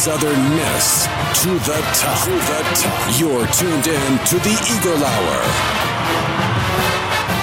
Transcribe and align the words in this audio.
Southern 0.00 0.48
Miss 0.56 1.04
to 1.42 1.50
the 1.50 1.78
top. 1.92 2.24
To 2.24 2.30
the 2.30 2.62
top. 2.74 3.20
You're 3.20 3.46
tuned 3.48 3.86
in 3.86 4.18
to 4.28 4.36
the 4.36 4.56
Eagle 4.74 5.04
Hour. 5.04 5.42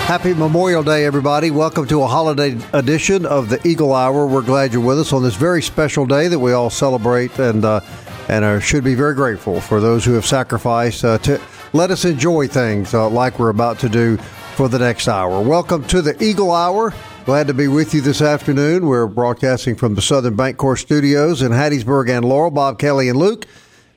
Happy 0.08 0.34
Memorial 0.34 0.82
Day, 0.82 1.06
everybody. 1.06 1.52
Welcome 1.52 1.86
to 1.86 2.02
a 2.02 2.08
holiday 2.08 2.58
edition 2.74 3.28
of 3.28 3.50
the 3.50 3.66
Eagle 3.68 3.94
Hour. 3.94 4.26
We're 4.26 4.42
glad 4.42 4.74
you're 4.74 4.84
with 4.84 5.00
us 5.00 5.14
on 5.14 5.22
this 5.22 5.36
very 5.36 5.62
special 5.62 6.08
day 6.08 6.30
that 6.30 6.40
we 6.40 6.54
all 6.54 6.72
celebrate 6.72 7.38
and 7.38 7.64
uh, 7.64 7.82
and 8.28 8.44
uh, 8.44 8.60
should 8.60 8.84
be 8.84 8.96
very 8.96 9.14
grateful 9.14 9.62
for 9.62 9.80
those 9.80 10.04
who 10.04 10.14
have 10.14 10.26
sacrificed 10.26 11.06
uh, 11.06 11.20
to 11.20 11.40
let 11.74 11.92
us 11.92 12.06
enjoy 12.06 12.48
things 12.48 12.96
uh, 12.96 13.08
like 13.08 13.38
we're 13.38 13.50
about 13.50 13.78
to 13.82 13.88
do 13.88 14.18
for 14.56 14.68
the 14.68 14.80
next 14.80 15.08
hour. 15.08 15.44
Welcome 15.44 15.84
to 15.90 16.02
the 16.02 16.22
Eagle 16.24 16.52
Hour. 16.52 16.92
Glad 17.28 17.48
to 17.48 17.54
be 17.54 17.68
with 17.68 17.94
you 17.94 18.00
this 18.00 18.22
afternoon. 18.22 18.86
We're 18.88 19.06
broadcasting 19.06 19.76
from 19.76 19.96
the 19.96 20.02
Southern 20.02 20.38
Bancorp 20.38 20.78
Studios 20.78 21.42
in 21.42 21.52
Hattiesburg 21.52 22.10
and 22.10 22.24
Laurel. 22.24 22.52
Bob 22.52 22.80
Kelly 22.80 23.10
and 23.10 23.20
Luke. 23.20 23.46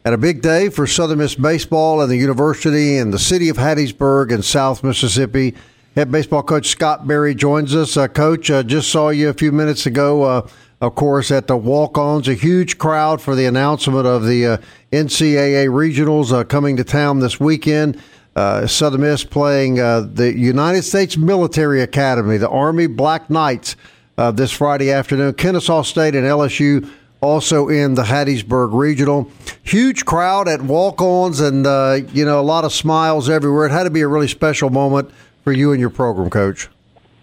And 0.05 0.17
a 0.17 0.19
big 0.19 0.43
day 0.43 0.69
for 0.69 0.85
Southern 0.85 1.19
Miss 1.19 1.37
baseball 1.37 2.01
and 2.01 2.11
the 2.11 2.17
university 2.17 2.99
and 2.99 3.15
the 3.15 3.21
city 3.21 3.49
of 3.49 3.57
Hattiesburg 3.57 4.35
and 4.35 4.45
South 4.45 4.83
Mississippi. 4.83 5.55
Head 5.95 6.11
baseball 6.11 6.43
coach 6.43 6.67
Scott 6.67 7.07
Berry 7.07 7.37
joins 7.37 7.73
us. 7.73 7.97
Uh, 7.97 8.09
coach, 8.09 8.51
uh, 8.51 8.65
just 8.65 8.91
saw 8.91 9.11
you 9.11 9.29
a 9.29 9.33
few 9.33 9.53
minutes 9.53 9.87
ago, 9.87 10.25
uh, 10.25 10.49
of 10.81 10.97
course, 10.97 11.31
at 11.31 11.47
the 11.47 11.57
walk 11.57 11.97
ons. 11.99 12.27
A 12.27 12.35
huge 12.35 12.79
crowd 12.79 13.23
for 13.23 13.37
the 13.37 13.47
announcement 13.47 14.09
of 14.09 14.27
the 14.27 14.45
uh, 14.45 14.57
NCAA 14.91 15.69
regionals 15.69 16.33
uh, 16.33 16.43
coming 16.43 16.77
to 16.79 16.83
town 16.83 17.21
this 17.21 17.39
weekend. 17.39 18.03
Uh, 18.37 18.67
Southern 18.67 19.01
Miss 19.01 19.25
playing 19.25 19.81
uh, 19.81 20.01
the 20.01 20.37
United 20.37 20.83
States 20.83 21.17
Military 21.17 21.83
Academy, 21.83 22.37
the 22.37 22.49
Army 22.49 22.87
Black 22.87 23.29
Knights, 23.29 23.77
uh, 24.17 24.31
this 24.31 24.53
Friday 24.53 24.93
afternoon. 24.93 25.35
Kennesaw 25.35 25.83
State 25.83 26.15
and 26.15 26.25
LSU 26.25 26.89
also 27.21 27.69
in 27.69 27.95
the 27.95 28.03
Hattiesburg 28.03 28.71
Regional. 28.73 29.31
Huge 29.63 30.05
crowd 30.05 30.49
at 30.49 30.63
walk-ons, 30.63 31.41
and 31.41 31.67
uh, 31.67 32.01
you 32.13 32.25
know 32.25 32.41
a 32.41 32.43
lot 32.43 32.65
of 32.65 32.73
smiles 32.73 33.29
everywhere. 33.29 33.67
It 33.67 33.73
had 33.73 33.85
to 33.85 33.91
be 33.91 34.01
a 34.03 34.09
really 34.09 34.29
special 34.29 34.71
moment 34.71 35.11
for 35.43 35.53
you 35.53 35.73
and 35.73 35.81
your 35.81 35.91
program, 35.91 36.31
Coach. 36.31 36.69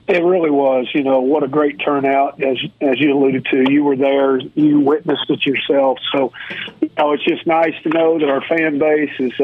It 0.07 0.23
really 0.23 0.49
was. 0.49 0.87
You 0.93 1.03
know 1.03 1.19
what 1.19 1.43
a 1.43 1.47
great 1.47 1.79
turnout, 1.83 2.41
as 2.41 2.57
as 2.81 2.99
you 2.99 3.13
alluded 3.13 3.45
to. 3.51 3.71
You 3.71 3.83
were 3.83 3.95
there, 3.95 4.39
you 4.39 4.79
witnessed 4.79 5.29
it 5.29 5.45
yourself. 5.45 5.99
So, 6.11 6.31
you 6.81 6.89
know, 6.97 7.13
it's 7.13 7.23
just 7.23 7.45
nice 7.45 7.73
to 7.83 7.89
know 7.89 8.19
that 8.19 8.29
our 8.29 8.41
fan 8.41 8.79
base 8.79 9.13
is. 9.19 9.39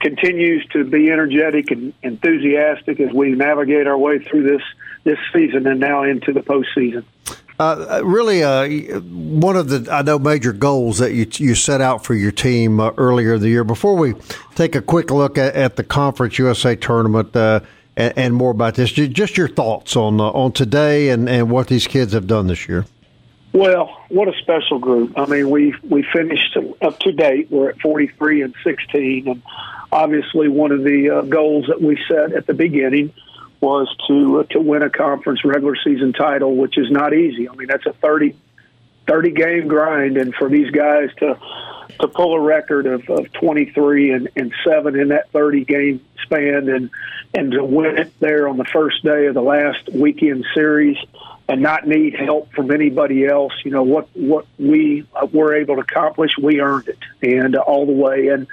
Continues 0.00 0.64
to 0.66 0.84
be 0.84 1.10
energetic 1.10 1.70
and 1.70 1.92
enthusiastic 2.02 3.00
as 3.00 3.12
we 3.12 3.32
navigate 3.32 3.86
our 3.86 3.98
way 3.98 4.18
through 4.18 4.44
this 4.44 4.62
this 5.04 5.18
season 5.32 5.66
and 5.66 5.80
now 5.80 6.02
into 6.02 6.32
the 6.32 6.40
postseason. 6.40 7.04
Uh, 7.58 8.00
really, 8.04 8.44
uh, 8.44 9.00
one 9.00 9.56
of 9.56 9.68
the 9.68 9.92
I 9.92 10.02
know 10.02 10.18
major 10.18 10.52
goals 10.52 10.98
that 10.98 11.12
you 11.12 11.26
you 11.38 11.56
set 11.56 11.80
out 11.80 12.04
for 12.04 12.14
your 12.14 12.30
team 12.30 12.78
uh, 12.78 12.92
earlier 12.96 13.34
in 13.34 13.40
the 13.40 13.48
year. 13.48 13.64
Before 13.64 13.96
we 13.96 14.14
take 14.54 14.76
a 14.76 14.82
quick 14.82 15.10
look 15.10 15.36
at, 15.36 15.56
at 15.56 15.74
the 15.74 15.82
Conference 15.82 16.38
USA 16.38 16.76
tournament 16.76 17.34
uh, 17.34 17.60
and, 17.96 18.16
and, 18.16 18.34
more 18.34 18.52
about 18.52 18.76
this, 18.76 18.92
just 18.92 19.36
your 19.36 19.48
thoughts 19.48 19.96
on 19.96 20.20
uh, 20.20 20.30
on 20.30 20.52
today 20.52 21.08
and, 21.08 21.28
and 21.28 21.50
what 21.50 21.66
these 21.66 21.88
kids 21.88 22.12
have 22.12 22.28
done 22.28 22.46
this 22.46 22.68
year. 22.68 22.86
Well, 23.52 24.04
what 24.08 24.28
a 24.28 24.38
special 24.40 24.78
group! 24.78 25.18
I 25.18 25.26
mean, 25.26 25.50
we 25.50 25.74
we 25.82 26.04
finished 26.12 26.56
up 26.80 27.00
to 27.00 27.10
date. 27.10 27.50
We're 27.50 27.70
at 27.70 27.80
forty 27.80 28.06
three 28.06 28.42
and 28.42 28.54
sixteen, 28.62 29.26
and 29.26 29.42
obviously 29.90 30.48
one 30.48 30.72
of 30.72 30.82
the 30.84 31.10
uh, 31.10 31.22
goals 31.22 31.66
that 31.68 31.80
we 31.80 31.98
set 32.08 32.32
at 32.32 32.46
the 32.46 32.54
beginning 32.54 33.12
was 33.60 33.94
to 34.06 34.40
uh, 34.40 34.42
to 34.44 34.60
win 34.60 34.82
a 34.82 34.90
conference 34.90 35.44
regular 35.44 35.76
season 35.76 36.12
title, 36.12 36.56
which 36.56 36.78
is 36.78 36.90
not 36.90 37.12
easy. 37.12 37.48
I 37.48 37.54
mean, 37.54 37.68
that's 37.68 37.86
a 37.86 37.92
30, 37.92 38.34
30 39.06 39.30
game 39.32 39.68
grind, 39.68 40.16
and 40.16 40.34
for 40.34 40.48
these 40.48 40.70
guys 40.70 41.10
to 41.18 41.38
to 42.00 42.08
pull 42.08 42.34
a 42.34 42.40
record 42.40 42.86
of, 42.86 43.08
of 43.10 43.32
twenty 43.32 43.70
three 43.72 44.12
and, 44.12 44.28
and 44.36 44.54
seven 44.64 44.98
in 44.98 45.08
that 45.08 45.30
thirty 45.30 45.64
game 45.64 46.04
span, 46.24 46.68
and 46.68 46.90
and 47.34 47.52
to 47.52 47.64
win 47.64 47.98
it 47.98 48.12
there 48.20 48.48
on 48.48 48.56
the 48.56 48.64
first 48.64 49.02
day 49.02 49.26
of 49.26 49.34
the 49.34 49.42
last 49.42 49.88
weekend 49.92 50.44
series. 50.54 50.96
And 51.50 51.62
not 51.62 51.88
need 51.88 52.14
help 52.14 52.52
from 52.52 52.70
anybody 52.70 53.24
else. 53.24 53.54
You 53.64 53.70
know 53.70 53.82
what 53.82 54.08
what 54.14 54.44
we 54.58 55.06
were 55.32 55.54
able 55.54 55.76
to 55.76 55.80
accomplish, 55.80 56.32
we 56.36 56.60
earned 56.60 56.88
it, 56.88 56.98
and 57.22 57.56
uh, 57.56 57.60
all 57.60 57.86
the 57.86 57.92
way. 57.92 58.28
And 58.28 58.46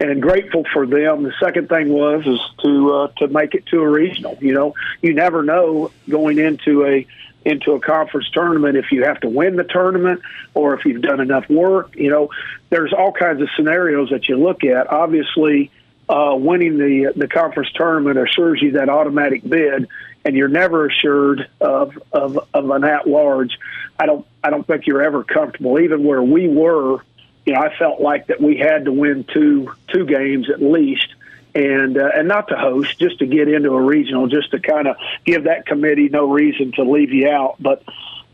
and 0.00 0.20
grateful 0.20 0.64
for 0.72 0.86
them. 0.86 1.22
The 1.22 1.32
second 1.40 1.68
thing 1.68 1.88
was 1.88 2.26
is 2.26 2.40
to 2.62 2.92
uh, 2.92 3.08
to 3.18 3.28
make 3.28 3.54
it 3.54 3.66
to 3.66 3.80
a 3.80 3.88
regional. 3.88 4.36
You 4.40 4.54
know, 4.54 4.74
you 5.02 5.14
never 5.14 5.42
know 5.42 5.90
going 6.08 6.38
into 6.38 6.84
a 6.84 7.06
into 7.44 7.72
a 7.72 7.80
conference 7.80 8.28
tournament 8.30 8.76
if 8.76 8.90
you 8.90 9.04
have 9.04 9.20
to 9.20 9.28
win 9.28 9.56
the 9.56 9.64
tournament 9.64 10.22
or 10.54 10.74
if 10.74 10.84
you've 10.84 11.02
done 11.02 11.20
enough 11.20 11.48
work. 11.48 11.94
You 11.94 12.10
know, 12.10 12.30
there's 12.70 12.92
all 12.92 13.12
kinds 13.12 13.42
of 13.42 13.48
scenarios 13.56 14.10
that 14.10 14.28
you 14.28 14.36
look 14.36 14.64
at. 14.64 14.90
Obviously, 14.90 15.70
uh, 16.08 16.34
winning 16.36 16.78
the 16.78 17.12
the 17.16 17.28
conference 17.28 17.70
tournament 17.72 18.18
assures 18.18 18.60
you 18.60 18.72
that 18.72 18.88
automatic 18.88 19.48
bid, 19.48 19.88
and 20.24 20.36
you're 20.36 20.48
never 20.48 20.86
assured 20.86 21.48
of 21.60 21.96
of, 22.12 22.38
of 22.52 22.70
an 22.70 22.84
at 22.84 23.06
large. 23.06 23.58
I 23.98 24.06
don't 24.06 24.26
I 24.42 24.50
don't 24.50 24.66
think 24.66 24.86
you're 24.86 25.02
ever 25.02 25.22
comfortable, 25.22 25.78
even 25.78 26.04
where 26.04 26.22
we 26.22 26.48
were 26.48 26.98
you 27.44 27.52
know, 27.52 27.60
I 27.60 27.76
felt 27.76 28.00
like 28.00 28.28
that 28.28 28.40
we 28.40 28.56
had 28.56 28.86
to 28.86 28.92
win 28.92 29.24
two 29.24 29.72
two 29.88 30.06
games 30.06 30.48
at 30.50 30.62
least, 30.62 31.06
and 31.54 31.96
uh, 31.96 32.10
and 32.14 32.26
not 32.26 32.48
to 32.48 32.56
host, 32.56 32.98
just 32.98 33.18
to 33.18 33.26
get 33.26 33.48
into 33.48 33.70
a 33.72 33.80
regional, 33.80 34.26
just 34.28 34.50
to 34.52 34.60
kind 34.60 34.88
of 34.88 34.96
give 35.24 35.44
that 35.44 35.66
committee 35.66 36.08
no 36.08 36.30
reason 36.30 36.72
to 36.72 36.84
leave 36.84 37.12
you 37.12 37.28
out. 37.28 37.56
But 37.60 37.82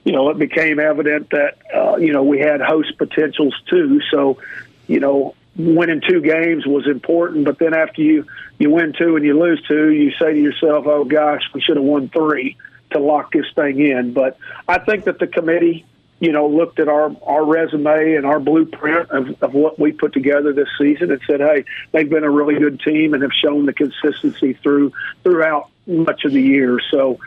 you 0.05 0.13
know, 0.13 0.31
it 0.31 0.39
became 0.39 0.79
evident 0.79 1.31
that 1.31 1.59
uh, 1.75 1.97
you 1.97 2.13
know 2.13 2.23
we 2.23 2.39
had 2.39 2.61
host 2.61 2.97
potentials 2.99 3.55
too. 3.69 4.01
So, 4.11 4.39
you 4.87 5.01
know, 5.01 5.35
winning 5.57 6.01
two 6.01 6.21
games 6.21 6.67
was 6.67 6.87
important. 6.87 7.45
But 7.45 7.59
then 7.59 7.75
after 7.75 8.03
you 8.03 8.27
you 8.59 8.71
win 8.71 8.95
two 8.97 9.17
and 9.17 9.25
you 9.25 9.39
lose 9.39 9.61
two, 9.67 9.91
you 9.91 10.13
say 10.13 10.33
to 10.35 10.41
yourself, 10.41 10.87
"Oh 10.87 11.05
gosh, 11.05 11.43
we 11.53 11.61
should 11.61 11.77
have 11.77 11.85
won 11.85 12.09
three 12.09 12.57
to 12.93 13.01
lock 13.01 13.33
this 13.33 13.47
thing 13.57 13.85
in." 13.85 14.13
But 14.13 14.39
I 14.69 14.79
think 14.79 15.05
that 15.05 15.19
the 15.19 15.27
committee 15.27 15.85
you 16.21 16.33
know, 16.33 16.47
looked 16.47 16.79
at 16.79 16.89
our, 16.89 17.11
our 17.23 17.45
resume 17.45 18.15
and 18.15 18.27
our 18.27 18.39
blueprint 18.39 19.11
of, 19.11 19.43
of 19.43 19.55
what 19.55 19.79
we 19.79 19.91
put 19.91 20.13
together 20.13 20.53
this 20.53 20.69
season 20.79 21.11
and 21.11 21.21
said, 21.27 21.41
hey, 21.41 21.65
they've 21.93 22.11
been 22.11 22.25
a 22.25 22.31
really 22.31 22.59
good 22.59 22.79
team 22.81 23.15
and 23.15 23.23
have 23.23 23.33
shown 23.33 23.65
the 23.65 23.73
consistency 23.73 24.53
through 24.63 24.93
throughout 25.25 25.71
much 25.87 26.25
of 26.25 26.33
the 26.33 26.43
year. 26.43 26.79
So 26.91 27.19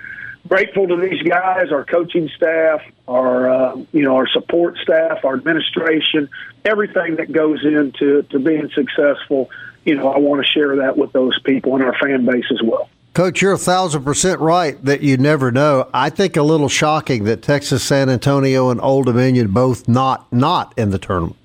grateful 0.47 0.87
to 0.87 0.95
these 0.97 1.21
guys, 1.23 1.71
our 1.71 1.83
coaching 1.83 2.29
staff, 2.35 2.81
our 3.07 3.49
uh, 3.49 3.75
you 3.91 4.03
know 4.03 4.15
our 4.15 4.27
support 4.27 4.77
staff, 4.77 5.25
our 5.25 5.33
administration, 5.33 6.29
everything 6.63 7.15
that 7.15 7.31
goes 7.31 7.65
into 7.65 8.23
to 8.23 8.39
being 8.39 8.69
successful. 8.73 9.49
You 9.85 9.95
know, 9.95 10.09
I 10.09 10.19
want 10.19 10.45
to 10.45 10.49
share 10.49 10.77
that 10.77 10.97
with 10.97 11.11
those 11.11 11.37
people 11.41 11.75
and 11.75 11.83
our 11.83 11.97
fan 11.97 12.25
base 12.25 12.45
as 12.51 12.61
well. 12.61 12.89
Coach, 13.13 13.43
you're 13.43 13.53
a 13.53 13.59
thousand 13.59 14.03
percent 14.03 14.39
right 14.39 14.83
that 14.83 15.01
you 15.01 15.17
never 15.17 15.51
know. 15.51 15.87
I 15.93 16.09
think 16.09 16.35
a 16.35 16.41
little 16.41 16.67
shocking 16.67 17.25
that 17.25 17.43
Texas, 17.43 17.83
San 17.83 18.09
Antonio, 18.09 18.71
and 18.71 18.81
Old 18.81 19.05
Dominion 19.05 19.51
both 19.51 19.87
not 19.87 20.31
not 20.33 20.73
in 20.77 20.89
the 20.89 20.97
tournament. 20.97 21.35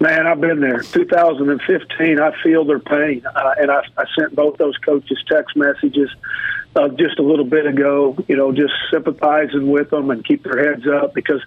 Man, 0.00 0.26
I've 0.26 0.40
been 0.40 0.60
there. 0.60 0.80
2015, 0.80 2.20
I 2.20 2.42
feel 2.42 2.64
their 2.64 2.78
pain, 2.78 3.22
uh, 3.26 3.54
and 3.58 3.70
I, 3.70 3.80
I 3.96 4.04
sent 4.18 4.34
both 4.36 4.56
those 4.58 4.76
coaches 4.78 5.18
text 5.28 5.56
messages. 5.56 6.10
uh, 6.76 6.88
just 6.88 7.18
a 7.18 7.22
little 7.22 7.44
bit 7.44 7.66
ago, 7.66 8.16
you 8.28 8.36
know, 8.36 8.52
just 8.52 8.72
sympathizing 8.92 9.70
with 9.70 9.90
them 9.90 10.10
and 10.10 10.24
keep 10.24 10.42
their 10.42 10.72
heads 10.72 10.86
up 10.86 11.14
because 11.14 11.40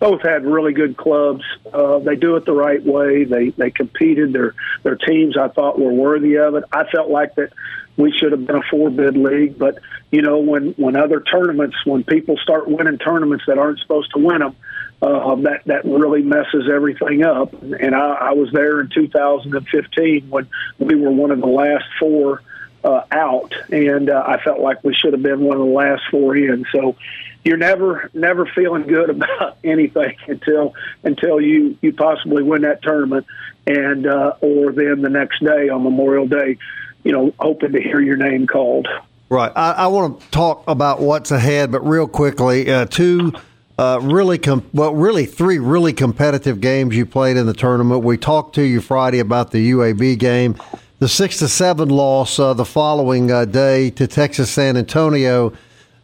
both 0.00 0.22
had 0.22 0.44
really 0.44 0.72
good 0.72 0.96
clubs. 0.96 1.44
Uh, 1.72 1.98
they 2.00 2.16
do 2.16 2.36
it 2.36 2.44
the 2.44 2.52
right 2.52 2.84
way. 2.84 3.24
They 3.24 3.50
they 3.50 3.70
competed. 3.70 4.32
Their 4.32 4.54
their 4.82 4.96
teams 4.96 5.36
I 5.36 5.48
thought 5.48 5.78
were 5.78 5.92
worthy 5.92 6.36
of 6.36 6.54
it. 6.56 6.64
I 6.72 6.84
felt 6.90 7.10
like 7.10 7.34
that 7.36 7.52
we 7.96 8.12
should 8.12 8.32
have 8.32 8.46
been 8.46 8.56
a 8.56 8.62
four 8.70 8.90
bid 8.90 9.16
league, 9.16 9.58
but 9.58 9.78
you 10.10 10.22
know 10.22 10.38
when 10.38 10.72
when 10.72 10.96
other 10.96 11.20
tournaments 11.20 11.76
when 11.84 12.04
people 12.04 12.36
start 12.38 12.68
winning 12.68 12.98
tournaments 12.98 13.44
that 13.46 13.58
aren't 13.58 13.80
supposed 13.80 14.10
to 14.12 14.18
win 14.18 14.40
them. 14.40 14.56
Uh, 15.00 15.34
that 15.34 15.64
that 15.64 15.84
really 15.84 16.22
messes 16.22 16.70
everything 16.72 17.24
up, 17.24 17.52
and 17.60 17.92
I, 17.92 18.12
I 18.12 18.32
was 18.34 18.52
there 18.52 18.80
in 18.80 18.88
2015 18.88 20.30
when 20.30 20.48
we 20.78 20.94
were 20.94 21.10
one 21.10 21.32
of 21.32 21.40
the 21.40 21.48
last 21.48 21.84
four 21.98 22.40
uh, 22.84 23.02
out, 23.10 23.54
and 23.70 24.10
uh, 24.10 24.22
I 24.26 24.42
felt 24.42 24.60
like 24.60 24.82
we 24.82 24.94
should 24.94 25.12
have 25.12 25.22
been 25.22 25.40
one 25.40 25.56
of 25.56 25.66
the 25.66 25.72
last 25.72 26.02
four 26.10 26.36
in. 26.36 26.66
So 26.72 26.96
you're 27.44 27.56
never 27.56 28.10
never 28.14 28.46
feeling 28.46 28.82
good 28.84 29.10
about 29.16 29.58
anything 29.64 30.16
until 30.26 30.74
until 31.02 31.40
you 31.40 31.76
you 31.80 31.92
possibly 31.92 32.42
win 32.42 32.62
that 32.62 32.82
tournament, 32.82 33.26
and 33.66 34.06
uh, 34.06 34.34
or 34.40 34.72
then 34.72 35.02
the 35.02 35.10
next 35.10 35.42
day 35.42 35.68
on 35.68 35.82
Memorial 35.82 36.26
Day, 36.26 36.58
you 37.04 37.12
know, 37.12 37.32
hoping 37.38 37.72
to 37.72 37.80
hear 37.80 38.00
your 38.00 38.16
name 38.16 38.46
called. 38.46 38.88
Right. 39.28 39.52
I, 39.56 39.72
I 39.72 39.86
want 39.86 40.20
to 40.20 40.30
talk 40.30 40.64
about 40.66 41.00
what's 41.00 41.30
ahead, 41.30 41.72
but 41.72 41.80
real 41.86 42.06
quickly, 42.06 42.70
uh, 42.70 42.86
two. 42.86 43.32
Uh, 43.78 43.98
really, 44.02 44.36
com- 44.36 44.68
well, 44.74 44.94
really 44.94 45.24
three 45.24 45.58
really 45.58 45.94
competitive 45.94 46.60
games 46.60 46.94
you 46.94 47.06
played 47.06 47.38
in 47.38 47.46
the 47.46 47.54
tournament. 47.54 48.04
We 48.04 48.18
talked 48.18 48.54
to 48.56 48.62
you 48.62 48.82
Friday 48.82 49.18
about 49.18 49.50
the 49.50 49.70
UAB 49.72 50.18
game 50.18 50.56
the 51.02 51.08
six 51.08 51.38
to 51.38 51.48
seven 51.48 51.88
loss 51.88 52.38
uh, 52.38 52.54
the 52.54 52.64
following 52.64 53.28
uh, 53.28 53.44
day 53.44 53.90
to 53.90 54.06
Texas 54.06 54.52
San 54.52 54.76
Antonio. 54.76 55.52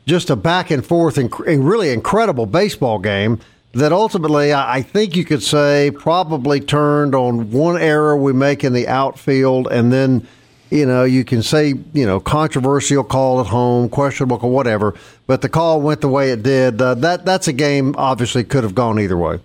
Just 0.08 0.28
a 0.28 0.34
back 0.34 0.72
and 0.72 0.84
forth 0.84 1.16
and 1.16 1.32
really 1.46 1.90
incredible 1.90 2.46
baseball 2.46 2.98
game 2.98 3.38
that 3.74 3.92
ultimately 3.92 4.52
I 4.52 4.82
think 4.82 5.14
you 5.14 5.24
could 5.24 5.44
say 5.44 5.92
probably 5.92 6.58
turned 6.58 7.14
on 7.14 7.52
one 7.52 7.80
error 7.80 8.16
we 8.16 8.32
make 8.32 8.64
in 8.64 8.72
the 8.72 8.88
outfield, 8.88 9.68
and 9.70 9.92
then 9.92 10.26
you 10.70 10.86
know 10.86 11.04
you 11.04 11.24
can 11.24 11.42
say 11.42 11.74
you 11.92 12.06
know 12.06 12.20
controversial 12.20 13.04
call 13.04 13.40
at 13.40 13.46
home, 13.46 13.88
questionable 13.88 14.38
call, 14.38 14.50
whatever, 14.50 14.94
but 15.26 15.42
the 15.42 15.48
call 15.48 15.80
went 15.80 16.00
the 16.00 16.08
way 16.08 16.30
it 16.30 16.42
did. 16.42 16.80
Uh, 16.80 16.94
that 16.94 17.24
that's 17.24 17.48
a 17.48 17.52
game 17.52 17.94
obviously 17.96 18.44
could 18.44 18.64
have 18.64 18.74
gone 18.74 18.98
either 19.00 19.16
way. 19.16 19.40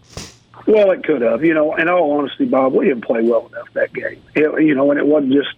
Well, 0.65 0.91
it 0.91 1.03
could 1.03 1.21
have. 1.21 1.43
You 1.43 1.53
know, 1.53 1.75
in 1.75 1.89
all 1.89 2.17
honesty, 2.17 2.45
Bob, 2.45 2.73
we 2.73 2.87
didn't 2.87 3.05
play 3.05 3.21
well 3.21 3.47
enough 3.47 3.71
that 3.73 3.93
game. 3.93 4.21
It, 4.33 4.63
you 4.63 4.75
know, 4.75 4.91
and 4.91 4.99
it 4.99 5.05
wasn't 5.05 5.33
just 5.33 5.49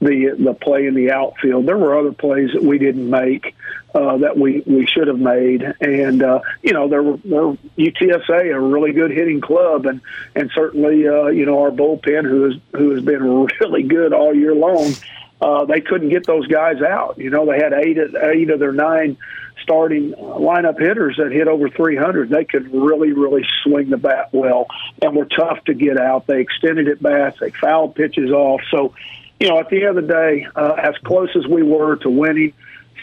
the 0.00 0.34
the 0.38 0.54
play 0.54 0.86
in 0.86 0.94
the 0.94 1.10
outfield. 1.12 1.66
There 1.66 1.76
were 1.76 1.98
other 1.98 2.12
plays 2.12 2.50
that 2.54 2.62
we 2.62 2.78
didn't 2.78 3.08
make 3.08 3.54
uh, 3.94 4.18
that 4.18 4.36
we 4.36 4.62
we 4.66 4.86
should 4.86 5.08
have 5.08 5.18
made, 5.18 5.62
and 5.80 6.22
uh, 6.22 6.40
you 6.62 6.72
know, 6.72 6.88
there 6.88 7.02
were, 7.02 7.18
there 7.18 7.46
were 7.48 7.56
UTSA 7.76 8.54
a 8.54 8.60
really 8.60 8.92
good 8.92 9.10
hitting 9.10 9.40
club, 9.40 9.86
and 9.86 10.00
and 10.34 10.50
certainly 10.54 11.06
uh, 11.06 11.26
you 11.26 11.44
know 11.44 11.60
our 11.60 11.70
bullpen 11.70 12.24
who 12.24 12.44
has 12.44 12.54
who 12.72 12.90
has 12.90 13.02
been 13.02 13.22
really 13.60 13.82
good 13.82 14.12
all 14.12 14.34
year 14.34 14.54
long. 14.54 14.92
Uh, 15.40 15.64
they 15.64 15.80
couldn't 15.80 16.10
get 16.10 16.26
those 16.26 16.46
guys 16.46 16.82
out. 16.82 17.16
You 17.18 17.30
know, 17.30 17.46
they 17.46 17.58
had 17.58 17.72
eight 17.72 17.98
eight 17.98 18.50
of 18.50 18.58
their 18.58 18.72
nine 18.72 19.16
starting 19.62 20.12
lineup 20.12 20.78
hitters 20.78 21.16
that 21.18 21.32
hit 21.32 21.48
over 21.48 21.68
300. 21.68 22.28
They 22.28 22.44
could 22.44 22.72
really, 22.72 23.12
really 23.12 23.44
swing 23.62 23.90
the 23.90 23.96
bat 23.96 24.30
well 24.32 24.66
and 25.02 25.14
were 25.14 25.26
tough 25.26 25.62
to 25.66 25.74
get 25.74 25.98
out. 25.98 26.26
They 26.26 26.40
extended 26.40 26.88
at 26.88 27.02
bats, 27.02 27.38
they 27.40 27.50
fouled 27.50 27.94
pitches 27.94 28.30
off. 28.30 28.60
So, 28.70 28.94
you 29.40 29.48
know, 29.48 29.58
at 29.58 29.70
the 29.70 29.84
end 29.84 29.98
of 29.98 30.06
the 30.06 30.12
day, 30.12 30.46
uh, 30.54 30.74
as 30.74 30.94
close 30.98 31.30
as 31.34 31.46
we 31.46 31.62
were 31.62 31.96
to 31.96 32.10
winning, 32.10 32.52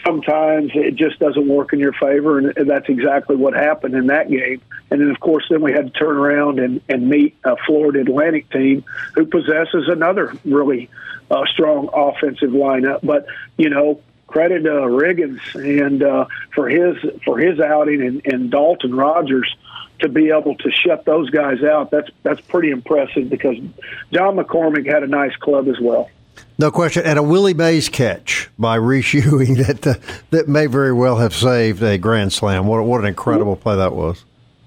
sometimes 0.06 0.70
it 0.74 0.94
just 0.94 1.18
doesn't 1.18 1.48
work 1.48 1.72
in 1.72 1.80
your 1.80 1.92
favor, 1.92 2.38
and 2.38 2.54
that's 2.68 2.88
exactly 2.88 3.34
what 3.34 3.54
happened 3.54 3.94
in 3.94 4.06
that 4.06 4.30
game. 4.30 4.62
And 4.90 5.00
then, 5.00 5.10
of 5.10 5.18
course, 5.20 5.44
then 5.50 5.60
we 5.60 5.72
had 5.72 5.92
to 5.92 5.98
turn 5.98 6.16
around 6.16 6.60
and, 6.60 6.80
and 6.88 7.08
meet 7.08 7.36
a 7.44 7.56
Florida 7.66 8.00
Atlantic 8.00 8.48
team 8.50 8.84
who 9.14 9.26
possesses 9.26 9.88
another 9.88 10.32
really 10.44 10.88
uh, 11.30 11.44
strong 11.46 11.90
offensive 11.92 12.50
lineup. 12.50 13.00
But 13.02 13.26
you 13.56 13.68
know, 13.68 14.00
credit 14.28 14.64
uh, 14.64 14.86
Riggins 14.86 15.40
and 15.54 16.02
uh, 16.02 16.26
for 16.54 16.68
his 16.68 16.96
for 17.24 17.38
his 17.38 17.58
outing 17.58 18.00
and, 18.00 18.22
and 18.24 18.50
Dalton 18.50 18.94
Rogers 18.94 19.54
to 20.00 20.08
be 20.08 20.30
able 20.30 20.54
to 20.54 20.70
shut 20.70 21.04
those 21.04 21.28
guys 21.30 21.62
out. 21.64 21.90
That's 21.90 22.08
that's 22.22 22.40
pretty 22.42 22.70
impressive 22.70 23.28
because 23.28 23.56
John 24.12 24.36
McCormick 24.36 24.86
had 24.86 25.02
a 25.02 25.08
nice 25.08 25.34
club 25.36 25.68
as 25.68 25.80
well. 25.80 26.08
No 26.60 26.72
question, 26.72 27.04
and 27.04 27.20
a 27.20 27.22
Willie 27.22 27.54
Mays 27.54 27.88
catch 27.88 28.50
by 28.58 28.74
Reese 28.74 29.14
Ewing 29.14 29.54
that 29.62 29.86
uh, 29.86 29.94
that 30.30 30.48
may 30.48 30.66
very 30.66 30.92
well 30.92 31.16
have 31.18 31.32
saved 31.32 31.80
a 31.84 31.98
grand 31.98 32.32
slam. 32.32 32.66
What 32.66 32.84
what 32.84 33.00
an 33.00 33.06
incredible 33.06 33.54
play 33.54 33.76
that 33.76 33.94
was! 33.94 34.24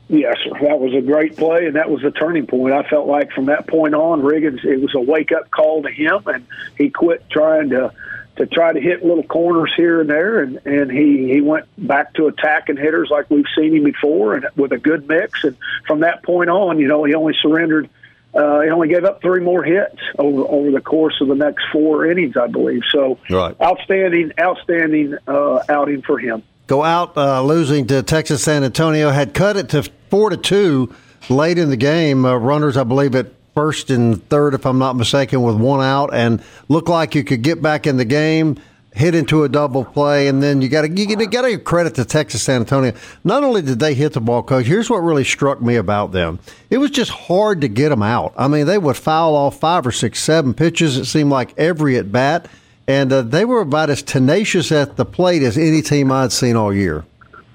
Yes, 0.07 0.37
that 0.61 0.79
was 0.79 0.93
a 0.93 1.01
great 1.01 1.35
play, 1.35 1.65
and 1.65 1.75
that 1.75 1.89
was 1.89 2.01
a 2.05 2.11
turning 2.11 2.47
point. 2.47 2.73
I 2.73 2.83
felt 2.83 3.07
like 3.07 3.33
from 3.33 3.47
that 3.47 3.67
point 3.67 3.93
on, 3.93 4.21
Riggins 4.21 4.63
it 4.63 4.79
was 4.79 4.95
a 4.95 5.01
wake 5.01 5.33
up 5.33 5.51
call 5.51 5.83
to 5.83 5.89
him, 5.89 6.21
and 6.27 6.47
he 6.77 6.89
quit 6.89 7.29
trying 7.29 7.71
to 7.71 7.91
to 8.37 8.45
try 8.45 8.71
to 8.71 8.79
hit 8.79 9.03
little 9.03 9.23
corners 9.23 9.73
here 9.75 9.99
and 9.99 10.09
there, 10.09 10.39
and 10.39 10.61
and 10.65 10.89
he 10.89 11.27
he 11.33 11.41
went 11.41 11.65
back 11.77 12.13
to 12.13 12.27
attacking 12.27 12.77
hitters 12.77 13.09
like 13.11 13.29
we've 13.29 13.43
seen 13.53 13.75
him 13.75 13.83
before, 13.83 14.35
and 14.35 14.47
with 14.55 14.71
a 14.71 14.77
good 14.77 15.09
mix. 15.09 15.43
And 15.43 15.57
from 15.87 15.99
that 16.01 16.23
point 16.23 16.49
on, 16.49 16.79
you 16.79 16.87
know, 16.87 17.03
he 17.03 17.13
only 17.15 17.33
surrendered. 17.41 17.89
Uh, 18.33 18.61
he 18.61 18.69
only 18.69 18.87
gave 18.87 19.03
up 19.03 19.21
three 19.21 19.41
more 19.41 19.63
hits 19.63 19.97
over 20.17 20.43
over 20.43 20.71
the 20.71 20.79
course 20.81 21.15
of 21.21 21.27
the 21.27 21.35
next 21.35 21.63
four 21.71 22.05
innings, 22.05 22.37
I 22.37 22.47
believe. 22.47 22.81
So, 22.89 23.19
right. 23.29 23.55
outstanding, 23.61 24.31
outstanding 24.39 25.17
uh, 25.27 25.63
outing 25.67 26.01
for 26.01 26.17
him. 26.17 26.43
Go 26.67 26.83
out 26.83 27.17
uh, 27.17 27.41
losing 27.43 27.87
to 27.87 28.01
Texas 28.03 28.43
San 28.43 28.63
Antonio. 28.63 29.09
Had 29.09 29.33
cut 29.33 29.57
it 29.57 29.69
to 29.69 29.83
four 30.09 30.29
to 30.29 30.37
two 30.37 30.95
late 31.29 31.57
in 31.57 31.69
the 31.69 31.77
game. 31.77 32.25
Uh, 32.25 32.35
runners, 32.37 32.77
I 32.77 32.83
believe, 32.85 33.15
at 33.15 33.27
first 33.53 33.89
and 33.89 34.27
third, 34.29 34.53
if 34.53 34.65
I'm 34.65 34.79
not 34.79 34.95
mistaken, 34.95 35.41
with 35.41 35.57
one 35.57 35.83
out, 35.83 36.13
and 36.13 36.41
looked 36.69 36.87
like 36.87 37.15
you 37.15 37.25
could 37.25 37.41
get 37.41 37.61
back 37.61 37.85
in 37.85 37.97
the 37.97 38.05
game, 38.05 38.57
hit 38.93 39.15
into 39.15 39.43
a 39.43 39.49
double 39.49 39.85
play, 39.85 40.27
and 40.27 40.43
then 40.43 40.61
you 40.61 40.69
got 40.69 40.81
to 40.81 40.89
you 40.89 41.15
got 41.27 41.43
to 41.43 41.57
credit 41.57 41.95
to 41.95 42.05
Texas 42.05 42.43
San 42.43 42.61
Antonio. 42.61 42.93
Not 43.23 43.43
only 43.43 43.61
did 43.61 43.79
they 43.79 43.93
hit 43.93 44.13
the 44.13 44.21
ball, 44.21 44.43
coach. 44.43 44.65
Here's 44.65 44.89
what 44.89 44.97
really 44.97 45.23
struck 45.23 45.61
me 45.61 45.75
about 45.75 46.11
them: 46.11 46.39
it 46.69 46.77
was 46.77 46.91
just 46.91 47.11
hard 47.11 47.61
to 47.61 47.67
get 47.67 47.89
them 47.89 48.03
out. 48.03 48.33
I 48.37 48.47
mean, 48.47 48.65
they 48.65 48.77
would 48.77 48.97
foul 48.97 49.35
off 49.35 49.59
five 49.59 49.87
or 49.87 49.91
six, 49.91 50.19
seven 50.19 50.53
pitches. 50.53 50.97
It 50.97 51.05
seemed 51.05 51.29
like 51.29 51.57
every 51.57 51.97
at 51.97 52.11
bat, 52.11 52.47
and 52.87 53.11
uh, 53.11 53.21
they 53.21 53.45
were 53.45 53.61
about 53.61 53.89
as 53.89 54.03
tenacious 54.03 54.71
at 54.71 54.97
the 54.97 55.05
plate 55.05 55.43
as 55.43 55.57
any 55.57 55.81
team 55.81 56.11
I'd 56.11 56.31
seen 56.31 56.55
all 56.55 56.73
year. 56.73 57.05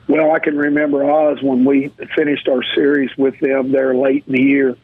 Well, 0.08 0.30
I 0.30 0.38
can 0.38 0.56
remember 0.56 1.04
Oz 1.04 1.42
when 1.42 1.64
we 1.64 1.88
finished 2.14 2.48
our 2.48 2.62
series 2.74 3.10
with 3.16 3.38
them 3.40 3.72
there 3.72 3.94
late 3.94 4.24
in 4.28 4.34
the 4.34 4.42
year 4.42 4.76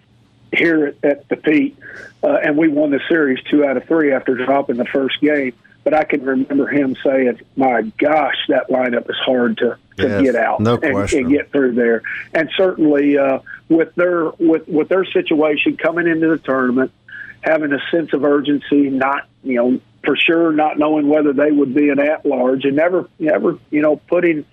here 0.53 0.87
at, 0.87 0.97
at 1.05 1.29
the 1.29 1.37
Pete, 1.37 1.79
uh, 2.23 2.39
and 2.43 2.59
we 2.59 2.69
won 2.69 2.91
the 2.91 3.01
series 3.09 3.43
two 3.45 3.65
out 3.65 3.77
of 3.77 3.85
three 3.85 4.13
after 4.13 4.35
dropping 4.35 4.77
the 4.77 4.85
first 4.85 5.21
game. 5.21 5.55
But 5.85 5.95
I 5.95 6.05
can 6.05 6.25
remember 6.25 6.69
him 6.69 6.97
saying, 7.05 7.41
"My 7.57 7.83
gosh, 7.99 8.37
that 8.49 8.69
lineup 8.69 9.11
is 9.11 9.17
hard 9.25 9.59
to, 9.59 9.77
to 9.97 10.09
yes, 10.09 10.23
get 10.23 10.37
out 10.37 10.61
no 10.61 10.77
and, 10.77 11.13
and, 11.13 11.31
get 11.31 11.51
through 11.51 11.75
there." 11.75 12.03
And 12.33 12.49
certainly 12.57 13.19
uh, 13.19 13.41
with 13.69 13.95
their 13.97 14.31
with 14.39 14.69
with 14.69 14.89
their 14.89 15.05
situation 15.05 15.77
coming 15.77 16.07
into 16.07 16.29
the 16.29 16.39
tournament, 16.39 16.93
having 17.41 17.73
a 17.73 17.81
sense 17.91 18.13
of 18.13 18.25
urgency, 18.25 18.91
not 18.91 19.27
you 19.43 19.57
know 19.57 19.81
for 20.05 20.17
sure 20.17 20.53
not 20.53 20.79
knowing 20.79 21.09
whether 21.09 21.33
they 21.33 21.51
would 21.51 21.75
be 21.75 21.89
an 21.89 21.99
at 21.99 22.25
large, 22.25 22.65
and 22.65 22.77
never 22.77 23.09
never 23.19 23.59
you 23.71 23.83
know 23.83 23.97
putting 23.97 24.45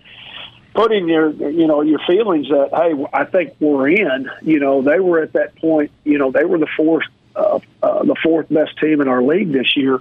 putting 0.74 1.07
your 1.07 1.31
you 1.31 1.67
know 1.67 1.81
your 1.81 2.00
feelings 2.07 2.48
that 2.50 2.69
hey 2.74 3.05
I 3.13 3.25
think 3.25 3.55
we're 3.59 3.89
in 3.89 4.29
you 4.41 4.59
know 4.59 4.81
they 4.81 5.00
were 5.00 5.21
at 5.21 5.33
that 5.33 5.55
point 5.55 5.91
you 6.03 6.17
know 6.17 6.31
they 6.31 6.45
were 6.45 6.57
the 6.57 6.69
fourth 6.77 7.05
uh, 7.36 7.59
uh, 7.81 8.03
the 8.03 8.15
fourth 8.21 8.50
best 8.50 8.77
team 8.79 9.01
in 9.01 9.07
our 9.07 9.21
league 9.21 9.51
this 9.51 9.75
year 9.75 10.00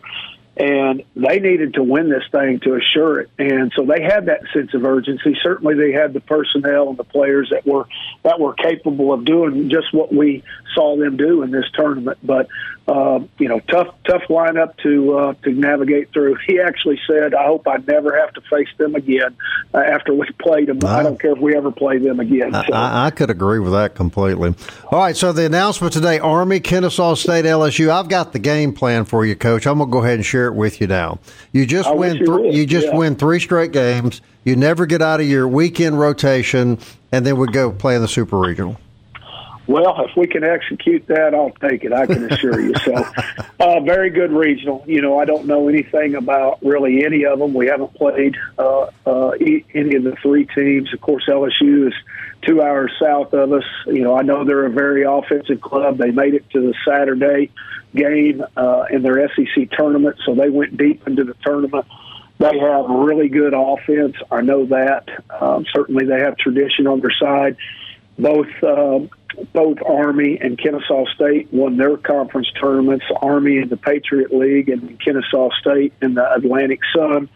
and 0.58 1.04
they 1.14 1.38
needed 1.38 1.74
to 1.74 1.82
win 1.82 2.08
this 2.08 2.24
thing 2.32 2.58
to 2.60 2.74
assure 2.74 3.20
it. 3.20 3.30
And 3.38 3.72
so 3.76 3.84
they 3.84 4.02
had 4.02 4.26
that 4.26 4.42
sense 4.52 4.74
of 4.74 4.84
urgency. 4.84 5.36
Certainly, 5.40 5.76
they 5.76 5.92
had 5.92 6.12
the 6.12 6.20
personnel 6.20 6.88
and 6.88 6.96
the 6.96 7.04
players 7.04 7.50
that 7.50 7.64
were 7.64 7.86
that 8.24 8.40
were 8.40 8.54
capable 8.54 9.12
of 9.12 9.24
doing 9.24 9.70
just 9.70 9.94
what 9.94 10.12
we 10.12 10.42
saw 10.74 10.96
them 10.96 11.16
do 11.16 11.42
in 11.42 11.52
this 11.52 11.66
tournament. 11.74 12.18
But 12.24 12.48
uh, 12.88 13.20
you 13.38 13.48
know, 13.48 13.60
tough 13.60 13.94
tough 14.06 14.22
lineup 14.30 14.74
to 14.78 15.18
uh, 15.18 15.34
to 15.42 15.52
navigate 15.52 16.10
through. 16.10 16.36
He 16.46 16.58
actually 16.58 16.98
said, 17.06 17.34
"I 17.34 17.44
hope 17.44 17.68
I 17.68 17.76
never 17.86 18.18
have 18.18 18.32
to 18.32 18.40
face 18.42 18.68
them 18.78 18.94
again 18.94 19.36
uh, 19.74 19.78
after 19.78 20.14
we 20.14 20.26
played 20.40 20.68
them. 20.68 20.78
I, 20.82 21.00
I, 21.00 21.02
don't 21.02 21.20
care 21.20 21.32
if 21.32 21.38
we 21.38 21.54
ever 21.54 21.70
play 21.70 21.98
them 21.98 22.18
again." 22.18 22.52
So. 22.52 22.72
I, 22.72 23.06
I 23.06 23.10
could 23.10 23.28
agree 23.28 23.58
with 23.58 23.72
that 23.72 23.94
completely. 23.94 24.54
All 24.90 25.00
right, 25.00 25.14
so 25.14 25.32
the 25.32 25.44
announcement 25.44 25.92
today: 25.92 26.18
Army, 26.18 26.60
Kennesaw 26.60 27.14
State, 27.14 27.44
LSU. 27.44 27.90
I've 27.90 28.08
got 28.08 28.32
the 28.32 28.38
game 28.38 28.72
plan 28.72 29.04
for 29.04 29.26
you, 29.26 29.36
Coach. 29.36 29.66
I'm 29.66 29.78
gonna 29.78 29.90
go 29.90 30.02
ahead 30.02 30.14
and 30.14 30.24
share 30.24 30.46
it 30.46 30.54
with 30.54 30.80
you 30.80 30.86
now. 30.86 31.18
You 31.52 31.66
just 31.66 31.90
I 31.90 31.94
win. 31.94 32.16
You, 32.16 32.38
th- 32.38 32.54
you, 32.54 32.66
just 32.66 32.86
yeah. 32.86 32.96
win 32.96 33.16
three 33.16 33.38
straight 33.38 33.72
games. 33.72 34.22
You 34.44 34.56
never 34.56 34.86
get 34.86 35.02
out 35.02 35.20
of 35.20 35.28
your 35.28 35.46
weekend 35.46 36.00
rotation, 36.00 36.78
and 37.12 37.26
then 37.26 37.36
we 37.36 37.48
go 37.48 37.70
play 37.70 37.96
in 37.96 38.00
the 38.00 38.08
Super 38.08 38.38
Regional. 38.38 38.78
Well, 39.68 40.02
if 40.02 40.16
we 40.16 40.26
can 40.26 40.44
execute 40.44 41.06
that, 41.08 41.34
I'll 41.34 41.52
take 41.68 41.84
it. 41.84 41.92
I 41.92 42.06
can 42.06 42.32
assure 42.32 42.58
you. 42.58 42.72
So, 42.86 42.94
uh, 43.60 43.80
very 43.80 44.08
good 44.08 44.32
regional. 44.32 44.82
You 44.86 45.02
know, 45.02 45.18
I 45.18 45.26
don't 45.26 45.44
know 45.44 45.68
anything 45.68 46.14
about 46.14 46.64
really 46.64 47.04
any 47.04 47.26
of 47.26 47.38
them. 47.38 47.52
We 47.52 47.66
haven't 47.66 47.92
played 47.92 48.34
uh, 48.58 48.86
uh, 49.04 49.28
any 49.28 49.94
of 49.94 50.04
the 50.04 50.16
three 50.22 50.46
teams. 50.46 50.92
Of 50.94 51.02
course, 51.02 51.26
LSU 51.28 51.88
is 51.88 51.94
two 52.46 52.62
hours 52.62 52.90
south 52.98 53.34
of 53.34 53.52
us. 53.52 53.64
You 53.86 54.00
know, 54.00 54.16
I 54.16 54.22
know 54.22 54.42
they're 54.42 54.64
a 54.64 54.70
very 54.70 55.02
offensive 55.02 55.60
club. 55.60 55.98
They 55.98 56.12
made 56.12 56.32
it 56.32 56.48
to 56.52 56.60
the 56.60 56.74
Saturday 56.88 57.50
game 57.94 58.42
uh, 58.56 58.84
in 58.90 59.02
their 59.02 59.28
SEC 59.36 59.70
tournament, 59.72 60.16
so 60.24 60.34
they 60.34 60.48
went 60.48 60.78
deep 60.78 61.06
into 61.06 61.24
the 61.24 61.34
tournament. 61.44 61.84
They 62.38 62.58
have 62.58 62.86
really 62.88 63.28
good 63.28 63.52
offense. 63.52 64.16
I 64.30 64.40
know 64.40 64.64
that. 64.64 65.10
Um, 65.28 65.66
certainly, 65.74 66.06
they 66.06 66.20
have 66.20 66.38
tradition 66.38 66.86
on 66.86 67.00
their 67.00 67.12
side. 67.20 67.58
Both 68.18 68.48
uh, 68.62 69.00
both 69.52 69.78
Army 69.84 70.38
and 70.40 70.58
Kennesaw 70.58 71.04
State 71.14 71.52
won 71.52 71.76
their 71.76 71.96
conference 71.96 72.50
tournaments. 72.60 73.04
Army 73.20 73.58
in 73.58 73.68
the 73.68 73.76
Patriot 73.76 74.32
League 74.34 74.68
and 74.68 75.00
Kennesaw 75.00 75.50
State 75.60 75.92
in 76.02 76.14
the 76.14 76.32
Atlantic 76.32 76.80
Sun. 76.94 77.28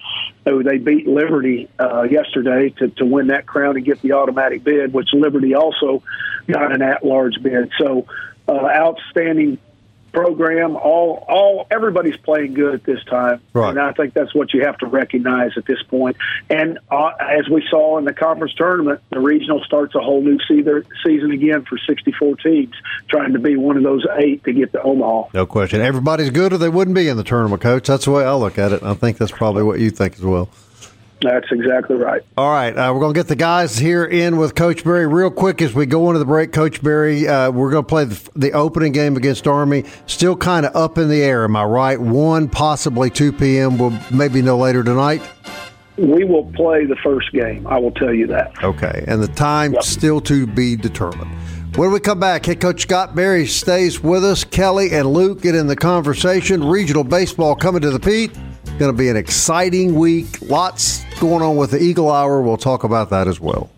So 0.44 0.62
they 0.62 0.78
beat 0.78 1.06
Liberty 1.06 1.68
uh, 1.78 2.02
yesterday 2.02 2.70
to, 2.78 2.88
to 2.88 3.04
win 3.04 3.28
that 3.28 3.46
crown 3.46 3.76
and 3.76 3.84
get 3.84 4.02
the 4.02 4.12
automatic 4.12 4.64
bid, 4.64 4.92
which 4.92 5.12
Liberty 5.12 5.54
also 5.54 6.02
got 6.46 6.72
an 6.72 6.82
at-large 6.82 7.42
bid. 7.42 7.70
So 7.78 8.06
uh, 8.48 8.66
outstanding 8.66 9.58
program. 10.12 10.76
All, 10.76 11.24
all, 11.28 11.66
everybody's 11.70 12.16
playing 12.16 12.54
good 12.54 12.74
at 12.74 12.84
this 12.84 13.02
time, 13.04 13.40
right. 13.52 13.70
and 13.70 13.80
I 13.80 13.92
think 13.92 14.14
that's 14.14 14.34
what 14.34 14.52
you 14.54 14.64
have 14.64 14.78
to 14.78 14.86
recognize 14.86 15.52
at 15.56 15.64
this 15.66 15.82
point. 15.82 16.16
And 16.50 16.78
uh, 16.90 17.12
as 17.20 17.48
we 17.48 17.66
saw 17.70 17.98
in 17.98 18.04
the 18.04 18.12
conference 18.12 18.54
tournament, 18.54 19.00
the 19.10 19.20
regional 19.20 19.62
starts 19.64 19.94
a 19.94 20.00
whole 20.00 20.22
new 20.22 20.38
season 20.48 21.30
again 21.30 21.64
for 21.64 21.78
64 21.78 22.36
teams, 22.36 22.74
trying 23.08 23.32
to 23.32 23.38
be 23.38 23.56
one 23.56 23.76
of 23.76 23.82
those 23.82 24.06
eight 24.16 24.44
to 24.44 24.52
get 24.52 24.72
to 24.72 24.82
Omaha. 24.82 25.30
No 25.34 25.46
question. 25.46 25.80
Everybody's 25.80 26.30
good, 26.30 26.52
or 26.52 26.58
they 26.58 26.68
wouldn't 26.68 26.94
be 26.94 27.08
in 27.08 27.16
the 27.16 27.24
tournament, 27.24 27.62
Coach. 27.62 27.86
That's 27.86 28.04
the 28.04 28.10
way 28.10 28.24
I 28.24 28.34
look 28.34 28.58
at 28.58 28.72
it. 28.72 28.82
I 28.82 28.94
think 28.94 29.18
that's 29.18 29.32
probably 29.32 29.62
what 29.62 29.80
you 29.80 29.90
think 29.90 30.14
as 30.14 30.22
well. 30.22 30.48
That's 31.22 31.46
exactly 31.50 31.96
right. 31.96 32.22
All 32.36 32.50
right, 32.50 32.76
uh, 32.76 32.90
we're 32.92 33.00
going 33.00 33.14
to 33.14 33.18
get 33.18 33.28
the 33.28 33.36
guys 33.36 33.78
here 33.78 34.04
in 34.04 34.36
with 34.36 34.54
Coach 34.54 34.82
Berry 34.82 35.06
real 35.06 35.30
quick 35.30 35.62
as 35.62 35.72
we 35.72 35.86
go 35.86 36.08
into 36.08 36.18
the 36.18 36.24
break. 36.24 36.52
Coach 36.52 36.82
Berry, 36.82 37.28
uh, 37.28 37.50
we're 37.50 37.70
going 37.70 37.84
to 37.84 37.88
play 37.88 38.04
the, 38.04 38.30
the, 38.34 38.52
opening 38.52 38.92
game 38.92 39.16
against 39.16 39.46
Army. 39.46 39.84
Still 40.06 40.36
kind 40.36 40.66
of 40.66 40.74
up 40.74 40.98
in 40.98 41.08
the 41.08 41.22
air, 41.22 41.44
am 41.44 41.56
I 41.56 41.64
right? 41.64 42.00
One, 42.00 42.48
possibly 42.48 43.08
two 43.08 43.32
p.m. 43.32 43.78
We'll 43.78 43.96
maybe 44.10 44.42
no 44.42 44.58
later 44.58 44.82
tonight. 44.82 45.22
We 45.96 46.24
will 46.24 46.50
play 46.52 46.86
the 46.86 46.96
first 47.04 47.30
game. 47.32 47.66
I 47.66 47.78
will 47.78 47.92
tell 47.92 48.12
you 48.12 48.26
that. 48.28 48.52
Okay, 48.62 49.04
and 49.06 49.22
the 49.22 49.28
time 49.28 49.74
yep. 49.74 49.82
still 49.82 50.20
to 50.22 50.46
be 50.46 50.74
determined. 50.76 51.30
When 51.76 51.90
we 51.90 52.00
come 52.00 52.20
back, 52.20 52.44
head 52.44 52.60
coach 52.60 52.82
Scott 52.82 53.14
Berry 53.14 53.46
stays 53.46 54.02
with 54.02 54.24
us. 54.24 54.44
Kelly 54.44 54.92
and 54.92 55.10
Luke 55.10 55.40
get 55.40 55.54
in 55.54 55.66
the 55.66 55.76
conversation. 55.76 56.64
Regional 56.64 57.04
baseball 57.04 57.54
coming 57.54 57.80
to 57.80 57.90
the 57.90 58.00
Pete. 58.00 58.32
Going 58.78 58.90
to 58.90 58.98
be 58.98 59.08
an 59.08 59.16
exciting 59.16 59.94
week. 59.94 60.40
Lots 60.42 61.04
going 61.20 61.42
on 61.42 61.56
with 61.56 61.70
the 61.70 61.80
Eagle 61.80 62.10
Hour. 62.10 62.42
We'll 62.42 62.56
talk 62.56 62.84
about 62.84 63.10
that 63.10 63.28
as 63.28 63.38
well. 63.38 63.70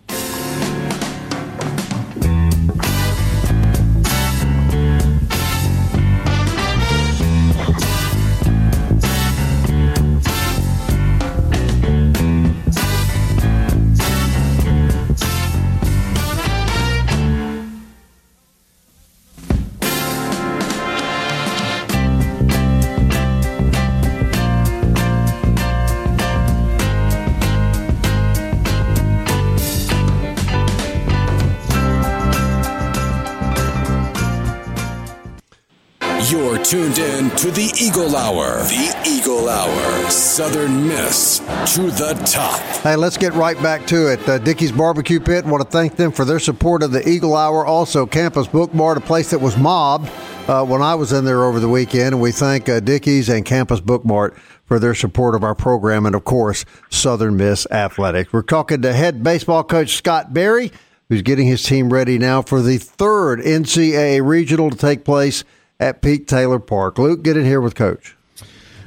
Tuned 36.69 36.97
in 36.97 37.29
to 37.35 37.51
the 37.51 37.71
Eagle 37.79 38.15
Hour. 38.15 38.57
The 38.63 39.03
Eagle 39.07 39.49
Hour. 39.49 40.09
Southern 40.09 40.87
Miss 40.87 41.37
to 41.75 41.91
the 41.91 42.19
top. 42.25 42.59
Hey, 42.81 42.95
let's 42.95 43.17
get 43.17 43.33
right 43.33 43.61
back 43.61 43.85
to 43.87 44.11
it. 44.11 44.27
Uh, 44.27 44.39
Dickey's 44.39 44.71
Barbecue 44.71 45.19
Pit, 45.19 45.45
want 45.45 45.63
to 45.63 45.69
thank 45.69 45.95
them 45.95 46.11
for 46.11 46.25
their 46.25 46.39
support 46.39 46.81
of 46.81 46.91
the 46.91 47.07
Eagle 47.07 47.35
Hour. 47.35 47.67
Also, 47.67 48.07
Campus 48.07 48.47
Book 48.47 48.73
Mart, 48.73 48.97
a 48.97 49.01
place 49.01 49.29
that 49.29 49.39
was 49.39 49.55
mobbed 49.55 50.11
uh, 50.47 50.65
when 50.65 50.81
I 50.81 50.95
was 50.95 51.11
in 51.11 51.23
there 51.23 51.43
over 51.43 51.59
the 51.59 51.69
weekend. 51.69 52.13
And 52.15 52.21
we 52.21 52.31
thank 52.31 52.67
uh, 52.67 52.79
Dickey's 52.79 53.29
and 53.29 53.45
Campus 53.45 53.79
Book 53.79 54.03
Mart 54.03 54.35
for 54.65 54.79
their 54.79 54.95
support 54.95 55.35
of 55.35 55.43
our 55.43 55.55
program. 55.55 56.07
And, 56.07 56.15
of 56.15 56.25
course, 56.25 56.65
Southern 56.89 57.37
Miss 57.37 57.67
Athletics. 57.69 58.33
We're 58.33 58.41
talking 58.41 58.81
to 58.81 58.91
head 58.91 59.23
baseball 59.23 59.63
coach 59.63 59.95
Scott 59.95 60.33
Berry 60.33 60.71
who's 61.09 61.21
getting 61.21 61.45
his 61.45 61.61
team 61.61 61.93
ready 61.93 62.17
now 62.17 62.41
for 62.41 62.63
the 62.63 62.79
third 62.79 63.39
NCAA 63.39 64.25
regional 64.25 64.71
to 64.71 64.75
take 64.75 65.05
place 65.05 65.43
at 65.79 66.01
Pete 66.01 66.27
Taylor 66.27 66.59
Park. 66.59 66.97
Luke, 66.97 67.23
get 67.23 67.37
in 67.37 67.45
here 67.45 67.61
with 67.61 67.75
Coach. 67.75 68.15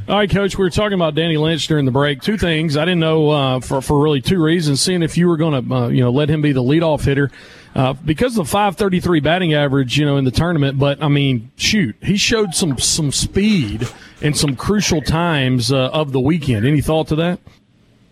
All 0.09 0.17
right, 0.17 0.31
Coach. 0.31 0.57
We 0.57 0.65
were 0.65 0.71
talking 0.71 0.95
about 0.95 1.15
Danny 1.15 1.37
Lynch 1.37 1.67
during 1.67 1.85
the 1.85 1.91
break. 1.91 2.23
Two 2.23 2.39
things 2.39 2.79
I 2.79 2.87
didn't 2.87 3.01
know 3.01 3.29
uh, 3.29 3.61
for 3.61 3.83
for 3.83 4.03
really 4.03 4.23
two 4.23 4.43
reasons. 4.43 4.81
Seeing 4.81 5.03
if 5.03 5.19
you 5.19 5.29
were 5.29 5.37
going 5.37 5.69
to 5.69 5.75
uh, 5.75 5.89
you 5.89 6.03
know 6.03 6.11
let 6.11 6.31
him 6.31 6.41
be 6.41 6.53
the 6.53 6.63
leadoff 6.63 7.05
hitter 7.05 7.31
uh, 7.75 7.93
because 7.93 8.39
of 8.39 8.47
the 8.47 8.51
533 8.51 9.21
batting 9.21 9.53
average, 9.53 9.99
you 9.99 10.07
know, 10.07 10.17
in 10.17 10.25
the 10.25 10.31
tournament. 10.31 10.79
But 10.79 11.03
I 11.03 11.09
mean, 11.09 11.51
shoot, 11.57 11.95
he 12.01 12.17
showed 12.17 12.55
some 12.55 12.79
some 12.79 13.13
speed 13.13 13.87
in 14.23 14.33
some 14.33 14.57
crucial 14.57 15.03
times 15.03 15.71
uh, 15.71 15.91
of 15.91 16.13
the 16.13 16.21
weekend. 16.21 16.67
Any 16.67 16.81
thought 16.81 17.09
to 17.09 17.17
that? 17.17 17.41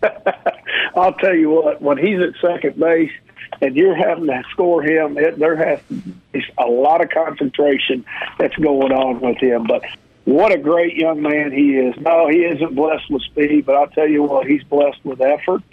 I'll 0.95 1.13
tell 1.13 1.35
you 1.35 1.49
what. 1.49 1.81
When 1.81 1.97
he's 1.97 2.19
at 2.19 2.39
second 2.39 2.79
base, 2.79 3.11
and 3.61 3.75
you're 3.75 3.95
having 3.95 4.27
to 4.27 4.43
score 4.51 4.83
him, 4.83 5.17
it, 5.17 5.37
there 5.39 5.55
has 5.55 5.79
a 6.57 6.65
lot 6.65 7.01
of 7.01 7.09
concentration 7.09 8.05
that's 8.37 8.55
going 8.55 8.91
on 8.91 9.19
with 9.19 9.37
him. 9.37 9.65
But 9.67 9.83
what 10.25 10.51
a 10.51 10.57
great 10.57 10.95
young 10.95 11.21
man 11.21 11.51
he 11.51 11.77
is. 11.77 11.95
No, 11.97 12.27
he 12.27 12.39
isn't 12.39 12.75
blessed 12.75 13.09
with 13.09 13.23
speed, 13.23 13.65
but 13.65 13.75
I'll 13.75 13.87
tell 13.87 14.07
you 14.07 14.23
what, 14.23 14.45
he's 14.45 14.63
blessed 14.63 15.03
with 15.03 15.21
effort. 15.21 15.63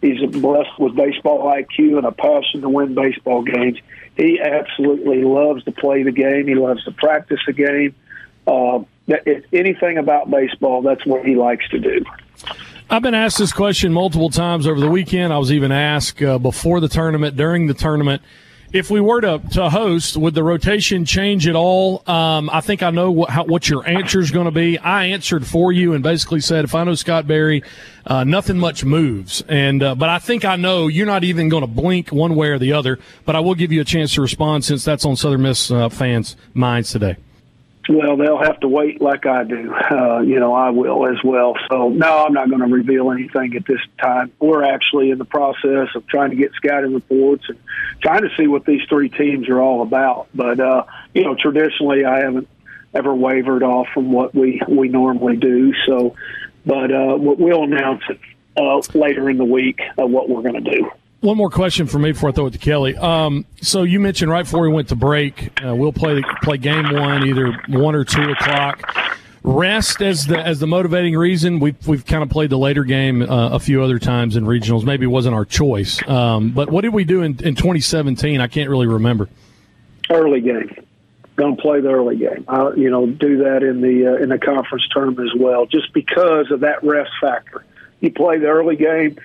He's 0.00 0.20
blessed 0.30 0.78
with 0.78 0.94
baseball 0.94 1.50
IQ 1.50 1.96
and 1.96 2.06
a 2.06 2.12
passion 2.12 2.60
to 2.60 2.68
win 2.68 2.94
baseball 2.94 3.42
games. 3.42 3.78
He 4.16 4.38
absolutely 4.38 5.24
loves 5.24 5.64
to 5.64 5.72
play 5.72 6.02
the 6.02 6.12
game. 6.12 6.46
He 6.46 6.54
loves 6.54 6.84
to 6.84 6.92
practice 6.92 7.40
the 7.46 7.54
game. 7.54 7.94
Uh, 8.46 8.84
if 9.06 9.44
anything 9.52 9.98
about 9.98 10.30
baseball, 10.30 10.82
that's 10.82 11.04
what 11.06 11.24
he 11.24 11.36
likes 11.36 11.66
to 11.70 11.78
do. 11.78 12.04
I've 12.90 13.02
been 13.02 13.14
asked 13.14 13.38
this 13.38 13.52
question 13.52 13.94
multiple 13.94 14.28
times 14.28 14.66
over 14.66 14.78
the 14.78 14.90
weekend. 14.90 15.32
I 15.32 15.38
was 15.38 15.50
even 15.50 15.72
asked 15.72 16.22
uh, 16.22 16.38
before 16.38 16.80
the 16.80 16.88
tournament, 16.88 17.34
during 17.34 17.66
the 17.66 17.74
tournament. 17.74 18.20
If 18.74 18.90
we 18.90 19.00
were 19.00 19.20
to, 19.22 19.40
to 19.52 19.70
host, 19.70 20.16
would 20.18 20.34
the 20.34 20.42
rotation 20.42 21.06
change 21.06 21.48
at 21.48 21.54
all? 21.54 22.02
Um, 22.08 22.50
I 22.50 22.60
think 22.60 22.82
I 22.82 22.90
know 22.90 23.10
what, 23.10 23.30
how, 23.30 23.44
what 23.44 23.68
your 23.68 23.88
answer 23.88 24.20
is 24.20 24.30
going 24.30 24.46
to 24.46 24.50
be. 24.50 24.76
I 24.78 25.06
answered 25.06 25.46
for 25.46 25.72
you 25.72 25.94
and 25.94 26.02
basically 26.02 26.40
said, 26.40 26.64
if 26.64 26.74
I 26.74 26.84
know 26.84 26.94
Scott 26.94 27.26
Berry, 27.26 27.62
uh, 28.04 28.24
nothing 28.24 28.58
much 28.58 28.84
moves. 28.84 29.42
And 29.48 29.82
uh, 29.82 29.94
but 29.94 30.10
I 30.10 30.18
think 30.18 30.44
I 30.44 30.56
know 30.56 30.88
you're 30.88 31.06
not 31.06 31.24
even 31.24 31.48
going 31.48 31.62
to 31.62 31.68
blink 31.68 32.10
one 32.10 32.34
way 32.36 32.48
or 32.48 32.58
the 32.58 32.74
other. 32.74 32.98
But 33.24 33.34
I 33.34 33.40
will 33.40 33.54
give 33.54 33.72
you 33.72 33.80
a 33.80 33.84
chance 33.84 34.12
to 34.14 34.20
respond 34.20 34.64
since 34.64 34.84
that's 34.84 35.06
on 35.06 35.16
Southern 35.16 35.42
Miss 35.42 35.70
uh, 35.70 35.88
fans' 35.88 36.36
minds 36.52 36.90
today. 36.90 37.16
Well, 37.88 38.16
they'll 38.16 38.38
have 38.38 38.60
to 38.60 38.68
wait 38.68 39.02
like 39.02 39.26
I 39.26 39.44
do. 39.44 39.74
Uh, 39.74 40.20
you 40.20 40.40
know, 40.40 40.54
I 40.54 40.70
will 40.70 41.06
as 41.06 41.22
well. 41.22 41.54
So, 41.70 41.90
no, 41.90 42.24
I'm 42.24 42.32
not 42.32 42.48
going 42.48 42.60
to 42.60 42.66
reveal 42.66 43.10
anything 43.10 43.54
at 43.56 43.66
this 43.66 43.80
time. 44.02 44.32
We're 44.38 44.64
actually 44.64 45.10
in 45.10 45.18
the 45.18 45.24
process 45.26 45.88
of 45.94 46.06
trying 46.06 46.30
to 46.30 46.36
get 46.36 46.52
scouting 46.54 46.94
reports 46.94 47.44
and 47.48 47.58
trying 48.00 48.22
to 48.22 48.30
see 48.36 48.46
what 48.46 48.64
these 48.64 48.82
three 48.88 49.10
teams 49.10 49.48
are 49.48 49.60
all 49.60 49.82
about. 49.82 50.28
But, 50.34 50.60
uh, 50.60 50.84
you 51.12 51.24
know, 51.24 51.34
traditionally, 51.34 52.04
I 52.04 52.20
haven't 52.20 52.48
ever 52.94 53.14
wavered 53.14 53.62
off 53.62 53.88
from 53.92 54.12
what 54.12 54.34
we, 54.34 54.62
we 54.66 54.88
normally 54.88 55.36
do. 55.36 55.74
So, 55.86 56.16
but 56.64 56.90
uh, 56.90 57.16
we'll 57.18 57.64
announce 57.64 58.02
it 58.08 58.20
uh, 58.56 58.80
later 58.98 59.28
in 59.28 59.36
the 59.36 59.44
week 59.44 59.80
uh, 59.98 60.06
what 60.06 60.28
we're 60.28 60.42
going 60.42 60.64
to 60.64 60.70
do. 60.78 60.90
One 61.24 61.38
more 61.38 61.48
question 61.48 61.86
for 61.86 61.98
me 61.98 62.12
before 62.12 62.28
I 62.28 62.32
throw 62.32 62.48
it 62.48 62.50
to 62.50 62.58
Kelly. 62.58 62.94
Um, 62.98 63.46
so 63.62 63.82
you 63.82 63.98
mentioned 63.98 64.30
right 64.30 64.42
before 64.42 64.60
we 64.60 64.68
went 64.68 64.90
to 64.90 64.94
break, 64.94 65.58
uh, 65.66 65.74
we'll 65.74 65.90
play 65.90 66.22
play 66.42 66.58
game 66.58 66.92
one 66.92 67.26
either 67.26 67.50
one 67.68 67.94
or 67.94 68.04
two 68.04 68.30
o'clock. 68.30 68.94
Rest 69.42 70.02
as 70.02 70.26
the 70.26 70.38
as 70.38 70.60
the 70.60 70.66
motivating 70.66 71.16
reason. 71.16 71.60
We've 71.60 71.88
we've 71.88 72.04
kind 72.04 72.22
of 72.22 72.28
played 72.28 72.50
the 72.50 72.58
later 72.58 72.84
game 72.84 73.22
uh, 73.22 73.48
a 73.52 73.58
few 73.58 73.82
other 73.82 73.98
times 73.98 74.36
in 74.36 74.44
regionals. 74.44 74.84
Maybe 74.84 75.06
it 75.06 75.08
wasn't 75.08 75.34
our 75.34 75.46
choice. 75.46 76.06
Um, 76.06 76.50
but 76.50 76.68
what 76.68 76.82
did 76.82 76.92
we 76.92 77.04
do 77.04 77.22
in, 77.22 77.42
in 77.42 77.54
2017? 77.54 78.42
I 78.42 78.46
can't 78.46 78.68
really 78.68 78.86
remember. 78.86 79.30
Early 80.10 80.42
game. 80.42 80.76
Don't 81.38 81.58
play 81.58 81.80
the 81.80 81.88
early 81.88 82.16
game. 82.16 82.44
I, 82.48 82.74
you 82.76 82.90
know, 82.90 83.06
do 83.06 83.38
that 83.44 83.62
in 83.62 83.80
the 83.80 84.12
uh, 84.12 84.22
in 84.22 84.28
the 84.28 84.38
conference 84.38 84.86
tournament 84.92 85.30
as 85.34 85.40
well, 85.40 85.64
just 85.64 85.90
because 85.94 86.50
of 86.50 86.60
that 86.60 86.84
rest 86.84 87.12
factor. 87.18 87.64
You 88.00 88.12
play 88.12 88.36
the 88.36 88.48
early 88.48 88.76
game 88.76 89.16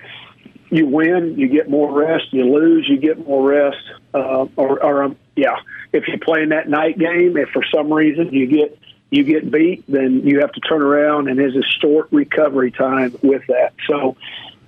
you 0.70 0.86
win, 0.86 1.38
you 1.38 1.48
get 1.48 1.68
more 1.68 1.92
rest. 1.92 2.32
You 2.32 2.44
lose, 2.44 2.88
you 2.88 2.96
get 2.96 3.26
more 3.26 3.48
rest. 3.48 3.78
Uh, 4.14 4.46
or, 4.56 4.82
or 4.82 5.02
um, 5.02 5.16
yeah, 5.36 5.56
if 5.92 6.06
you 6.08 6.18
play 6.18 6.42
in 6.42 6.50
that 6.50 6.68
night 6.68 6.98
game, 6.98 7.36
if 7.36 7.50
for 7.50 7.64
some 7.74 7.92
reason 7.92 8.32
you 8.32 8.46
get 8.46 8.78
you 9.10 9.24
get 9.24 9.50
beat, 9.50 9.84
then 9.88 10.20
you 10.24 10.40
have 10.40 10.52
to 10.52 10.60
turn 10.60 10.82
around, 10.82 11.28
and 11.28 11.36
there's 11.38 11.56
a 11.56 11.64
short 11.80 12.08
recovery 12.10 12.70
time 12.70 13.16
with 13.22 13.42
that. 13.48 13.74
So. 13.88 14.16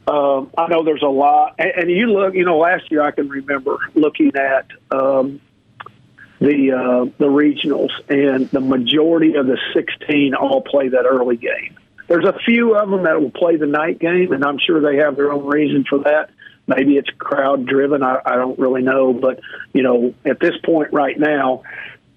Um, 0.04 0.50
I 0.58 0.66
know 0.66 0.82
there's 0.82 1.04
a 1.04 1.06
lot, 1.06 1.54
and, 1.60 1.70
and 1.76 1.88
you 1.88 2.08
look. 2.08 2.34
You 2.34 2.44
know, 2.44 2.58
last 2.58 2.90
year 2.90 3.02
I 3.02 3.12
can 3.12 3.28
remember 3.28 3.78
looking 3.94 4.32
at 4.34 4.66
um, 4.90 5.40
the 6.40 6.72
uh, 6.72 7.04
the 7.18 7.26
regionals, 7.26 7.92
and 8.08 8.50
the 8.50 8.60
majority 8.60 9.36
of 9.36 9.46
the 9.46 9.58
16 9.72 10.34
all 10.34 10.60
play 10.60 10.88
that 10.88 11.04
early 11.06 11.36
game. 11.36 11.78
There's 12.08 12.24
a 12.24 12.38
few 12.44 12.76
of 12.76 12.90
them 12.90 13.04
that 13.04 13.20
will 13.20 13.30
play 13.30 13.56
the 13.56 13.66
night 13.66 13.98
game, 13.98 14.32
and 14.32 14.44
I'm 14.44 14.58
sure 14.58 14.80
they 14.80 15.02
have 15.02 15.16
their 15.16 15.32
own 15.32 15.46
reason 15.46 15.84
for 15.88 16.00
that. 16.00 16.30
Maybe 16.66 16.96
it's 16.96 17.10
crowd 17.18 17.66
driven. 17.66 18.02
I, 18.02 18.20
I 18.24 18.36
don't 18.36 18.58
really 18.58 18.82
know, 18.82 19.12
but 19.12 19.40
you 19.72 19.82
know, 19.82 20.14
at 20.24 20.38
this 20.40 20.54
point 20.64 20.92
right 20.92 21.18
now, 21.18 21.62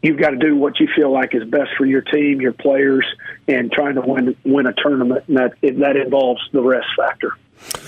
you've 0.01 0.20
got 0.20 0.32
to 0.32 0.38
do 0.38 0.56
what 0.56 0.80
you 0.80 0.88
feel 0.96 1.12
like 1.12 1.34
is 1.34 1.44
best 1.46 1.72
for 1.77 1.86
your 1.86 2.01
team, 2.01 2.42
your 2.42 2.54
players, 2.54 3.06
and 3.48 3.72
trying 3.72 3.96
to 3.96 4.01
win 4.01 4.36
win 4.44 4.68
a 4.68 4.74
tournament. 4.74 5.25
And 5.27 5.38
that 5.38 5.54
that 5.62 5.96
involves 5.98 6.42
the 6.51 6.62
rest 6.62 6.88
factor. 6.96 7.32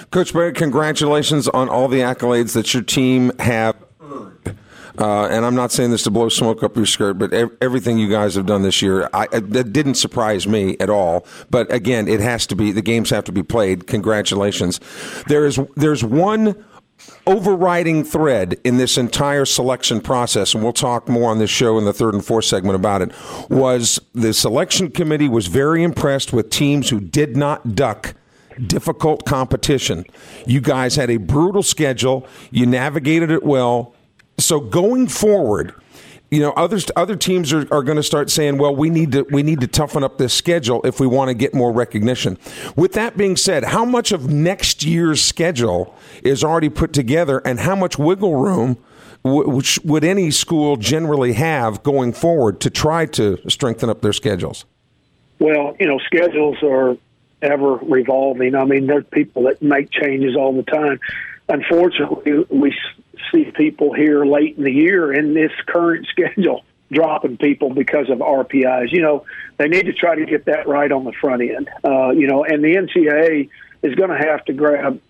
Coach 0.10 0.34
Berry, 0.34 0.54
congratulations 0.54 1.48
on 1.48 1.70
all 1.70 1.88
the 1.88 2.00
accolades 2.00 2.54
that 2.54 2.74
your 2.74 2.84
team 2.84 3.32
have 3.40 3.76
earned. 4.02 4.58
Uh, 4.98 5.28
and 5.28 5.46
I'm 5.46 5.56
not 5.56 5.72
saying 5.72 5.92
this 5.92 6.04
to 6.04 6.12
blow 6.12 6.30
smoke 6.30 6.64
up 6.64 6.76
your 6.76 6.86
skirt, 6.86 7.20
but 7.20 7.34
ev- 7.34 7.52
everything 7.62 7.98
you 7.98 8.10
guys 8.10 8.36
have 8.36 8.46
done 8.46 8.64
this 8.64 8.82
year, 8.82 9.10
I, 9.14 9.28
I, 9.32 9.40
that 9.40 9.72
didn't 9.72 9.96
surprise 9.96 10.48
me 10.48 10.76
at 10.80 10.90
all. 10.90 11.26
But 11.50 11.72
again, 11.72 12.08
it 12.08 12.20
has 12.20 12.48
to 12.48 12.56
be 12.56 12.72
the 12.72 12.82
games 12.82 13.10
have 13.12 13.26
to 13.26 13.32
be 13.32 13.44
played. 13.44 13.88
Congratulations. 13.88 14.80
There 15.28 15.46
is 15.46 15.60
there's 15.76 16.04
one 16.04 16.64
overriding 17.28 18.04
thread 18.04 18.60
in 18.64 18.78
this 18.78 18.98
entire 18.98 19.46
selection 19.46 20.02
process, 20.02 20.56
and 20.56 20.64
we'll 20.64 20.74
talk 20.74 21.08
more 21.08 21.30
on 21.30 21.38
this 21.38 21.50
show 21.50 21.78
in 21.78 21.86
the 21.86 21.94
third 21.94 22.14
and 22.14 22.26
fourth 22.26 22.46
segment 22.46 22.76
about 22.76 23.02
it. 23.02 23.12
Was 23.50 24.00
the 24.14 24.34
selection 24.34 24.90
committee 24.90 25.30
was 25.30 25.48
very 25.48 25.84
impressed 25.84 26.34
with 26.34 26.50
teams 26.50 26.90
who 26.90 27.00
did 27.00 27.38
not 27.38 27.76
duck 27.76 28.16
difficult 28.66 29.26
competition. 29.26 30.06
You 30.48 30.62
guys 30.62 30.96
had 30.96 31.12
a 31.12 31.18
brutal 31.18 31.62
schedule. 31.62 32.26
You 32.50 32.66
navigated 32.66 33.30
it 33.30 33.44
well. 33.44 33.94
So 34.40 34.60
going 34.60 35.08
forward, 35.08 35.74
you 36.30 36.42
know, 36.42 36.52
others 36.52 36.86
other 36.96 37.16
teams 37.16 37.54
are, 37.54 37.68
are 37.72 37.82
going 37.82 37.96
to 37.96 38.04
start 38.04 38.30
saying, 38.30 38.58
"Well, 38.58 38.76
we 38.76 38.90
need 38.90 39.14
to 39.14 39.26
we 39.32 39.44
need 39.44 39.62
to 39.62 39.68
toughen 39.68 40.04
up 40.04 40.18
this 40.18 40.34
schedule 40.34 40.82
if 40.84 41.00
we 41.00 41.08
want 41.08 41.30
to 41.30 41.34
get 41.34 41.54
more 41.54 41.72
recognition." 41.72 42.38
With 42.76 42.94
that 42.94 43.18
being 43.18 43.36
said, 43.36 43.64
how 43.64 43.86
much 43.86 44.12
of 44.12 44.30
next 44.30 44.84
year's 44.84 45.22
schedule 45.22 45.96
is 46.24 46.44
already 46.44 46.70
put 46.70 46.94
together, 46.94 47.40
and 47.46 47.60
how 47.60 47.76
much 47.76 47.98
wiggle 47.98 48.36
room 48.36 48.78
which 49.24 49.80
would 49.84 50.04
any 50.04 50.32
school 50.32 50.78
generally 50.78 51.34
have 51.34 51.84
going 51.84 52.14
forward 52.14 52.60
to 52.62 52.70
try 52.70 53.06
to 53.06 53.38
strengthen 53.50 53.90
up 53.90 54.02
their 54.02 54.14
schedules? 54.14 54.66
Well, 55.40 55.76
you 55.80 55.88
know, 55.88 56.00
schedules 56.00 56.58
are 56.64 56.98
ever 57.42 57.76
revolving. 57.76 58.56
I 58.56 58.66
mean, 58.66 58.88
there's 58.88 59.06
people 59.06 59.44
that 59.44 59.62
make 59.62 59.92
changes 59.92 60.36
all 60.36 60.54
the 60.54 60.64
time. 60.64 61.00
Unfortunately, 61.50 62.46
we 62.50 62.76
see 63.32 63.52
people 63.52 63.94
here 63.94 64.26
late 64.26 64.58
in 64.58 64.64
the 64.64 64.72
year 64.72 65.14
in 65.14 65.34
this 65.34 65.52
current 65.68 66.08
schedule 66.12 66.64
dropping 66.92 67.38
people 67.38 67.70
because 67.70 68.10
of 68.10 68.20
RPIs. 68.20 68.92
You 68.92 69.02
know, 69.02 69.26
they 69.58 69.68
need 69.68 69.86
to 69.88 69.94
try 69.94 70.16
to 70.16 70.26
get 70.26 70.46
that 70.46 70.68
right 70.68 70.92
on 70.92 71.04
the 71.04 71.12
front 71.12 71.42
end. 71.42 71.70
Uh, 71.84 72.12
you 72.12 72.28
know, 72.28 72.44
and 72.46 72.64
the 72.64 72.76
NCAA 72.76 73.50
is 73.84 73.96
going 73.96 74.10
to 74.10 74.18
have 74.18 74.46
to 74.46 74.54
grab 74.54 75.02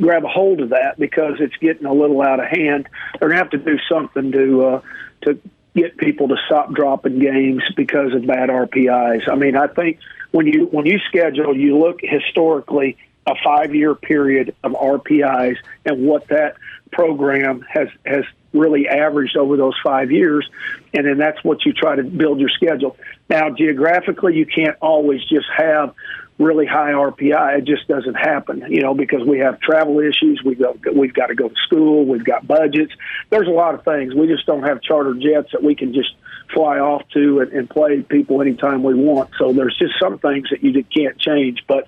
grab 0.00 0.24
a 0.24 0.28
hold 0.28 0.60
of 0.60 0.70
that 0.70 0.98
because 0.98 1.34
it's 1.40 1.56
getting 1.56 1.86
a 1.86 1.92
little 1.92 2.22
out 2.22 2.40
of 2.40 2.46
hand. 2.46 2.88
They're 3.18 3.28
going 3.28 3.38
to 3.38 3.44
have 3.44 3.50
to 3.50 3.58
do 3.58 3.78
something 3.88 4.32
to 4.32 4.64
uh, 4.64 4.82
to 5.22 5.38
get 5.74 5.96
people 5.96 6.28
to 6.28 6.36
stop 6.46 6.72
dropping 6.72 7.18
games 7.18 7.62
because 7.76 8.12
of 8.14 8.26
bad 8.26 8.48
RPIs. 8.48 9.28
I 9.30 9.36
mean, 9.36 9.56
I 9.56 9.68
think 9.68 9.98
when 10.32 10.46
you 10.46 10.66
when 10.66 10.86
you 10.86 10.98
schedule, 11.08 11.56
you 11.56 11.78
look 11.78 12.00
historically 12.02 12.96
a 13.26 13.34
five 13.44 13.74
year 13.74 13.94
period 13.94 14.54
of 14.64 14.72
RPIs 14.72 15.56
and 15.84 16.06
what 16.06 16.28
that 16.28 16.56
program 16.90 17.64
has 17.68 17.88
has 18.04 18.24
really 18.52 18.88
averaged 18.88 19.36
over 19.36 19.56
those 19.56 19.78
five 19.82 20.10
years, 20.10 20.48
and 20.92 21.06
then 21.06 21.18
that's 21.18 21.42
what 21.44 21.64
you 21.64 21.72
try 21.72 21.94
to 21.94 22.02
build 22.02 22.40
your 22.40 22.48
schedule. 22.48 22.96
Now, 23.28 23.50
geographically, 23.50 24.34
you 24.34 24.46
can't 24.46 24.76
always 24.80 25.20
just 25.24 25.46
have 25.56 25.94
really 26.40 26.66
high 26.66 26.92
RPI. 26.92 27.58
It 27.58 27.64
just 27.64 27.86
doesn't 27.86 28.14
happen, 28.14 28.64
you 28.68 28.80
know, 28.80 28.94
because 28.94 29.22
we 29.24 29.38
have 29.40 29.60
travel 29.60 30.00
issues. 30.00 30.42
We 30.44 30.54
go, 30.54 30.76
we've 30.92 31.12
got 31.12 31.26
to 31.26 31.34
go 31.34 31.48
to 31.48 31.54
school. 31.66 32.06
We've 32.06 32.24
got 32.24 32.46
budgets. 32.46 32.92
There's 33.28 33.46
a 33.46 33.52
lot 33.52 33.74
of 33.74 33.84
things. 33.84 34.14
We 34.14 34.26
just 34.26 34.46
don't 34.46 34.62
have 34.62 34.80
charter 34.82 35.14
jets 35.14 35.52
that 35.52 35.62
we 35.62 35.74
can 35.74 35.92
just 35.92 36.14
fly 36.52 36.78
off 36.78 37.02
to 37.10 37.40
and, 37.40 37.52
and 37.52 37.70
play 37.70 38.00
people 38.00 38.40
anytime 38.40 38.82
we 38.82 38.94
want. 38.94 39.30
So 39.38 39.52
there's 39.52 39.76
just 39.78 39.94
some 40.00 40.18
things 40.18 40.48
that 40.50 40.64
you 40.64 40.82
can't 40.84 41.18
change. 41.18 41.62
But 41.68 41.86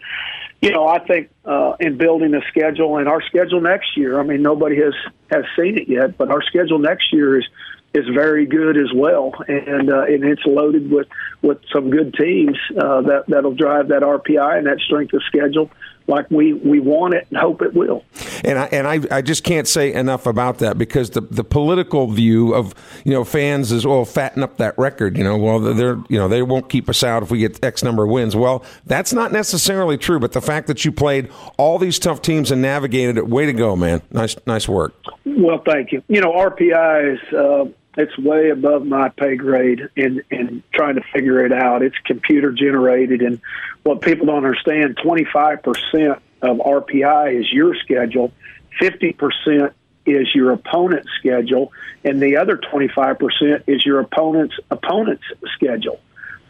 you 0.62 0.70
know, 0.70 0.86
I 0.86 1.00
think 1.00 1.28
uh, 1.44 1.74
in 1.80 1.98
building 1.98 2.34
a 2.34 2.40
schedule 2.48 2.96
and 2.96 3.08
our 3.08 3.20
schedule 3.22 3.60
next 3.60 3.96
year. 3.96 4.18
I 4.20 4.22
mean, 4.22 4.42
nobody 4.42 4.76
has 4.76 4.94
has 5.30 5.44
seen 5.58 5.76
it 5.76 5.88
yet, 5.88 6.16
but 6.16 6.30
our 6.30 6.40
schedule 6.42 6.78
next 6.78 7.12
year 7.12 7.38
is 7.38 7.44
is 7.92 8.06
very 8.14 8.46
good 8.46 8.78
as 8.78 8.90
well, 8.94 9.34
and 9.48 9.92
uh, 9.92 10.04
and 10.04 10.22
it's 10.24 10.46
loaded 10.46 10.88
with 10.88 11.08
with 11.42 11.58
some 11.72 11.90
good 11.90 12.14
teams 12.14 12.56
uh, 12.70 13.02
that 13.02 13.24
that'll 13.26 13.56
drive 13.56 13.88
that 13.88 14.02
RPI 14.02 14.58
and 14.58 14.66
that 14.68 14.78
strength 14.78 15.12
of 15.14 15.22
schedule 15.24 15.68
like 16.06 16.30
we, 16.30 16.52
we 16.52 16.80
want 16.80 17.14
it 17.14 17.26
and 17.30 17.38
hope 17.38 17.62
it 17.62 17.74
will. 17.74 18.04
And 18.44 18.58
I 18.58 18.64
and 18.66 18.86
I, 18.86 19.00
I 19.10 19.22
just 19.22 19.44
can't 19.44 19.68
say 19.68 19.92
enough 19.92 20.26
about 20.26 20.58
that 20.58 20.78
because 20.78 21.10
the 21.10 21.20
the 21.20 21.44
political 21.44 22.08
view 22.08 22.54
of 22.54 22.74
you 23.04 23.12
know 23.12 23.24
fans 23.24 23.70
is 23.70 23.86
well 23.86 24.04
fatten 24.04 24.42
up 24.42 24.56
that 24.56 24.76
record 24.76 25.16
you 25.16 25.22
know 25.22 25.36
well 25.36 25.60
they're 25.60 25.98
you 26.08 26.18
know 26.18 26.28
they 26.28 26.42
won't 26.42 26.68
keep 26.68 26.88
us 26.88 27.04
out 27.04 27.22
if 27.22 27.30
we 27.30 27.38
get 27.38 27.62
X 27.64 27.82
number 27.82 28.04
of 28.04 28.10
wins. 28.10 28.34
Well, 28.34 28.64
that's 28.86 29.12
not 29.12 29.32
necessarily 29.32 29.96
true. 29.96 30.18
But 30.18 30.32
the 30.32 30.40
fact 30.40 30.66
that 30.66 30.84
you 30.84 30.92
played 30.92 31.30
all 31.56 31.78
these 31.78 31.98
tough 31.98 32.22
teams 32.22 32.50
and 32.50 32.60
navigated 32.60 33.16
it, 33.16 33.28
way 33.28 33.46
to 33.46 33.52
go, 33.52 33.76
man! 33.76 34.02
Nice 34.10 34.36
nice 34.46 34.68
work. 34.68 34.94
Well, 35.24 35.62
thank 35.64 35.92
you. 35.92 36.02
You 36.08 36.20
know 36.20 36.32
RPI 36.32 37.14
is. 37.14 37.34
Uh, 37.34 37.64
it's 37.96 38.16
way 38.18 38.50
above 38.50 38.86
my 38.86 39.10
pay 39.10 39.36
grade 39.36 39.88
in 39.96 40.22
in 40.30 40.62
trying 40.72 40.94
to 40.94 41.02
figure 41.12 41.44
it 41.44 41.52
out. 41.52 41.82
It's 41.82 41.96
computer 42.04 42.50
generated, 42.52 43.22
and 43.22 43.40
what 43.82 44.00
people 44.00 44.26
don't 44.26 44.36
understand: 44.36 44.98
twenty 45.02 45.26
five 45.30 45.62
percent 45.62 46.18
of 46.40 46.58
RPI 46.58 47.40
is 47.40 47.52
your 47.52 47.74
schedule, 47.76 48.32
fifty 48.78 49.12
percent 49.12 49.74
is 50.06 50.34
your 50.34 50.52
opponent's 50.52 51.10
schedule, 51.18 51.72
and 52.04 52.20
the 52.20 52.36
other 52.36 52.56
twenty 52.56 52.88
five 52.88 53.18
percent 53.18 53.64
is 53.66 53.84
your 53.84 54.00
opponent's 54.00 54.54
opponent's 54.70 55.24
schedule. 55.54 56.00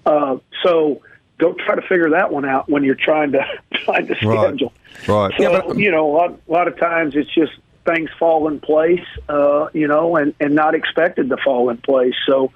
Uh, 0.06 0.36
so 0.62 1.02
go 1.38 1.52
try 1.54 1.74
to 1.74 1.82
figure 1.82 2.10
that 2.10 2.32
one 2.32 2.44
out 2.44 2.68
when 2.68 2.84
you're 2.84 2.94
trying 2.94 3.32
to 3.32 3.44
trying 3.74 4.06
to 4.06 4.14
schedule. 4.14 4.72
Right. 5.08 5.16
right. 5.16 5.32
So 5.36 5.42
yeah, 5.42 5.62
but, 5.66 5.76
you 5.76 5.90
know, 5.90 6.08
a 6.08 6.14
lot, 6.14 6.40
a 6.48 6.52
lot 6.52 6.68
of 6.68 6.78
times 6.78 7.16
it's 7.16 7.32
just 7.34 7.52
things 7.84 8.10
fall 8.18 8.48
in 8.48 8.60
place, 8.60 9.04
uh, 9.28 9.68
you 9.72 9.88
know, 9.88 10.16
and, 10.16 10.34
and 10.40 10.54
not 10.54 10.74
expected 10.74 11.28
to 11.30 11.36
fall 11.36 11.70
in 11.70 11.78
place. 11.78 12.14
So 12.26 12.52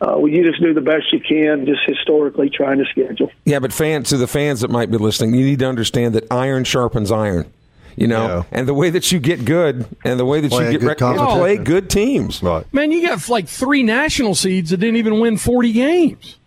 uh, 0.00 0.14
well, 0.16 0.28
you 0.28 0.42
just 0.42 0.62
do 0.62 0.72
the 0.72 0.80
best 0.80 1.12
you 1.12 1.20
can, 1.20 1.66
just 1.66 1.82
historically 1.86 2.48
trying 2.48 2.78
to 2.78 2.86
schedule. 2.86 3.30
Yeah, 3.44 3.58
but 3.58 3.72
fans 3.72 4.08
to 4.10 4.16
the 4.16 4.26
fans 4.26 4.62
that 4.62 4.70
might 4.70 4.90
be 4.90 4.96
listening, 4.96 5.34
you 5.34 5.44
need 5.44 5.58
to 5.58 5.66
understand 5.66 6.14
that 6.14 6.26
iron 6.30 6.64
sharpens 6.64 7.12
iron. 7.12 7.52
You 7.96 8.06
know, 8.06 8.26
yeah. 8.26 8.42
and 8.52 8.68
the 8.68 8.72
way 8.72 8.88
that 8.88 9.12
you 9.12 9.18
get 9.18 9.44
good, 9.44 9.84
and 10.04 10.18
the 10.18 10.24
way 10.24 10.40
that 10.40 10.50
play 10.50 10.72
you 10.72 10.78
get 10.78 10.86
rec- 10.86 10.98
play 10.98 11.58
good 11.58 11.90
teams. 11.90 12.42
Right. 12.42 12.64
Man, 12.72 12.92
you 12.92 13.06
got 13.06 13.28
like 13.28 13.46
three 13.46 13.82
national 13.82 14.34
seeds 14.34 14.70
that 14.70 14.78
didn't 14.78 14.96
even 14.96 15.20
win 15.20 15.36
forty 15.36 15.72
games. 15.72 16.38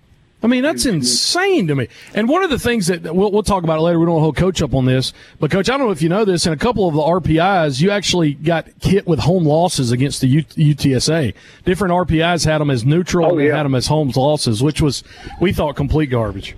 I 0.43 0.47
mean, 0.47 0.61
that's 0.61 0.85
insane 0.85 1.67
to 1.67 1.75
me. 1.75 1.87
And 2.13 2.27
one 2.27 2.43
of 2.43 2.49
the 2.49 2.59
things 2.59 2.87
that 2.87 3.15
we'll, 3.15 3.31
we'll 3.31 3.43
talk 3.43 3.63
about 3.63 3.79
later, 3.79 3.97
we 3.97 4.05
don't 4.05 4.19
hold 4.19 4.35
coach 4.35 4.61
up 4.61 4.73
on 4.73 4.83
this, 4.83 5.13
but 5.39 5.49
coach, 5.49 5.69
I 5.69 5.77
don't 5.77 5.87
know 5.87 5.91
if 5.93 6.01
you 6.01 6.09
know 6.09 6.25
this. 6.25 6.45
In 6.45 6.51
a 6.51 6.57
couple 6.57 6.85
of 6.85 6.95
the 6.95 7.01
RPIs, 7.01 7.81
you 7.81 7.91
actually 7.91 8.33
got 8.33 8.67
hit 8.81 9.07
with 9.07 9.19
home 9.19 9.45
losses 9.45 9.93
against 9.93 10.19
the 10.19 10.27
U- 10.27 10.43
UTSA. 10.43 11.33
Different 11.63 11.93
RPIs 11.93 12.45
had 12.45 12.59
them 12.59 12.69
as 12.69 12.83
neutral, 12.83 13.25
oh, 13.25 13.37
yeah. 13.37 13.45
and 13.45 13.57
had 13.57 13.63
them 13.63 13.75
as 13.75 13.87
home 13.87 14.11
losses, 14.13 14.61
which 14.61 14.81
was 14.81 15.01
we 15.39 15.53
thought 15.53 15.77
complete 15.77 16.07
garbage. 16.07 16.57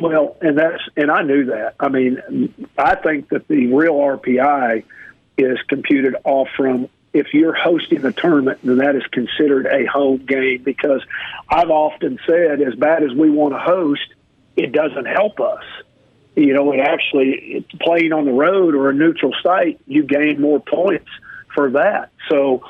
Well, 0.00 0.36
and 0.40 0.58
that's 0.58 0.82
and 0.96 1.10
I 1.10 1.22
knew 1.22 1.44
that. 1.46 1.76
I 1.78 1.88
mean, 1.88 2.52
I 2.76 2.96
think 2.96 3.28
that 3.28 3.46
the 3.46 3.72
real 3.72 3.94
RPI 3.94 4.82
is 5.38 5.58
computed 5.68 6.16
off 6.24 6.48
from 6.56 6.88
if 7.16 7.32
you're 7.32 7.54
hosting 7.54 8.04
a 8.04 8.12
tournament, 8.12 8.60
then 8.62 8.78
that 8.78 8.96
is 8.96 9.04
considered 9.10 9.66
a 9.66 9.86
home 9.86 10.24
game 10.24 10.62
because 10.62 11.02
I've 11.48 11.70
often 11.70 12.18
said, 12.26 12.60
as 12.60 12.74
bad 12.74 13.02
as 13.02 13.12
we 13.12 13.30
want 13.30 13.54
to 13.54 13.58
host, 13.58 14.06
it 14.56 14.72
doesn't 14.72 15.06
help 15.06 15.40
us. 15.40 15.64
You 16.34 16.52
know, 16.52 16.72
it 16.72 16.80
actually 16.80 17.66
playing 17.80 18.12
on 18.12 18.26
the 18.26 18.32
road 18.32 18.74
or 18.74 18.90
a 18.90 18.94
neutral 18.94 19.32
site, 19.42 19.80
you 19.86 20.02
gain 20.02 20.40
more 20.40 20.60
points 20.60 21.08
for 21.54 21.70
that. 21.70 22.10
So, 22.28 22.62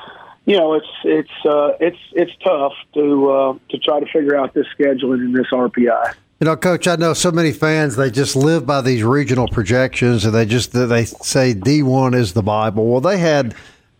you 0.45 0.57
know, 0.57 0.75
it's 0.75 0.87
it's 1.03 1.45
uh, 1.45 1.73
it's 1.79 1.97
it's 2.13 2.31
tough 2.41 2.73
to 2.93 3.29
uh, 3.29 3.57
to 3.69 3.77
try 3.79 3.99
to 3.99 4.05
figure 4.05 4.37
out 4.37 4.53
this 4.53 4.67
scheduling 4.79 5.25
in 5.25 5.33
this 5.33 5.47
RPI. 5.51 6.13
You 6.39 6.45
know, 6.45 6.55
Coach, 6.55 6.87
I 6.87 6.95
know 6.95 7.13
so 7.13 7.31
many 7.31 7.51
fans. 7.51 7.95
They 7.95 8.11
just 8.11 8.35
live 8.35 8.65
by 8.65 8.81
these 8.81 9.03
regional 9.03 9.47
projections, 9.47 10.23
and 10.23 10.33
they 10.33 10.45
just 10.45 10.71
they 10.71 11.05
say 11.05 11.53
D 11.53 11.83
one 11.83 12.13
is 12.13 12.33
the 12.33 12.43
Bible. 12.43 12.85
Well, 12.85 13.01
they 13.01 13.17
had 13.17 13.53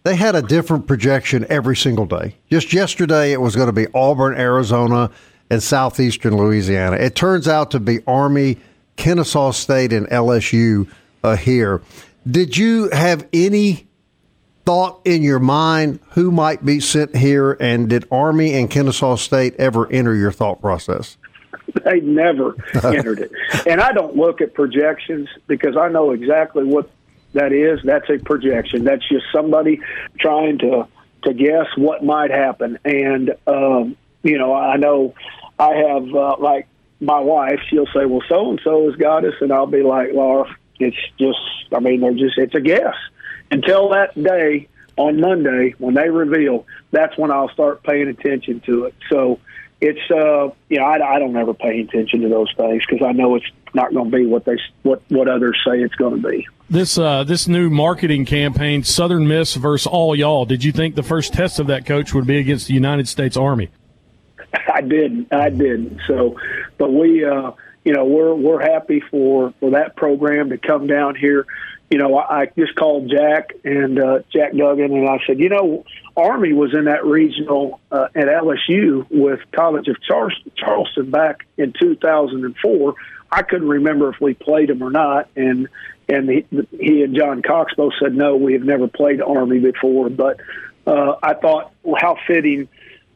they 0.07 0.15
had 0.15 0.35
a 0.35 0.41
different 0.41 0.87
projection 0.87 1.45
every 1.49 1.75
single 1.75 2.05
day. 2.05 2.33
Just 2.49 2.71
yesterday, 2.71 3.33
it 3.33 3.41
was 3.41 3.57
going 3.57 3.67
to 3.67 3.73
be 3.73 3.87
Auburn, 3.93 4.39
Arizona, 4.39 5.11
and 5.49 5.61
southeastern 5.61 6.37
Louisiana. 6.37 6.95
It 6.95 7.13
turns 7.13 7.45
out 7.45 7.71
to 7.71 7.79
be 7.81 7.99
Army, 8.07 8.57
Kennesaw 8.95 9.51
State, 9.51 9.91
and 9.91 10.07
LSU 10.07 10.89
uh, 11.25 11.35
here. 11.35 11.81
Did 12.25 12.55
you 12.55 12.89
have 12.91 13.27
any 13.33 13.85
thought 14.65 15.01
in 15.03 15.23
your 15.23 15.39
mind 15.39 15.99
who 16.11 16.31
might 16.31 16.63
be 16.63 16.79
sent 16.79 17.13
here, 17.13 17.57
and 17.59 17.89
did 17.89 18.07
Army 18.09 18.53
and 18.53 18.69
Kennesaw 18.69 19.17
State 19.17 19.55
ever 19.57 19.91
enter 19.91 20.15
your 20.15 20.31
thought 20.31 20.61
process? 20.61 21.17
They 21.83 21.99
never 21.99 22.55
entered 22.81 23.19
it. 23.19 23.31
And 23.67 23.81
I 23.81 23.91
don't 23.91 24.15
look 24.15 24.39
at 24.39 24.53
projections 24.53 25.27
because 25.47 25.75
I 25.75 25.89
know 25.89 26.11
exactly 26.11 26.63
what 26.63 26.89
that 27.33 27.51
is. 27.51 27.79
That's 27.83 28.09
a 28.09 28.17
projection. 28.17 28.83
That's 28.83 29.07
just 29.07 29.25
somebody 29.33 29.79
trying 30.19 30.59
to 30.59 30.87
to 31.23 31.33
guess 31.33 31.65
what 31.75 32.03
might 32.03 32.31
happen. 32.31 32.79
And 32.85 33.35
um, 33.45 33.97
you 34.23 34.37
know, 34.37 34.53
I 34.53 34.77
know 34.77 35.13
I 35.59 35.75
have 35.75 36.13
uh, 36.13 36.35
like 36.39 36.67
my 36.99 37.19
wife. 37.19 37.59
She'll 37.69 37.87
say, 37.87 38.05
"Well, 38.05 38.23
so 38.27 38.51
and 38.51 38.61
so 38.63 38.89
is 38.89 38.95
goddess," 38.95 39.35
and 39.41 39.51
I'll 39.51 39.67
be 39.67 39.83
like, 39.83 40.13
"Laura, 40.13 40.55
it's 40.79 40.97
just. 41.19 41.39
I 41.73 41.79
mean, 41.79 42.01
they're 42.01 42.13
just. 42.13 42.37
It's 42.37 42.55
a 42.55 42.61
guess." 42.61 42.95
Until 43.49 43.89
that 43.89 44.21
day 44.21 44.67
on 44.97 45.21
Monday 45.21 45.73
when 45.77 45.93
they 45.93 46.09
reveal, 46.09 46.65
that's 46.91 47.17
when 47.17 47.31
I'll 47.31 47.49
start 47.49 47.83
paying 47.83 48.07
attention 48.07 48.59
to 48.61 48.85
it. 48.85 48.95
So 49.09 49.39
it's 49.79 49.99
uh 50.11 50.49
you 50.69 50.79
know 50.79 50.85
I, 50.85 51.15
I 51.15 51.19
don't 51.19 51.35
ever 51.35 51.53
pay 51.53 51.81
attention 51.81 52.21
to 52.21 52.29
those 52.29 52.51
things 52.57 52.83
because 52.87 53.05
I 53.05 53.11
know 53.11 53.35
it's 53.35 53.45
not 53.73 53.93
going 53.93 54.09
to 54.09 54.17
be 54.17 54.25
what 54.25 54.45
they 54.45 54.57
what 54.83 55.01
what 55.09 55.27
others 55.27 55.57
say 55.65 55.79
it's 55.79 55.95
going 55.95 56.21
to 56.21 56.27
be. 56.27 56.47
This 56.69 56.97
uh 56.97 57.23
this 57.23 57.47
new 57.47 57.69
marketing 57.69 58.25
campaign, 58.25 58.83
Southern 58.83 59.27
Miss 59.27 59.55
versus 59.55 59.87
all 59.87 60.15
y'all. 60.15 60.45
Did 60.45 60.63
you 60.63 60.71
think 60.71 60.95
the 60.95 61.03
first 61.03 61.33
test 61.33 61.59
of 61.59 61.67
that 61.67 61.85
coach 61.85 62.13
would 62.13 62.25
be 62.25 62.37
against 62.37 62.67
the 62.67 62.73
United 62.73 63.07
States 63.07 63.37
Army? 63.37 63.69
I 64.53 64.81
didn't. 64.81 65.31
I 65.31 65.49
didn't. 65.49 65.99
So, 66.07 66.39
but 66.77 66.91
we 66.91 67.23
uh 67.23 67.51
you 67.85 67.93
know 67.93 68.05
we're 68.05 68.33
we're 68.33 68.61
happy 68.61 69.01
for 69.11 69.53
for 69.59 69.71
that 69.71 69.95
program 69.95 70.49
to 70.49 70.57
come 70.57 70.87
down 70.87 71.15
here 71.15 71.45
you 71.89 71.97
know, 71.97 72.17
I, 72.17 72.41
I 72.41 72.45
just 72.57 72.75
called 72.75 73.09
Jack 73.09 73.53
and 73.63 73.99
uh, 73.99 74.19
Jack 74.31 74.53
Duggan, 74.53 74.91
and 74.91 75.07
I 75.07 75.19
said, 75.25 75.39
you 75.39 75.49
know, 75.49 75.85
Army 76.17 76.51
was 76.51 76.73
in 76.73 76.85
that 76.85 77.05
regional 77.05 77.79
uh, 77.91 78.07
at 78.15 78.25
LSU 78.25 79.05
with 79.11 79.39
College 79.51 79.87
of 79.87 80.01
Charleston, 80.01 80.51
Charleston 80.57 81.11
back 81.11 81.45
in 81.57 81.73
2004. 81.79 82.95
I 83.31 83.41
couldn't 83.43 83.67
remember 83.67 84.09
if 84.09 84.19
we 84.19 84.33
played 84.33 84.69
them 84.69 84.81
or 84.81 84.89
not, 84.89 85.29
and 85.35 85.67
and 86.09 86.29
he, 86.29 86.45
he 86.71 87.03
and 87.03 87.15
John 87.15 87.41
Cox 87.43 87.73
both 87.75 87.93
said 88.01 88.15
no, 88.15 88.35
we 88.35 88.53
have 88.53 88.63
never 88.63 88.87
played 88.87 89.21
Army 89.21 89.59
before. 89.59 90.09
But 90.09 90.39
uh, 90.87 91.17
I 91.21 91.35
thought, 91.35 91.71
well, 91.83 91.99
how 92.01 92.17
fitting 92.25 92.67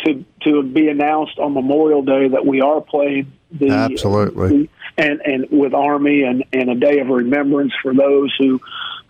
to 0.05 0.23
to 0.41 0.61
be 0.61 0.87
announced 0.87 1.39
on 1.39 1.53
Memorial 1.53 2.03
Day 2.03 2.27
that 2.27 2.45
we 2.45 2.61
are 2.61 2.81
playing 2.81 3.31
the 3.51 3.69
absolutely. 3.69 4.49
The, 4.49 4.69
and 4.97 5.21
and 5.21 5.47
with 5.49 5.73
Army 5.73 6.23
and 6.23 6.43
and 6.53 6.69
a 6.69 6.75
day 6.75 6.99
of 6.99 7.07
remembrance 7.07 7.73
for 7.81 7.93
those 7.95 8.35
who 8.37 8.61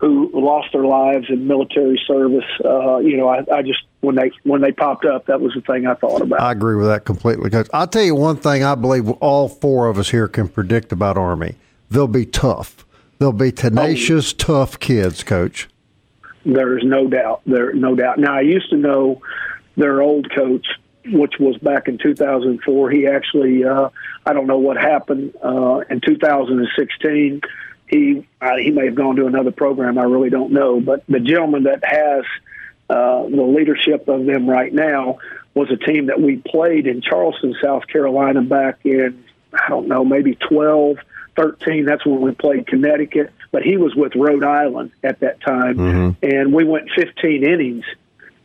who 0.02 0.32
lost 0.34 0.74
their 0.74 0.84
lives 0.84 1.28
in 1.30 1.48
military 1.48 2.02
service. 2.08 2.44
Uh, 2.66 2.98
you 2.98 3.16
know, 3.16 3.28
I, 3.30 3.46
I 3.54 3.62
just 3.62 3.84
when 4.00 4.16
they 4.16 4.32
when 4.44 4.60
they 4.60 4.72
popped 4.72 5.06
up, 5.06 5.28
that 5.28 5.40
was 5.40 5.54
the 5.54 5.62
thing 5.62 5.86
I 5.86 5.94
thought 5.94 6.22
about. 6.22 6.42
I 6.42 6.52
agree 6.52 6.76
with 6.76 6.88
that 6.88 7.06
completely. 7.06 7.52
Coach. 7.52 7.68
I'll 7.72 7.88
tell 7.88 8.02
you 8.02 8.16
one 8.16 8.38
thing 8.38 8.64
I 8.64 8.74
believe 8.74 9.10
all 9.10 9.48
four 9.48 9.88
of 9.88 10.00
us 10.00 10.10
here 10.10 10.28
can 10.28 10.48
predict 10.48 10.92
about 10.92 11.18
Army. 11.18 11.56
They'll 11.92 12.08
be 12.08 12.26
tough. 12.26 12.84
They'll 13.20 13.32
be 13.32 13.52
tenacious, 13.52 14.34
oh, 14.34 14.38
tough 14.38 14.80
kids, 14.80 15.24
Coach. 15.24 15.70
There's 16.44 16.84
no 16.84 17.08
doubt. 17.08 17.42
There, 17.46 17.72
no 17.74 17.94
doubt. 17.94 18.18
Now, 18.18 18.36
I 18.36 18.42
used 18.42 18.72
to 18.72 18.78
know 18.78 19.22
their 19.78 20.02
old 20.02 20.34
coach, 20.34 20.66
which 21.06 21.34
was 21.40 21.56
back 21.60 21.88
in 21.88 22.00
2004. 22.00 22.90
He 22.90 23.06
actually, 23.06 23.64
uh, 23.64 23.90
I 24.26 24.34
don't 24.34 24.48
know 24.48 24.58
what 24.58 24.78
happened 24.78 25.36
uh, 25.44 25.82
in 25.92 26.02
2016. 26.02 27.42
He 27.92 28.26
uh, 28.40 28.56
he 28.56 28.72
may 28.72 28.86
have 28.86 28.96
gone 28.96 29.18
to 29.18 29.28
another 29.28 29.52
program. 29.52 29.98
I 29.98 30.04
really 30.04 30.30
don't 30.30 30.54
know. 30.54 30.80
But 30.80 31.04
the 31.08 31.20
gentleman 31.20 31.64
that 31.64 31.84
has 31.84 32.24
uh, 32.90 33.24
the 33.24 33.44
leadership 33.44 34.08
of 34.08 34.26
them 34.26 34.50
right 34.50 34.74
now 34.74 35.20
was 35.54 35.70
a 35.70 35.76
team 35.76 36.06
that 36.06 36.20
we 36.20 36.38
played 36.38 36.88
in 36.88 37.02
Charleston, 37.02 37.54
South 37.62 37.86
Carolina, 37.88 38.42
back 38.42 38.80
in 38.86 39.24
I 39.54 39.68
don't 39.68 39.90
know 39.90 40.06
maybe 40.06 40.36
12, 40.36 40.98
13. 41.36 41.84
That's 41.86 42.06
when 42.06 42.22
we 42.22 42.32
played 42.32 42.66
Connecticut. 42.66 43.34
But 43.52 43.64
he 43.64 43.76
was 43.76 43.94
with 43.94 44.16
Rhode 44.16 44.46
Island 44.46 44.92
at 45.04 45.20
that 45.20 45.42
time, 45.42 45.76
mm-hmm. 45.76 46.26
and 46.26 46.54
we 46.54 46.64
went 46.64 46.90
15 46.96 47.44
innings 47.44 47.84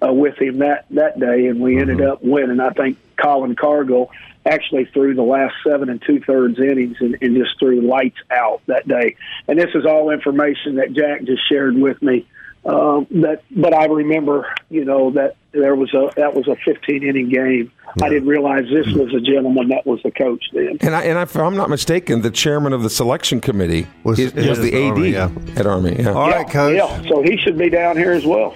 uh, 0.03 0.13
with 0.13 0.41
him 0.41 0.59
that 0.59 0.87
that 0.91 1.19
day, 1.19 1.47
and 1.47 1.61
we 1.61 1.73
mm-hmm. 1.73 1.91
ended 1.91 2.07
up 2.07 2.23
winning. 2.23 2.61
I 2.61 2.71
think 2.71 2.99
Colin 3.17 3.57
Cargill 3.57 4.11
actually 4.45 4.85
threw 4.87 5.15
the 5.15 5.23
last 5.23 5.55
seven 5.67 5.89
and 5.89 6.01
two 6.03 6.21
thirds 6.21 6.59
innings 6.59 6.97
and, 7.01 7.17
and 7.21 7.37
just 7.37 7.59
threw 7.59 7.81
lights 7.81 8.19
out 8.31 8.63
that 8.67 8.87
day. 8.87 9.17
And 9.49 9.59
this 9.59 9.75
is 9.75 9.85
all 9.85 10.11
information 10.11 10.77
that 10.77 10.93
Jack 10.93 11.25
just 11.25 11.47
shared 11.49 11.75
with 11.75 12.01
me. 12.01 12.27
Um, 12.65 13.07
that, 13.23 13.43
but 13.51 13.73
I 13.73 13.85
remember, 13.85 14.53
you 14.71 14.85
know, 14.85 15.13
that 15.13 15.37
there 15.53 15.77
was 15.77 15.95
a 15.95 16.11
that 16.17 16.35
was 16.35 16.49
a 16.49 16.57
15 16.57 17.05
inning 17.05 17.29
game. 17.29 17.71
Yeah. 17.97 18.07
I 18.07 18.09
didn't 18.09 18.29
realize 18.29 18.65
this 18.65 18.89
was 18.89 19.15
a 19.15 19.21
gentleman 19.21 19.69
that 19.69 19.87
was 19.87 20.03
the 20.03 20.11
coach 20.11 20.45
then. 20.53 20.79
And, 20.81 20.95
I, 20.95 21.05
and 21.05 21.17
if 21.19 21.37
I'm 21.37 21.57
not 21.57 21.71
mistaken, 21.71 22.23
the 22.23 22.31
chairman 22.31 22.73
of 22.73 22.83
the 22.83 22.91
selection 22.91 23.41
committee 23.41 23.87
was, 24.03 24.19
is, 24.19 24.35
was 24.35 24.59
the 24.59 24.75
AD 24.75 24.93
Army, 24.93 25.11
yeah. 25.11 25.31
at 25.55 25.67
Army. 25.67 25.97
Yeah. 25.97 26.13
All 26.13 26.29
yeah, 26.29 26.37
right, 26.37 26.51
coach. 26.51 26.77
Yeah, 26.77 27.03
so 27.09 27.23
he 27.23 27.37
should 27.37 27.57
be 27.57 27.71
down 27.71 27.97
here 27.97 28.13
as 28.13 28.27
well. 28.27 28.55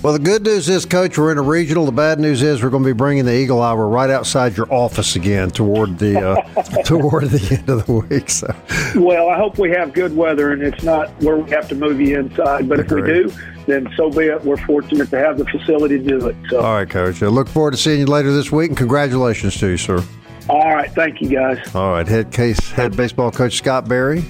Well, 0.00 0.12
the 0.12 0.20
good 0.20 0.44
news 0.44 0.68
is, 0.68 0.86
Coach, 0.86 1.18
we're 1.18 1.32
in 1.32 1.38
a 1.38 1.42
regional. 1.42 1.84
The 1.84 1.90
bad 1.90 2.20
news 2.20 2.40
is 2.40 2.62
we're 2.62 2.70
going 2.70 2.84
to 2.84 2.88
be 2.88 2.92
bringing 2.92 3.24
the 3.24 3.34
Eagle 3.34 3.60
Hour 3.60 3.88
right 3.88 4.08
outside 4.10 4.56
your 4.56 4.72
office 4.72 5.16
again 5.16 5.50
toward 5.50 5.98
the 5.98 6.24
uh, 6.24 6.62
toward 6.84 7.30
the 7.30 7.56
end 7.58 7.68
of 7.68 7.84
the 7.84 7.92
week. 7.92 8.30
So, 8.30 8.54
well, 8.94 9.28
I 9.28 9.36
hope 9.36 9.58
we 9.58 9.70
have 9.70 9.92
good 9.92 10.14
weather 10.14 10.52
and 10.52 10.62
it's 10.62 10.84
not 10.84 11.10
where 11.20 11.36
we 11.36 11.50
have 11.50 11.68
to 11.70 11.74
move 11.74 12.00
you 12.00 12.16
inside. 12.16 12.68
But 12.68 12.78
Agreed. 12.78 13.08
if 13.08 13.26
we 13.26 13.32
do, 13.32 13.64
then 13.66 13.92
so 13.96 14.08
be 14.08 14.26
it. 14.26 14.44
We're 14.44 14.56
fortunate 14.58 15.10
to 15.10 15.18
have 15.18 15.36
the 15.36 15.46
facility 15.46 15.98
to 15.98 16.04
do 16.04 16.28
it. 16.28 16.36
So. 16.48 16.60
All 16.60 16.74
right, 16.74 16.88
Coach. 16.88 17.20
I 17.24 17.26
look 17.26 17.48
forward 17.48 17.72
to 17.72 17.76
seeing 17.76 17.98
you 17.98 18.06
later 18.06 18.32
this 18.32 18.52
week, 18.52 18.68
and 18.68 18.78
congratulations 18.78 19.56
to 19.58 19.66
you, 19.66 19.76
sir. 19.76 20.04
All 20.48 20.76
right, 20.76 20.92
thank 20.92 21.20
you, 21.20 21.28
guys. 21.28 21.74
All 21.74 21.90
right, 21.90 22.06
head 22.06 22.30
case 22.30 22.70
head 22.70 22.96
baseball 22.96 23.32
coach 23.32 23.56
Scott 23.56 23.88
Berry 23.88 24.22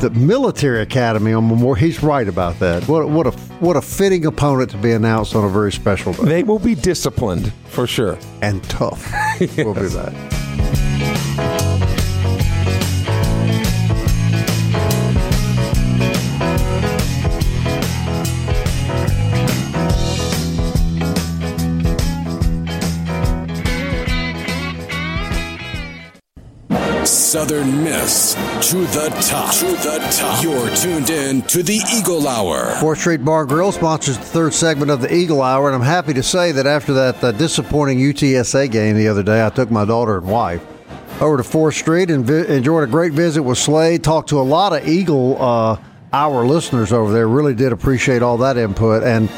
the 0.00 0.10
military 0.10 0.82
academy 0.82 1.32
on 1.32 1.48
Memorial. 1.48 1.74
He's 1.74 2.02
right 2.02 2.28
about 2.28 2.58
that. 2.60 2.86
What 2.88 3.08
what 3.08 3.26
a 3.26 3.30
what 3.60 3.76
a 3.76 3.82
fitting 3.82 4.26
opponent 4.26 4.70
to 4.72 4.76
be 4.78 4.92
announced 4.92 5.34
on 5.34 5.44
a 5.44 5.48
very 5.48 5.72
special 5.72 6.12
day. 6.12 6.24
They 6.24 6.42
will 6.42 6.58
be 6.58 6.74
disciplined 6.74 7.52
for 7.66 7.86
sure 7.86 8.18
and 8.42 8.62
tough. 8.64 9.06
yes. 9.40 9.56
We'll 9.56 9.74
be 9.74 9.88
back. 9.88 11.62
Southern 27.26 27.82
Miss 27.82 28.34
to 28.70 28.76
the 28.76 29.08
top. 29.20 29.52
To 29.56 29.66
the 29.66 29.98
top. 30.16 30.44
You're 30.44 30.70
tuned 30.76 31.10
in 31.10 31.42
to 31.42 31.60
the 31.60 31.80
Eagle 31.92 32.28
Hour. 32.28 32.76
Fourth 32.76 33.00
Street 33.00 33.24
Bar 33.24 33.46
Grill 33.46 33.72
sponsors 33.72 34.16
the 34.16 34.24
third 34.24 34.54
segment 34.54 34.92
of 34.92 35.00
the 35.00 35.12
Eagle 35.12 35.42
Hour, 35.42 35.66
and 35.66 35.74
I'm 35.74 35.82
happy 35.82 36.14
to 36.14 36.22
say 36.22 36.52
that 36.52 36.66
after 36.68 36.92
that 36.94 37.24
uh, 37.24 37.32
disappointing 37.32 37.98
UTSA 37.98 38.70
game 38.70 38.96
the 38.96 39.08
other 39.08 39.24
day, 39.24 39.44
I 39.44 39.50
took 39.50 39.72
my 39.72 39.84
daughter 39.84 40.18
and 40.18 40.28
wife 40.28 40.64
over 41.20 41.36
to 41.38 41.42
Fourth 41.42 41.74
Street 41.74 42.12
and 42.12 42.24
vi- 42.24 42.46
enjoyed 42.46 42.84
a 42.84 42.86
great 42.90 43.12
visit 43.12 43.42
with 43.42 43.58
Slade. 43.58 44.04
Talked 44.04 44.28
to 44.28 44.38
a 44.38 44.42
lot 44.42 44.72
of 44.72 44.86
Eagle 44.86 45.42
uh, 45.42 45.78
Hour 46.12 46.46
listeners 46.46 46.92
over 46.92 47.12
there. 47.12 47.26
Really 47.26 47.54
did 47.54 47.72
appreciate 47.72 48.22
all 48.22 48.38
that 48.38 48.56
input 48.56 49.02
and 49.02 49.28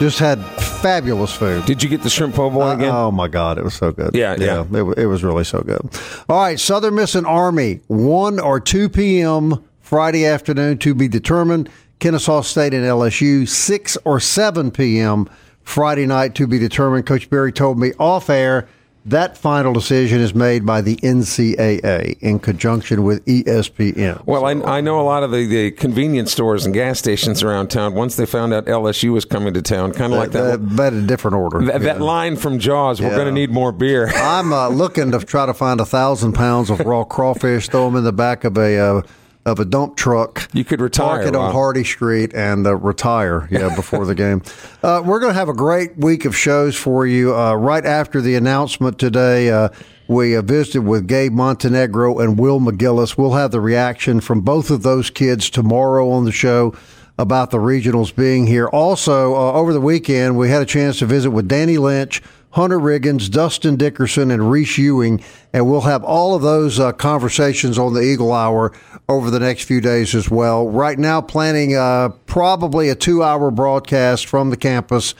just 0.00 0.18
had 0.18 0.42
fabulous 0.80 1.32
food. 1.32 1.66
Did 1.66 1.82
you 1.82 1.88
get 1.88 2.02
the 2.02 2.08
shrimp 2.08 2.34
po' 2.34 2.48
boy 2.48 2.68
uh, 2.68 2.74
again? 2.74 2.90
oh 2.90 3.10
my 3.10 3.28
God, 3.28 3.58
it 3.58 3.64
was 3.64 3.74
so 3.74 3.92
good. 3.92 4.14
Yeah, 4.14 4.34
yeah, 4.38 4.64
yeah. 4.72 4.80
It, 4.80 4.98
it, 4.98 5.06
was 5.06 5.22
really 5.22 5.44
so 5.44 5.60
good. 5.60 5.80
All 6.28 6.40
right, 6.40 6.58
Southern 6.58 6.94
Miss 6.94 7.14
and 7.14 7.26
Army, 7.26 7.80
one 7.86 8.40
or 8.40 8.58
two 8.58 8.88
p.m. 8.88 9.62
Friday 9.80 10.24
afternoon 10.24 10.78
to 10.78 10.94
be 10.94 11.06
determined. 11.06 11.68
Kennesaw 11.98 12.40
State 12.40 12.72
and 12.72 12.84
LSU, 12.84 13.46
six 13.46 13.98
or 14.06 14.18
seven 14.20 14.70
p.m. 14.70 15.28
Friday 15.62 16.06
night 16.06 16.34
to 16.36 16.46
be 16.46 16.58
determined. 16.58 17.04
Coach 17.04 17.28
Berry 17.28 17.52
told 17.52 17.78
me 17.78 17.92
off 17.98 18.30
air 18.30 18.66
that 19.10 19.36
final 19.36 19.72
decision 19.72 20.20
is 20.20 20.34
made 20.34 20.64
by 20.64 20.80
the 20.80 20.96
NCAA 20.96 22.18
in 22.20 22.38
conjunction 22.38 23.02
with 23.04 23.24
ESPN. 23.26 24.24
Well, 24.26 24.44
I, 24.44 24.52
I 24.76 24.80
know 24.80 25.00
a 25.00 25.02
lot 25.02 25.22
of 25.22 25.30
the, 25.30 25.46
the 25.46 25.70
convenience 25.72 26.32
stores 26.32 26.64
and 26.64 26.72
gas 26.74 26.98
stations 26.98 27.42
around 27.42 27.68
town. 27.68 27.94
Once 27.94 28.16
they 28.16 28.26
found 28.26 28.54
out 28.54 28.66
LSU 28.66 29.12
was 29.12 29.24
coming 29.24 29.54
to 29.54 29.62
town, 29.62 29.92
kind 29.92 30.12
of 30.12 30.18
like 30.18 30.30
that. 30.32 30.76
But 30.76 30.92
a 30.92 31.02
different 31.02 31.36
order. 31.36 31.60
That, 31.64 31.82
that 31.82 32.00
line 32.00 32.36
from 32.36 32.58
Jaws. 32.58 33.00
We're 33.00 33.08
Yeah. 33.08 33.14
going 33.16 33.26
to 33.26 33.32
need 33.32 33.50
more 33.50 33.72
beer. 33.72 34.08
I'm 34.14 34.52
uh, 34.52 34.68
looking 34.68 35.10
to 35.12 35.18
try 35.20 35.46
to 35.46 35.54
find 35.54 35.80
a 35.80 35.84
thousand 35.86 36.32
pounds 36.32 36.70
of 36.70 36.80
raw 36.80 37.04
crawfish, 37.04 37.68
throw 37.68 37.86
them 37.86 37.96
in 37.96 38.04
the 38.04 38.12
back 38.12 38.44
of 38.44 38.56
a 38.56 38.78
uh, 38.78 39.02
of 39.46 39.58
a 39.58 39.64
dump 39.64 39.96
truck. 39.96 40.48
You 40.52 40.64
could 40.64 40.80
retire, 40.80 41.22
Park 41.22 41.28
it 41.28 41.36
on. 41.36 41.52
Hardy 41.52 41.84
Street 41.84 42.34
and 42.34 42.66
uh, 42.66 42.76
retire. 42.76 43.48
Yeah, 43.50 43.74
before 43.76 44.04
the 44.04 44.14
game. 44.14 44.42
Uh, 44.82 45.02
we're 45.04 45.20
going 45.20 45.32
to 45.32 45.38
have 45.38 45.48
a 45.48 45.54
great 45.54 45.96
week 45.96 46.24
of 46.24 46.36
shows 46.36 46.76
for 46.76 47.06
you. 47.06 47.34
Uh, 47.34 47.54
right 47.54 47.84
after 47.84 48.20
the 48.20 48.34
announcement 48.34 48.98
today, 48.98 49.50
uh, 49.50 49.70
we 50.08 50.36
uh, 50.36 50.42
visited 50.42 50.82
with 50.82 51.06
Gabe 51.06 51.32
Montenegro 51.32 52.18
and 52.18 52.38
Will 52.38 52.60
McGillis. 52.60 53.16
We'll 53.16 53.34
have 53.34 53.50
the 53.50 53.60
reaction 53.60 54.20
from 54.20 54.40
both 54.42 54.70
of 54.70 54.82
those 54.82 55.08
kids 55.08 55.48
tomorrow 55.48 56.10
on 56.10 56.24
the 56.24 56.32
show 56.32 56.74
about 57.16 57.50
the 57.50 57.58
regionals 57.58 58.14
being 58.14 58.46
here. 58.46 58.66
Also, 58.68 59.34
uh, 59.34 59.52
over 59.52 59.72
the 59.72 59.80
weekend, 59.80 60.36
we 60.36 60.48
had 60.48 60.62
a 60.62 60.66
chance 60.66 60.98
to 60.98 61.06
visit 61.06 61.30
with 61.30 61.46
Danny 61.46 61.78
Lynch, 61.78 62.22
Hunter 62.52 62.78
Riggins, 62.78 63.30
Dustin 63.30 63.76
Dickerson, 63.76 64.30
and 64.30 64.50
Reese 64.50 64.76
Ewing, 64.76 65.22
and 65.52 65.70
we'll 65.70 65.82
have 65.82 66.02
all 66.02 66.34
of 66.34 66.42
those 66.42 66.80
uh, 66.80 66.92
conversations 66.92 67.78
on 67.78 67.94
the 67.94 68.00
Eagle 68.00 68.32
Hour 68.32 68.72
over 69.08 69.30
the 69.30 69.38
next 69.38 69.64
few 69.64 69.80
days 69.80 70.14
as 70.14 70.28
well. 70.28 70.68
Right 70.68 70.98
now, 70.98 71.20
planning 71.20 71.76
uh, 71.76 72.08
probably 72.26 72.88
a 72.88 72.96
two-hour 72.96 73.52
broadcast 73.52 74.26
from 74.26 74.50
the 74.50 74.56
campus 74.56 75.14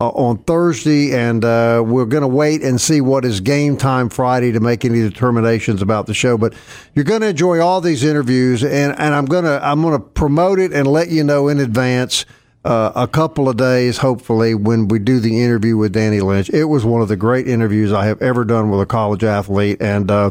uh, 0.00 0.08
on 0.08 0.38
Thursday, 0.38 1.14
and 1.14 1.44
uh, 1.44 1.80
we're 1.86 2.06
going 2.06 2.22
to 2.22 2.28
wait 2.28 2.62
and 2.62 2.80
see 2.80 3.00
what 3.00 3.24
is 3.24 3.40
game 3.40 3.76
time 3.76 4.08
Friday 4.08 4.50
to 4.50 4.58
make 4.58 4.84
any 4.84 5.00
determinations 5.00 5.80
about 5.80 6.06
the 6.06 6.14
show. 6.14 6.36
But 6.36 6.54
you're 6.94 7.04
going 7.04 7.20
to 7.20 7.28
enjoy 7.28 7.60
all 7.60 7.80
these 7.80 8.02
interviews, 8.02 8.64
and, 8.64 8.98
and 8.98 9.14
I'm 9.14 9.26
going 9.26 9.44
to 9.44 9.64
I'm 9.64 9.80
going 9.82 9.94
to 9.94 10.04
promote 10.04 10.58
it 10.58 10.72
and 10.72 10.88
let 10.88 11.10
you 11.10 11.22
know 11.22 11.46
in 11.46 11.60
advance. 11.60 12.26
Uh, 12.64 12.92
a 12.94 13.08
couple 13.08 13.48
of 13.48 13.56
days, 13.56 13.98
hopefully, 13.98 14.54
when 14.54 14.86
we 14.86 15.00
do 15.00 15.18
the 15.18 15.42
interview 15.42 15.76
with 15.76 15.92
Danny 15.92 16.20
Lynch. 16.20 16.48
It 16.50 16.66
was 16.66 16.84
one 16.84 17.02
of 17.02 17.08
the 17.08 17.16
great 17.16 17.48
interviews 17.48 17.92
I 17.92 18.06
have 18.06 18.22
ever 18.22 18.44
done 18.44 18.70
with 18.70 18.80
a 18.80 18.86
college 18.86 19.24
athlete, 19.24 19.82
and 19.82 20.08
uh, 20.08 20.30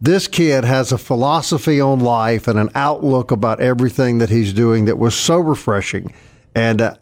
this 0.00 0.26
kid 0.26 0.64
has 0.64 0.90
a 0.90 0.98
philosophy 0.98 1.80
on 1.80 2.00
life 2.00 2.48
and 2.48 2.58
an 2.58 2.70
outlook 2.74 3.30
about 3.30 3.60
everything 3.60 4.18
that 4.18 4.28
he's 4.28 4.52
doing 4.52 4.86
that 4.86 4.98
was 4.98 5.14
so 5.14 5.38
refreshing. 5.38 6.12
And 6.56 6.80
uh, 6.80 6.96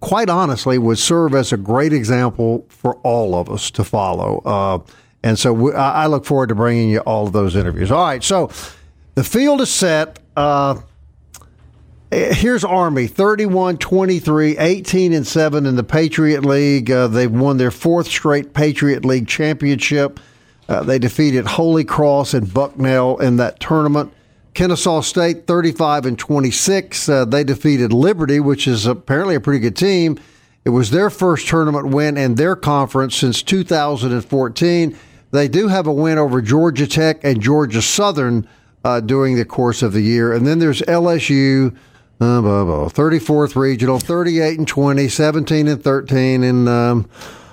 quite 0.00 0.30
honestly, 0.30 0.78
would 0.78 0.98
serve 0.98 1.34
as 1.34 1.52
a 1.52 1.58
great 1.58 1.92
example 1.92 2.64
for 2.70 2.94
all 3.02 3.34
of 3.34 3.50
us 3.50 3.70
to 3.72 3.84
follow. 3.84 4.38
Uh, 4.46 4.78
and 5.22 5.38
so 5.38 5.52
we, 5.52 5.74
I 5.74 6.06
look 6.06 6.24
forward 6.24 6.48
to 6.48 6.54
bringing 6.54 6.88
you 6.88 7.00
all 7.00 7.26
of 7.26 7.34
those 7.34 7.54
interviews. 7.54 7.90
All 7.90 8.06
right, 8.06 8.24
so 8.24 8.50
the 9.14 9.24
field 9.24 9.60
is 9.60 9.70
set. 9.70 10.18
Uh, 10.34 10.80
Here's 12.10 12.64
Army 12.64 13.06
31 13.06 13.78
23, 13.78 14.58
18 14.58 15.12
and 15.12 15.24
7 15.24 15.64
in 15.64 15.76
the 15.76 15.84
Patriot 15.84 16.44
League. 16.44 16.90
Uh, 16.90 17.06
they've 17.06 17.30
won 17.30 17.56
their 17.56 17.70
fourth 17.70 18.08
straight 18.08 18.52
Patriot 18.52 19.04
League 19.04 19.28
championship. 19.28 20.18
Uh, 20.68 20.82
they 20.82 20.98
defeated 20.98 21.46
Holy 21.46 21.84
Cross 21.84 22.34
and 22.34 22.52
Bucknell 22.52 23.18
in 23.18 23.36
that 23.36 23.60
tournament. 23.60 24.12
Kennesaw 24.54 25.02
State 25.02 25.46
35 25.46 26.06
and 26.06 26.18
26. 26.18 27.08
Uh, 27.08 27.24
they 27.24 27.44
defeated 27.44 27.92
Liberty, 27.92 28.40
which 28.40 28.66
is 28.66 28.86
apparently 28.86 29.36
a 29.36 29.40
pretty 29.40 29.60
good 29.60 29.76
team. 29.76 30.18
It 30.64 30.70
was 30.70 30.90
their 30.90 31.10
first 31.10 31.46
tournament 31.46 31.88
win 31.88 32.16
in 32.16 32.34
their 32.34 32.56
conference 32.56 33.14
since 33.14 33.40
2014. 33.40 34.98
They 35.30 35.46
do 35.46 35.68
have 35.68 35.86
a 35.86 35.92
win 35.92 36.18
over 36.18 36.42
Georgia 36.42 36.88
Tech 36.88 37.22
and 37.22 37.40
Georgia 37.40 37.80
Southern 37.80 38.48
uh, 38.84 38.98
during 38.98 39.36
the 39.36 39.44
course 39.44 39.80
of 39.80 39.92
the 39.92 40.00
year. 40.00 40.32
And 40.32 40.44
then 40.44 40.58
there's 40.58 40.82
LSU, 40.82 41.76
uh, 42.20 42.40
blah, 42.40 42.64
blah, 42.64 42.88
34th 42.88 43.56
regional, 43.56 43.98
38 43.98 44.58
and 44.58 44.68
20, 44.68 45.08
17 45.08 45.68
and 45.68 45.82
13 45.82 46.42
in 46.44 46.68
um, 46.68 47.08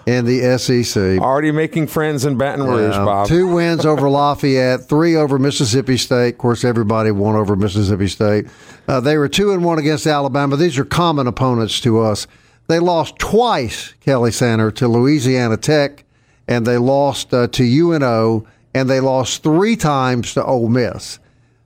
in 0.05 0.23
the 0.25 0.57
SEC. 0.57 1.19
Already 1.19 1.51
making 1.51 1.87
friends 1.87 2.23
in 2.25 2.37
Baton 2.37 2.65
Rouge, 2.65 2.95
Uh, 2.95 3.05
Bob. 3.05 3.27
Two 3.27 3.47
wins 3.47 3.85
over 3.85 4.09
Lafayette, 4.09 4.87
three 4.87 5.15
over 5.17 5.37
Mississippi 5.37 5.97
State. 5.97 6.35
Of 6.35 6.37
course, 6.37 6.63
everybody 6.63 7.11
won 7.11 7.35
over 7.35 7.55
Mississippi 7.57 8.07
State. 8.07 8.47
Uh, 8.87 8.99
they 9.01 9.17
were 9.17 9.27
two 9.27 9.51
and 9.51 9.63
one 9.65 9.79
against 9.79 10.07
Alabama. 10.07 10.55
These 10.55 10.77
are 10.77 10.85
common 10.85 11.27
opponents 11.27 11.81
to 11.81 11.99
us. 11.99 12.25
They 12.67 12.79
lost 12.79 13.17
twice, 13.19 13.93
Kelly 14.01 14.31
Sander, 14.31 14.71
to 14.71 14.87
Louisiana 14.87 15.57
Tech, 15.57 16.05
and 16.47 16.65
they 16.65 16.77
lost 16.77 17.33
uh, 17.33 17.47
to 17.47 17.63
UNO, 17.63 18.45
and 18.73 18.89
they 18.89 18.99
lost 19.01 19.43
three 19.43 19.75
times 19.75 20.33
to 20.35 20.43
Ole 20.43 20.69
Miss. 20.69 21.19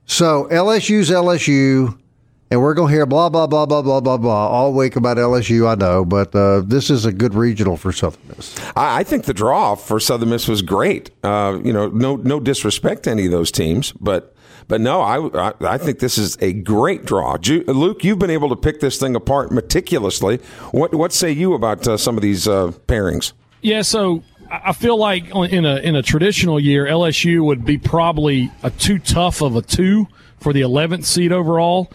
So 0.06 0.48
LSU's 0.50 1.10
LSU, 1.10 1.96
and 2.52 2.60
we're 2.60 2.74
going 2.74 2.88
to 2.88 2.94
hear 2.94 3.06
blah 3.06 3.30
blah 3.30 3.46
blah 3.46 3.64
blah 3.64 3.80
blah 3.80 4.00
blah 4.00 4.18
blah 4.18 4.48
all 4.48 4.74
week 4.74 4.94
about 4.94 5.16
LSU. 5.16 5.66
I 5.66 5.74
know, 5.74 6.04
but 6.04 6.34
uh, 6.34 6.60
this 6.60 6.90
is 6.90 7.06
a 7.06 7.12
good 7.12 7.34
regional 7.34 7.78
for 7.78 7.92
Southern 7.92 8.20
Miss. 8.36 8.54
I, 8.76 9.00
I 9.00 9.04
think 9.04 9.24
the 9.24 9.32
draw 9.32 9.74
for 9.74 9.98
Southern 9.98 10.28
Miss 10.28 10.46
was 10.46 10.60
great. 10.60 11.10
Uh, 11.24 11.58
you 11.64 11.72
know, 11.72 11.88
no 11.88 12.16
no 12.16 12.40
disrespect 12.40 13.04
to 13.04 13.10
any 13.10 13.24
of 13.24 13.30
those 13.30 13.50
teams, 13.50 13.92
but 13.92 14.36
but 14.68 14.82
no, 14.82 15.00
I 15.00 15.48
I, 15.48 15.52
I 15.62 15.78
think 15.78 16.00
this 16.00 16.18
is 16.18 16.36
a 16.42 16.52
great 16.52 17.06
draw. 17.06 17.38
Ju- 17.38 17.64
Luke, 17.66 18.04
you've 18.04 18.18
been 18.18 18.28
able 18.28 18.50
to 18.50 18.56
pick 18.56 18.80
this 18.80 18.98
thing 18.98 19.16
apart 19.16 19.50
meticulously. 19.50 20.36
What 20.72 20.94
what 20.94 21.14
say 21.14 21.32
you 21.32 21.54
about 21.54 21.88
uh, 21.88 21.96
some 21.96 22.18
of 22.18 22.22
these 22.22 22.46
uh, 22.46 22.72
pairings? 22.86 23.32
Yeah, 23.62 23.80
so 23.80 24.22
I 24.50 24.60
I 24.66 24.72
feel 24.74 24.98
like 24.98 25.34
in 25.34 25.64
a 25.64 25.76
in 25.76 25.96
a 25.96 26.02
traditional 26.02 26.60
year, 26.60 26.84
LSU 26.84 27.42
would 27.46 27.64
be 27.64 27.78
probably 27.78 28.50
a 28.62 28.68
too 28.70 28.98
tough 28.98 29.40
of 29.40 29.56
a 29.56 29.62
two 29.62 30.06
for 30.38 30.52
the 30.52 30.60
11th 30.60 31.06
seed 31.06 31.32
overall. 31.32 31.90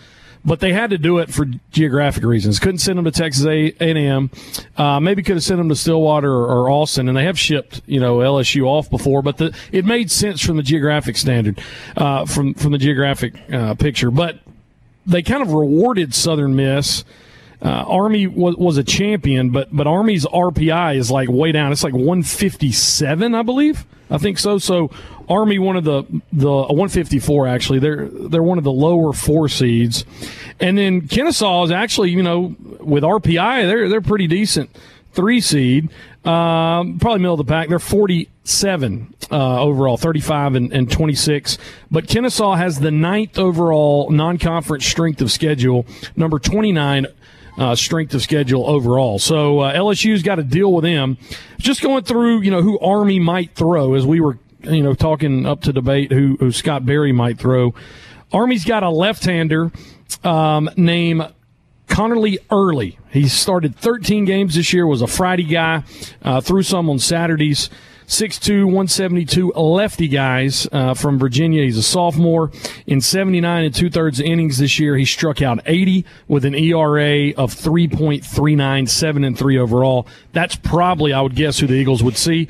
But 0.47 0.62
they 0.62 0.71
had 0.71 0.91
to 0.91 0.97
do 0.97 1.17
it 1.17 1.29
for 1.29 1.45
geographic 1.71 2.23
reasons. 2.23 2.57
Couldn't 2.57 2.77
send 2.77 2.97
them 2.97 3.03
to 3.03 3.12
Texas 3.12 3.45
A 3.45 3.73
and 3.81 3.97
M. 3.97 4.31
Uh, 4.77 4.97
maybe 5.01 5.21
could 5.21 5.36
have 5.36 5.43
sent 5.43 5.57
them 5.57 5.67
to 5.67 5.75
Stillwater 5.75 6.31
or, 6.31 6.45
or 6.45 6.69
Austin, 6.69 7.10
and 7.10 7.17
they 7.17 7.25
have 7.25 7.38
shipped 7.38 7.81
you 7.86 7.99
know 7.99 8.19
LSU 8.19 8.65
off 8.65 8.89
before. 8.89 9.21
But 9.21 9.38
the, 9.38 9.53
it 9.73 9.83
made 9.83 10.10
sense 10.10 10.41
from 10.41 10.55
the 10.55 10.63
geographic 10.63 11.17
standard, 11.17 11.62
uh, 11.97 12.25
from 12.25 12.53
from 12.53 12.71
the 12.71 12.77
geographic 12.77 13.33
uh, 13.51 13.75
picture. 13.75 14.10
But 14.10 14.39
they 15.05 15.21
kind 15.21 15.41
of 15.41 15.51
rewarded 15.51 16.15
Southern 16.15 16.55
Miss. 16.55 17.03
Uh, 17.61 17.69
Army 17.87 18.27
was, 18.27 18.55
was 18.55 18.77
a 18.77 18.83
champion, 18.83 19.49
but 19.49 19.75
but 19.75 19.87
Army's 19.87 20.25
RPI 20.25 20.97
is 20.97 21.09
like 21.09 21.29
way 21.29 21.51
down. 21.51 21.71
It's 21.71 21.83
like 21.83 21.93
157, 21.93 23.33
I 23.33 23.41
believe. 23.41 23.85
I 24.09 24.17
think 24.17 24.37
so. 24.37 24.57
So 24.57 24.91
Army 25.27 25.59
one 25.59 25.75
of 25.75 25.83
the 25.83 26.03
the 26.31 26.49
uh, 26.49 26.67
154 26.67 27.47
actually. 27.47 27.79
They're 27.79 28.07
they're 28.07 28.43
one 28.43 28.57
of 28.57 28.63
the 28.63 28.71
lower 28.71 29.11
four 29.11 29.49
seeds, 29.49 30.05
and 30.59 30.77
then 30.77 31.07
Kennesaw 31.07 31.63
is 31.63 31.71
actually 31.71 32.11
you 32.11 32.23
know 32.23 32.55
with 32.79 33.03
RPI 33.03 33.67
they're 33.67 33.89
they're 33.89 34.01
pretty 34.01 34.27
decent 34.27 34.69
three 35.17 35.41
seed. 35.41 35.89
Um, 36.23 36.99
probably 36.99 37.19
middle 37.19 37.39
of 37.39 37.45
the 37.45 37.51
pack. 37.51 37.69
They're 37.69 37.79
47 37.79 39.15
uh, 39.31 39.61
overall, 39.61 39.97
35 39.97 40.55
and, 40.55 40.73
and 40.73 40.91
26. 40.91 41.57
But 41.89 42.07
Kennesaw 42.07 42.55
has 42.55 42.79
the 42.79 42.91
ninth 42.91 43.39
overall 43.39 44.09
non-conference 44.11 44.85
strength 44.85 45.21
of 45.21 45.31
schedule, 45.31 45.85
number 46.15 46.37
29 46.37 47.07
uh, 47.57 47.75
strength 47.75 48.13
of 48.13 48.21
schedule 48.21 48.67
overall. 48.67 49.19
So 49.19 49.59
uh, 49.59 49.73
LSU's 49.73 50.23
got 50.23 50.35
to 50.35 50.43
deal 50.43 50.71
with 50.71 50.83
them. 50.83 51.17
Just 51.57 51.81
going 51.81 52.03
through, 52.03 52.41
you 52.41 52.51
know, 52.51 52.61
who 52.61 52.79
Army 52.79 53.19
might 53.19 53.55
throw 53.55 53.95
as 53.95 54.05
we 54.05 54.21
were, 54.21 54.37
you 54.63 54.83
know, 54.83 54.93
talking 54.93 55.45
up 55.45 55.61
to 55.61 55.73
debate 55.73 56.11
who, 56.11 56.37
who 56.39 56.51
Scott 56.51 56.85
Berry 56.85 57.11
might 57.11 57.39
throw. 57.39 57.73
Army's 58.31 58.65
got 58.65 58.83
a 58.83 58.89
left-hander 58.89 59.71
um, 60.23 60.69
named 60.75 61.33
Connelly 61.87 62.39
Early. 62.51 62.99
He 63.09 63.27
started 63.27 63.75
13 63.75 64.25
games 64.25 64.55
this 64.55 64.73
year, 64.73 64.85
was 64.85 65.01
a 65.01 65.07
Friday 65.07 65.45
guy, 65.45 65.83
uh, 66.21 66.41
threw 66.41 66.61
some 66.61 66.89
on 66.89 66.99
Saturdays. 66.99 67.69
6'2, 68.07 68.63
172 68.63 69.51
lefty 69.51 70.07
guys 70.07 70.65
uh, 70.71 70.93
from 70.93 71.19
Virginia. 71.19 71.63
He's 71.63 71.77
a 71.77 71.83
sophomore. 71.83 72.51
In 72.85 73.01
79 73.01 73.65
and 73.65 73.75
two 73.75 73.89
thirds 73.89 74.21
innings 74.21 74.59
this 74.59 74.79
year, 74.79 74.95
he 74.95 75.03
struck 75.03 75.41
out 75.41 75.59
80 75.65 76.05
with 76.29 76.45
an 76.45 76.55
ERA 76.55 77.31
of 77.33 77.53
3.39, 77.53 78.87
7 78.87 79.23
and 79.25 79.37
3 79.37 79.57
overall. 79.57 80.07
That's 80.31 80.55
probably, 80.55 81.11
I 81.11 81.19
would 81.19 81.35
guess, 81.35 81.59
who 81.59 81.67
the 81.67 81.73
Eagles 81.73 82.01
would 82.01 82.17
see. 82.17 82.47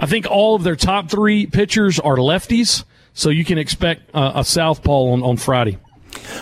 I 0.00 0.06
think 0.06 0.26
all 0.28 0.54
of 0.54 0.64
their 0.64 0.74
top 0.74 1.10
three 1.10 1.46
pitchers 1.46 2.00
are 2.00 2.16
lefties, 2.16 2.84
so 3.12 3.28
you 3.28 3.44
can 3.44 3.58
expect 3.58 4.10
uh, 4.14 4.32
a 4.36 4.44
southpaw 4.44 5.12
on, 5.12 5.22
on 5.22 5.36
Friday. 5.36 5.78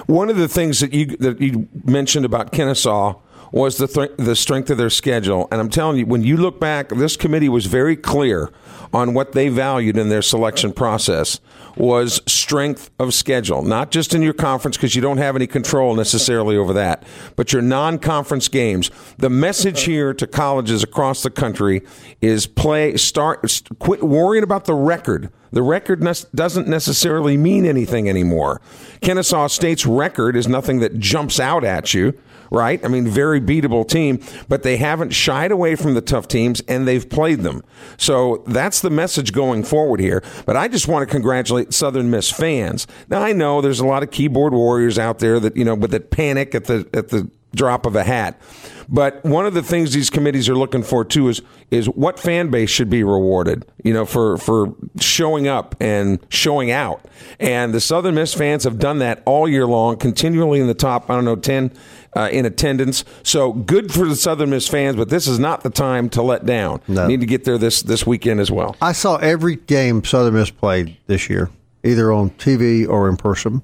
One 0.06 0.30
of 0.30 0.36
the 0.36 0.48
things 0.48 0.80
that 0.80 0.92
you 0.92 1.16
that 1.16 1.40
you 1.40 1.68
mentioned 1.84 2.24
about 2.24 2.52
Kennesaw 2.52 3.14
was 3.52 3.76
the 3.76 3.86
th- 3.86 4.12
the 4.16 4.34
strength 4.34 4.70
of 4.70 4.78
their 4.78 4.90
schedule. 4.90 5.46
And 5.52 5.60
I'm 5.60 5.70
telling 5.70 5.98
you, 5.98 6.06
when 6.06 6.22
you 6.22 6.36
look 6.36 6.58
back, 6.58 6.88
this 6.88 7.16
committee 7.16 7.48
was 7.48 7.66
very 7.66 7.96
clear 7.96 8.50
on 8.92 9.14
what 9.14 9.32
they 9.32 9.48
valued 9.48 9.96
in 9.96 10.08
their 10.08 10.22
selection 10.22 10.72
process 10.72 11.40
was 11.76 12.20
strength 12.26 12.90
of 12.98 13.14
schedule, 13.14 13.62
not 13.62 13.90
just 13.90 14.14
in 14.14 14.20
your 14.20 14.34
conference 14.34 14.76
because 14.76 14.94
you 14.94 15.00
don't 15.00 15.18
have 15.18 15.36
any 15.36 15.46
control 15.46 15.94
necessarily 15.94 16.56
over 16.56 16.74
that, 16.74 17.02
but 17.36 17.52
your 17.52 17.62
non-conference 17.62 18.48
games. 18.48 18.90
The 19.16 19.30
message 19.30 19.82
here 19.82 20.12
to 20.14 20.26
colleges 20.26 20.82
across 20.82 21.22
the 21.22 21.30
country 21.30 21.82
is 22.20 22.46
play 22.46 22.96
start 22.96 23.62
quit 23.78 24.02
worrying 24.02 24.44
about 24.44 24.66
the 24.66 24.74
record. 24.74 25.30
The 25.50 25.62
record 25.62 26.02
ne- 26.02 26.12
doesn't 26.34 26.68
necessarily 26.68 27.36
mean 27.36 27.64
anything 27.66 28.08
anymore. 28.08 28.60
Kennesaw 29.00 29.46
State's 29.48 29.86
record 29.86 30.36
is 30.36 30.48
nothing 30.48 30.80
that 30.80 30.98
jumps 30.98 31.40
out 31.40 31.64
at 31.64 31.94
you 31.94 32.18
right? 32.52 32.84
I 32.84 32.88
mean, 32.88 33.08
very 33.08 33.40
beatable 33.40 33.88
team, 33.88 34.20
but 34.48 34.62
they 34.62 34.76
haven't 34.76 35.10
shied 35.10 35.50
away 35.50 35.74
from 35.74 35.94
the 35.94 36.02
tough 36.02 36.28
teams 36.28 36.60
and 36.68 36.86
they've 36.86 37.08
played 37.08 37.40
them. 37.40 37.64
So 37.96 38.44
that's 38.46 38.80
the 38.80 38.90
message 38.90 39.32
going 39.32 39.64
forward 39.64 40.00
here. 40.00 40.22
But 40.44 40.56
I 40.56 40.68
just 40.68 40.86
want 40.86 41.08
to 41.08 41.12
congratulate 41.12 41.72
Southern 41.72 42.10
Miss 42.10 42.30
fans. 42.30 42.86
Now 43.08 43.22
I 43.22 43.32
know 43.32 43.60
there's 43.60 43.80
a 43.80 43.86
lot 43.86 44.02
of 44.02 44.10
keyboard 44.10 44.52
warriors 44.52 44.98
out 44.98 45.18
there 45.18 45.40
that 45.40 45.56
you 45.56 45.64
know, 45.64 45.76
but 45.76 45.90
that 45.92 46.10
panic 46.10 46.54
at 46.54 46.64
the 46.64 46.86
at 46.92 47.08
the 47.08 47.30
drop 47.54 47.86
of 47.86 47.96
a 47.96 48.04
hat. 48.04 48.40
But 48.88 49.24
one 49.24 49.46
of 49.46 49.54
the 49.54 49.62
things 49.62 49.92
these 49.92 50.10
committees 50.10 50.48
are 50.48 50.54
looking 50.54 50.82
for 50.82 51.04
too 51.04 51.28
is 51.28 51.40
is 51.70 51.88
what 51.88 52.18
fan 52.18 52.50
base 52.50 52.68
should 52.68 52.90
be 52.90 53.02
rewarded, 53.02 53.64
you 53.82 53.92
know, 53.92 54.04
for 54.04 54.36
for 54.36 54.74
showing 55.00 55.48
up 55.48 55.74
and 55.80 56.18
showing 56.28 56.70
out. 56.70 57.04
And 57.38 57.72
the 57.72 57.80
Southern 57.80 58.16
Miss 58.16 58.34
fans 58.34 58.64
have 58.64 58.78
done 58.78 58.98
that 58.98 59.22
all 59.24 59.48
year 59.48 59.66
long, 59.66 59.96
continually 59.96 60.60
in 60.60 60.66
the 60.66 60.74
top, 60.74 61.10
I 61.10 61.14
don't 61.14 61.24
know, 61.24 61.36
10 61.36 61.72
uh, 62.16 62.28
in 62.32 62.44
attendance. 62.46 63.04
So 63.22 63.52
good 63.52 63.92
for 63.92 64.06
the 64.06 64.16
Southern 64.16 64.50
Miss 64.50 64.68
fans, 64.68 64.96
but 64.96 65.08
this 65.08 65.26
is 65.26 65.38
not 65.38 65.62
the 65.62 65.70
time 65.70 66.08
to 66.10 66.22
let 66.22 66.44
down. 66.44 66.80
No. 66.88 67.06
Need 67.06 67.20
to 67.20 67.26
get 67.26 67.44
there 67.44 67.58
this 67.58 67.82
this 67.82 68.06
weekend 68.06 68.40
as 68.40 68.50
well. 68.50 68.76
I 68.82 68.92
saw 68.92 69.16
every 69.16 69.56
game 69.56 70.04
Southern 70.04 70.34
Miss 70.34 70.50
played 70.50 70.96
this 71.06 71.30
year, 71.30 71.50
either 71.84 72.12
on 72.12 72.30
TV 72.30 72.86
or 72.88 73.08
in 73.08 73.16
person. 73.16 73.62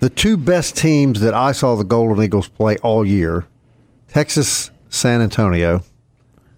The 0.00 0.08
two 0.10 0.36
best 0.36 0.76
teams 0.76 1.20
that 1.20 1.34
I 1.34 1.52
saw 1.52 1.74
the 1.76 1.84
Golden 1.84 2.22
Eagles 2.24 2.48
play 2.48 2.76
all 2.78 3.04
year, 3.04 3.46
Texas 4.08 4.70
San 4.88 5.20
Antonio 5.20 5.82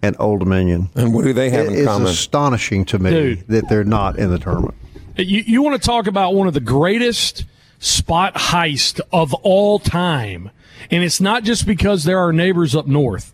and 0.01 0.15
Old 0.19 0.39
Dominion. 0.39 0.89
And 0.95 1.13
what 1.13 1.23
do 1.25 1.33
they 1.33 1.49
have 1.49 1.65
It 1.65 1.73
in 1.73 1.79
is 1.79 1.87
common? 1.87 2.07
astonishing 2.07 2.85
to 2.85 2.99
me 2.99 3.09
Dude. 3.09 3.47
that 3.47 3.69
they're 3.69 3.83
not 3.83 4.17
in 4.17 4.29
the 4.29 4.39
tournament. 4.39 4.75
You, 5.17 5.41
you 5.45 5.61
want 5.61 5.79
to 5.81 5.85
talk 5.85 6.07
about 6.07 6.33
one 6.35 6.47
of 6.47 6.53
the 6.53 6.59
greatest 6.59 7.45
spot 7.83 8.33
heist 8.35 9.01
of 9.11 9.33
all 9.35 9.77
time. 9.77 10.49
And 10.89 11.03
it's 11.03 11.19
not 11.19 11.43
just 11.43 11.67
because 11.67 12.03
there 12.03 12.19
are 12.19 12.31
neighbors 12.31 12.75
up 12.75 12.87
north. 12.87 13.33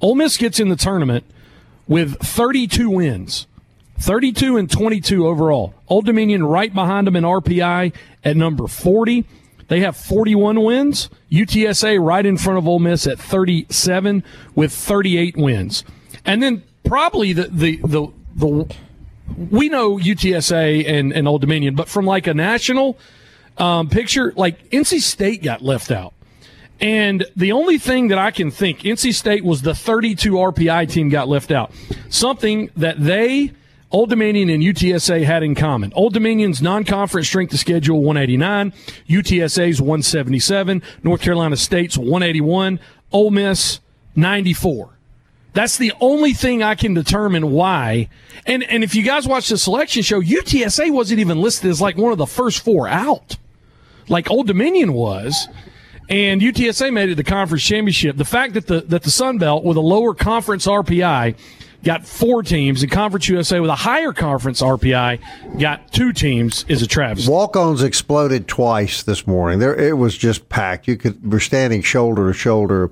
Ole 0.00 0.14
Miss 0.14 0.36
gets 0.36 0.58
in 0.58 0.70
the 0.70 0.76
tournament 0.76 1.24
with 1.86 2.18
32 2.18 2.88
wins, 2.88 3.46
32 3.98 4.56
and 4.56 4.70
22 4.70 5.26
overall. 5.26 5.74
Old 5.88 6.06
Dominion 6.06 6.44
right 6.44 6.72
behind 6.72 7.06
them 7.06 7.16
in 7.16 7.24
RPI 7.24 7.92
at 8.24 8.36
number 8.36 8.66
40. 8.66 9.24
They 9.68 9.80
have 9.80 9.96
41 9.96 10.62
wins. 10.64 11.10
UTSA 11.30 12.02
right 12.02 12.24
in 12.24 12.38
front 12.38 12.58
of 12.58 12.66
Ole 12.66 12.78
Miss 12.78 13.06
at 13.06 13.18
37 13.18 14.24
with 14.54 14.72
38 14.72 15.36
wins. 15.36 15.84
And 16.24 16.42
then 16.42 16.62
probably 16.84 17.32
the, 17.34 17.48
the, 17.48 17.76
the, 17.84 18.08
the 18.34 18.74
we 19.50 19.68
know 19.68 19.96
UTSA 19.96 20.88
and, 20.88 21.12
and 21.12 21.28
Old 21.28 21.42
Dominion, 21.42 21.74
but 21.74 21.88
from 21.88 22.06
like 22.06 22.26
a 22.26 22.34
national 22.34 22.98
um, 23.60 23.88
picture, 23.88 24.32
like 24.36 24.70
NC 24.70 25.00
State 25.00 25.42
got 25.42 25.62
left 25.62 25.90
out. 25.90 26.14
And 26.80 27.26
the 27.36 27.52
only 27.52 27.78
thing 27.78 28.08
that 28.08 28.18
I 28.18 28.30
can 28.30 28.50
think, 28.50 28.80
NC 28.80 29.14
State 29.14 29.44
was 29.44 29.62
the 29.62 29.74
32 29.74 30.32
RPI 30.32 30.90
team 30.90 31.10
got 31.10 31.28
left 31.28 31.50
out. 31.50 31.72
Something 32.08 32.70
that 32.76 32.98
they, 32.98 33.52
Old 33.90 34.08
Dominion 34.08 34.48
and 34.48 34.62
UTSA 34.62 35.24
had 35.24 35.42
in 35.42 35.54
common. 35.54 35.92
Old 35.94 36.14
Dominion's 36.14 36.62
non-conference 36.62 37.28
strength 37.28 37.52
of 37.52 37.58
schedule 37.58 38.02
189, 38.02 38.72
UTSA's 39.08 39.80
177, 39.80 40.82
North 41.02 41.20
Carolina 41.20 41.56
State's 41.56 41.98
181, 41.98 42.80
Ole 43.12 43.30
Miss 43.30 43.80
94. 44.16 44.90
That's 45.52 45.76
the 45.76 45.92
only 46.00 46.32
thing 46.32 46.62
I 46.62 46.76
can 46.76 46.94
determine 46.94 47.50
why. 47.50 48.08
And 48.46 48.62
and 48.62 48.84
if 48.84 48.94
you 48.94 49.02
guys 49.02 49.26
watch 49.26 49.48
the 49.48 49.58
selection 49.58 50.02
show, 50.02 50.20
UTSA 50.20 50.92
wasn't 50.92 51.20
even 51.20 51.40
listed 51.40 51.70
as 51.70 51.80
like 51.80 51.96
one 51.96 52.12
of 52.12 52.18
the 52.18 52.26
first 52.26 52.60
four 52.64 52.86
out, 52.86 53.36
like 54.10 54.30
Old 54.30 54.46
Dominion 54.46 54.92
was. 54.92 55.48
And 56.10 56.40
UTSA 56.40 56.92
made 56.92 57.08
it 57.08 57.14
the 57.14 57.24
conference 57.24 57.62
championship. 57.62 58.16
The 58.16 58.24
fact 58.24 58.54
that 58.54 58.66
the 58.66 58.80
that 58.82 59.04
the 59.04 59.10
Sun 59.10 59.38
Belt 59.38 59.62
with 59.62 59.76
a 59.76 59.80
lower 59.80 60.12
conference 60.12 60.66
RPI 60.66 61.36
got 61.84 62.04
four 62.04 62.42
teams, 62.42 62.82
and 62.82 62.90
Conference 62.90 63.28
USA 63.28 63.60
with 63.60 63.70
a 63.70 63.76
higher 63.76 64.12
conference 64.12 64.60
RPI 64.60 65.58
got 65.60 65.92
two 65.92 66.12
teams 66.12 66.64
is 66.68 66.82
a 66.82 66.86
travesty. 66.86 67.30
Walk-ons 67.30 67.82
exploded 67.82 68.48
twice 68.48 69.02
this 69.02 69.26
morning. 69.26 69.60
There, 69.60 69.74
it 69.74 69.96
was 69.96 70.16
just 70.16 70.48
packed. 70.48 70.88
You 70.88 70.96
could 70.96 71.32
we're 71.32 71.38
standing 71.38 71.80
shoulder 71.80 72.32
to 72.32 72.36
shoulder. 72.36 72.90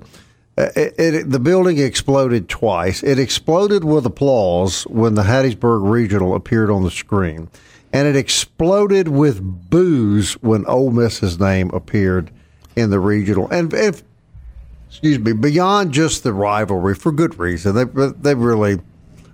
Uh, 0.57 0.69
It, 0.75 0.93
it, 0.97 1.29
the 1.29 1.39
building 1.39 1.77
exploded 1.77 2.47
twice. 2.49 3.03
It 3.03 3.19
exploded 3.19 3.83
with 3.83 4.05
applause 4.05 4.83
when 4.83 5.15
the 5.15 5.23
Hattiesburg 5.23 5.89
Regional 5.89 6.35
appeared 6.35 6.71
on 6.71 6.83
the 6.83 6.91
screen, 6.91 7.49
and 7.93 8.07
it 8.07 8.15
exploded 8.15 9.07
with 9.07 9.41
boos 9.41 10.33
when 10.41 10.65
Ole 10.65 10.91
Miss's 10.91 11.39
name 11.39 11.69
appeared 11.71 12.31
in 12.75 12.89
the 12.89 12.99
regional. 12.99 13.49
And 13.49 13.73
if 13.73 14.03
excuse 14.87 15.19
me, 15.19 15.33
beyond 15.33 15.93
just 15.93 16.23
the 16.23 16.33
rivalry, 16.33 16.95
for 16.95 17.11
good 17.11 17.37
reason, 17.39 17.75
they 17.75 17.85
they 18.17 18.35
really, 18.35 18.79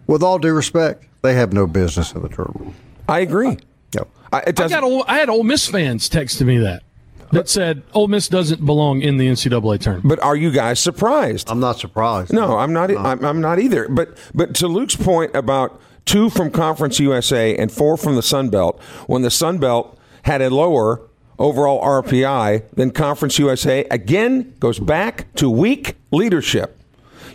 with 0.07 0.23
all 0.23 0.39
due 0.39 0.53
respect, 0.53 1.05
they 1.21 1.33
have 1.33 1.53
no 1.53 1.67
business 1.67 2.13
in 2.13 2.21
the 2.21 2.29
tournament. 2.29 2.75
I 3.07 3.19
agree. 3.19 3.57
Yep. 3.93 4.07
I, 4.33 4.39
it 4.47 4.59
I 4.59 4.67
got 4.67 4.83
Ole, 4.83 5.05
I 5.07 5.17
had 5.17 5.29
Ole 5.29 5.43
Miss 5.43 5.67
fans 5.67 6.09
texting 6.09 6.47
me 6.47 6.57
that 6.59 6.83
that 7.31 7.49
said 7.49 7.83
Ole 7.93 8.07
Miss 8.07 8.27
doesn't 8.27 8.65
belong 8.65 9.01
in 9.01 9.17
the 9.17 9.27
NCAA 9.27 9.79
tournament. 9.79 10.07
but 10.07 10.19
are 10.21 10.35
you 10.35 10.51
guys 10.51 10.79
surprised? 10.79 11.49
I'm 11.49 11.59
not 11.59 11.79
surprised. 11.79 12.31
No, 12.31 12.57
I'm 12.57 12.73
not. 12.73 12.95
I'm, 12.95 13.23
I'm 13.23 13.41
not 13.41 13.59
either. 13.59 13.87
But 13.89 14.17
but 14.33 14.55
to 14.55 14.67
Luke's 14.67 14.95
point 14.95 15.35
about 15.35 15.79
two 16.05 16.29
from 16.29 16.51
Conference 16.51 16.99
USA 16.99 17.55
and 17.55 17.71
four 17.71 17.97
from 17.97 18.15
the 18.15 18.21
Sun 18.21 18.49
Belt, 18.49 18.79
when 19.07 19.21
the 19.21 19.31
Sun 19.31 19.57
Belt 19.57 19.97
had 20.23 20.41
a 20.41 20.49
lower 20.49 21.01
overall 21.37 21.81
RPI 21.83 22.63
than 22.71 22.91
Conference 22.91 23.37
USA, 23.39 23.83
again 23.91 24.53
goes 24.59 24.79
back 24.79 25.33
to 25.35 25.49
weak 25.49 25.95
leadership. 26.11 26.79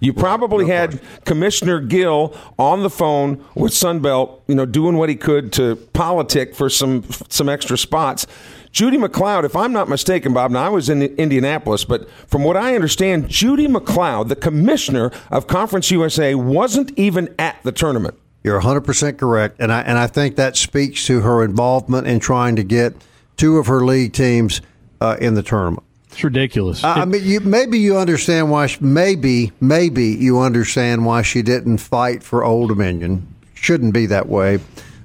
You 0.00 0.14
probably 0.14 0.66
had 0.66 0.98
Commissioner 1.26 1.78
Gill 1.78 2.34
on 2.58 2.82
the 2.82 2.88
phone 2.88 3.44
with 3.54 3.72
Sunbelt, 3.72 4.40
you 4.48 4.54
know, 4.54 4.64
doing 4.64 4.96
what 4.96 5.10
he 5.10 5.14
could 5.14 5.52
to 5.54 5.76
politic 5.76 6.54
for 6.54 6.70
some 6.70 7.04
some 7.28 7.50
extra 7.50 7.76
spots. 7.76 8.26
Judy 8.72 8.96
MacLeod, 8.96 9.44
if 9.44 9.54
I'm 9.54 9.72
not 9.72 9.88
mistaken, 9.88 10.32
Bob, 10.32 10.52
now 10.52 10.64
I 10.64 10.68
was 10.68 10.88
in 10.88 11.02
Indianapolis, 11.02 11.84
but 11.84 12.08
from 12.28 12.44
what 12.44 12.56
I 12.56 12.74
understand, 12.76 13.28
Judy 13.28 13.66
MacLeod, 13.66 14.28
the 14.28 14.36
commissioner 14.36 15.10
of 15.30 15.46
Conference 15.46 15.90
USA, 15.90 16.34
wasn't 16.34 16.96
even 16.96 17.34
at 17.38 17.60
the 17.62 17.72
tournament. 17.72 18.16
You're 18.42 18.60
100% 18.60 19.18
correct. 19.18 19.56
And 19.58 19.72
I, 19.72 19.82
and 19.82 19.98
I 19.98 20.06
think 20.06 20.36
that 20.36 20.56
speaks 20.56 21.06
to 21.06 21.20
her 21.20 21.44
involvement 21.44 22.06
in 22.06 22.20
trying 22.20 22.56
to 22.56 22.62
get 22.62 22.94
two 23.36 23.58
of 23.58 23.66
her 23.66 23.84
league 23.84 24.12
teams 24.12 24.60
uh, 25.00 25.16
in 25.20 25.34
the 25.34 25.42
tournament. 25.42 25.84
It's 26.12 26.24
ridiculous. 26.24 26.82
I 26.82 27.02
I 27.02 27.04
mean, 27.04 27.24
you, 27.24 27.40
maybe 27.40 27.78
you 27.78 27.96
understand 27.96 28.50
why. 28.50 28.66
She, 28.66 28.78
maybe, 28.80 29.52
maybe 29.60 30.06
you 30.06 30.40
understand 30.40 31.06
why 31.06 31.22
she 31.22 31.42
didn't 31.42 31.78
fight 31.78 32.22
for 32.22 32.42
Old 32.44 32.68
Dominion. 32.68 33.26
Shouldn't 33.54 33.94
be 33.94 34.06
that 34.06 34.28
way. 34.28 34.58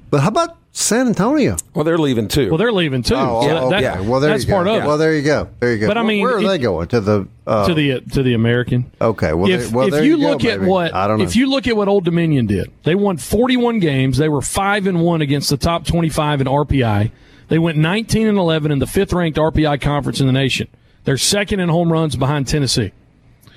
But 0.09 0.21
how 0.21 0.29
about 0.29 0.57
San 0.77 1.07
Antonio? 1.07 1.55
Well, 1.73 1.85
they're 1.85 1.97
leaving 1.97 2.27
too. 2.27 2.49
well, 2.49 2.57
they're 2.57 2.69
leaving 2.73 3.01
too. 3.01 3.15
Oh, 3.15 3.41
So 3.43 3.57
oh, 3.57 3.69
that- 3.69 3.81
okay. 3.81 4.05
well, 4.05 4.19
there 4.19 4.31
that's 4.31 4.43
you 4.43 4.49
go. 4.49 4.55
part 4.55 4.67
of 4.67 4.83
it. 4.83 4.85
Well, 4.85 4.97
there 4.97 5.15
you 5.15 5.21
go. 5.21 5.47
There 5.61 5.71
you 5.71 5.79
go. 5.79 5.87
But 5.87 5.97
I 5.97 6.03
mean, 6.03 6.21
where 6.21 6.35
are 6.35 6.39
it- 6.41 6.47
they 6.47 6.57
going 6.57 6.87
to 6.89 6.99
the? 6.99 7.27
Uh, 7.47 7.65
to 7.67 7.73
the 7.73 8.01
to 8.11 8.23
the 8.23 8.33
American. 8.33 8.91
Okay, 8.99 9.31
well, 9.31 9.49
if, 9.49 9.61
there- 9.61 9.69
well, 9.77 9.87
if 9.87 9.93
there 9.93 10.03
you 10.03 10.17
you 10.17 10.23
go, 10.25 10.31
look 10.31 10.43
at 10.43 10.59
maybe. 10.59 10.69
what 10.69 10.93
I 10.93 11.07
don't 11.07 11.19
know. 11.19 11.23
if 11.23 11.37
you 11.37 11.49
look 11.49 11.65
at 11.67 11.77
what 11.77 11.87
Old 11.87 12.03
Dominion 12.03 12.45
did, 12.45 12.71
they 12.83 12.93
won 12.93 13.15
41 13.15 13.79
games. 13.79 14.17
They 14.17 14.27
were 14.27 14.41
five 14.41 14.85
and 14.85 15.01
one 15.01 15.21
against 15.21 15.49
the 15.49 15.55
top 15.55 15.85
25 15.85 16.41
in 16.41 16.47
RPI. 16.47 17.11
They 17.47 17.57
went 17.57 17.77
19 17.77 18.27
and 18.27 18.37
11 18.37 18.69
in 18.71 18.79
the 18.79 18.87
fifth 18.87 19.13
ranked 19.13 19.37
RPI 19.37 19.79
conference 19.79 20.19
in 20.19 20.27
the 20.27 20.33
nation. 20.33 20.67
They're 21.05 21.17
second 21.17 21.61
in 21.61 21.69
home 21.69 21.89
runs 21.89 22.17
behind 22.17 22.47
Tennessee, 22.49 22.91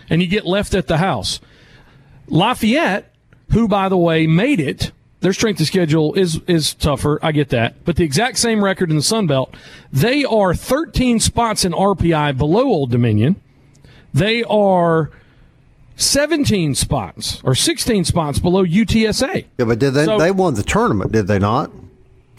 and 0.09 0.23
you 0.23 0.29
get 0.29 0.47
left 0.47 0.73
at 0.73 0.87
the 0.87 0.99
house. 0.99 1.41
Lafayette, 2.29 3.13
who 3.51 3.67
by 3.67 3.89
the 3.89 3.97
way 3.97 4.27
made 4.29 4.61
it, 4.61 4.93
their 5.21 5.33
strength 5.33 5.61
of 5.61 5.67
schedule 5.67 6.15
is 6.15 6.41
is 6.47 6.75
tougher. 6.75 7.19
I 7.23 7.33
get 7.33 7.49
that, 7.51 7.85
but 7.85 7.97
the 7.97 8.05
exact 8.05 8.39
same 8.39 8.63
record 8.63 8.91
in 8.91 8.97
the 8.97 9.03
Sun 9.03 9.27
Belt. 9.27 9.55
They 9.93 10.25
are 10.25 10.55
13 10.55 11.21
spots 11.21 11.65
in 11.65 11.73
RPI 11.73 12.37
below 12.39 12.65
Old 12.65 12.91
Dominion. 12.91 13.37
They 14.15 14.43
are 14.45 15.11
17 15.97 16.75
spots 16.75 17.41
or 17.45 17.55
16 17.55 18.05
spots 18.05 18.39
below 18.39 18.65
UTSA. 18.65 19.45
yeah, 19.59 19.65
but 19.65 19.79
did 19.79 19.95
they? 19.95 20.05
So- 20.05 20.19
they 20.19 20.31
won 20.31 20.55
the 20.55 20.63
tournament, 20.63 21.13
did 21.13 21.27
they 21.27 21.39
not? 21.39 21.71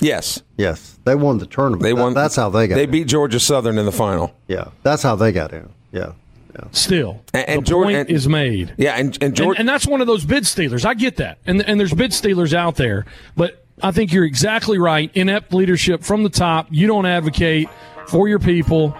yes, 0.02 0.42
Yes, 0.58 0.98
they 1.04 1.15
won 1.15 1.39
the 1.39 1.46
tournament. 1.46 1.84
they 1.84 1.92
That- 1.94 2.02
won. 2.02 2.13
that's 2.13 2.36
how 2.38 2.50
they 2.50 2.68
got. 2.68 2.76
They 2.76 2.84
in. 2.86 2.92
beat 2.92 3.08
Georgia 3.08 3.39
Southern 3.39 3.78
in 3.78 3.86
the 3.86 3.92
final. 3.92 4.32
Yeah, 4.48 4.70
that's 4.84 5.04
how 5.04 5.15
they 5.15 5.32
got 5.34 5.52
in. 5.54 5.70
Yeah. 5.92 6.12
Still, 6.72 7.22
And- 7.34 7.50
and 7.50 7.62
the 7.62 7.66
Jordan- 7.66 7.96
point 7.96 8.10
and- 8.10 8.18
is 8.18 8.28
made. 8.28 8.74
Yeah, 8.78 8.96
and 8.98 9.18
and 9.22 9.40
And, 9.40 9.56
and 9.60 9.70
that's 9.70 9.88
one 9.88 10.02
of 10.02 10.08
those 10.08 10.26
bid 10.26 10.46
stealers. 10.46 10.84
I 10.86 10.94
get 10.94 11.16
that. 11.18 11.38
And, 11.46 11.62
and 11.68 11.80
there's 11.80 11.94
bid 11.94 12.14
stealers 12.14 12.54
out 12.54 12.76
there. 12.76 13.06
But 13.38 13.64
I 13.82 13.92
think 13.92 14.12
you're 14.12 14.26
exactly 14.26 14.78
right. 14.78 15.10
Inept 15.14 15.54
leadership 15.54 16.04
from 16.04 16.24
the 16.24 16.30
top. 16.30 16.68
You 16.70 16.88
don't 16.88 17.06
advocate 17.06 17.69
for 18.08 18.28
your 18.28 18.40
people, 18.40 18.94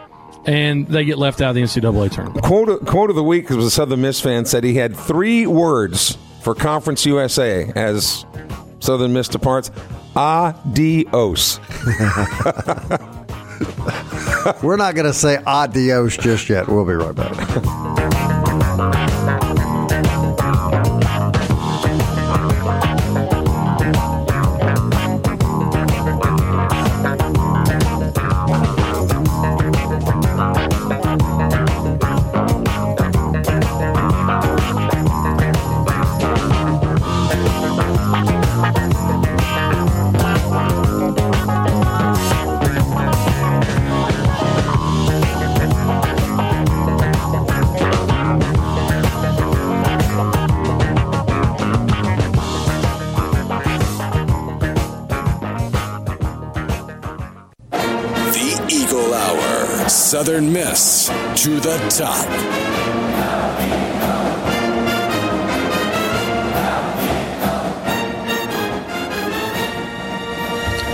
and 0.46 0.88
they 0.88 1.04
get 1.06 1.18
left 1.18 1.42
out 1.42 1.50
of 1.50 1.56
the 1.56 1.62
NCAA 1.64 2.10
tournament. 2.12 2.44
quote 2.46 2.86
quote 2.86 3.10
of 3.10 3.16
the 3.18 3.24
week 3.24 3.50
was 3.50 3.66
a 3.66 3.72
Southern 3.72 4.02
Miss 4.02 4.22
fan 4.22 4.46
said 4.46 4.64
he 4.64 4.76
had 4.76 4.96
three 4.96 5.46
words 5.48 6.18
for 6.44 6.56
Conference 6.56 7.06
USA 7.06 7.70
as 7.76 8.26
Southern 8.80 9.12
Miss 9.12 9.28
departs. 9.28 9.70
Adios. 10.16 11.60
We're 14.62 14.78
not 14.78 14.96
going 14.96 15.08
to 15.08 15.14
say 15.14 15.38
adios 15.46 16.18
just 16.18 16.50
yet. 16.50 16.68
We'll 16.68 16.86
be 16.86 16.94
right 16.94 17.16
back. 17.16 17.36
To 61.40 61.58
the 61.62 61.78
top. 61.88 62.28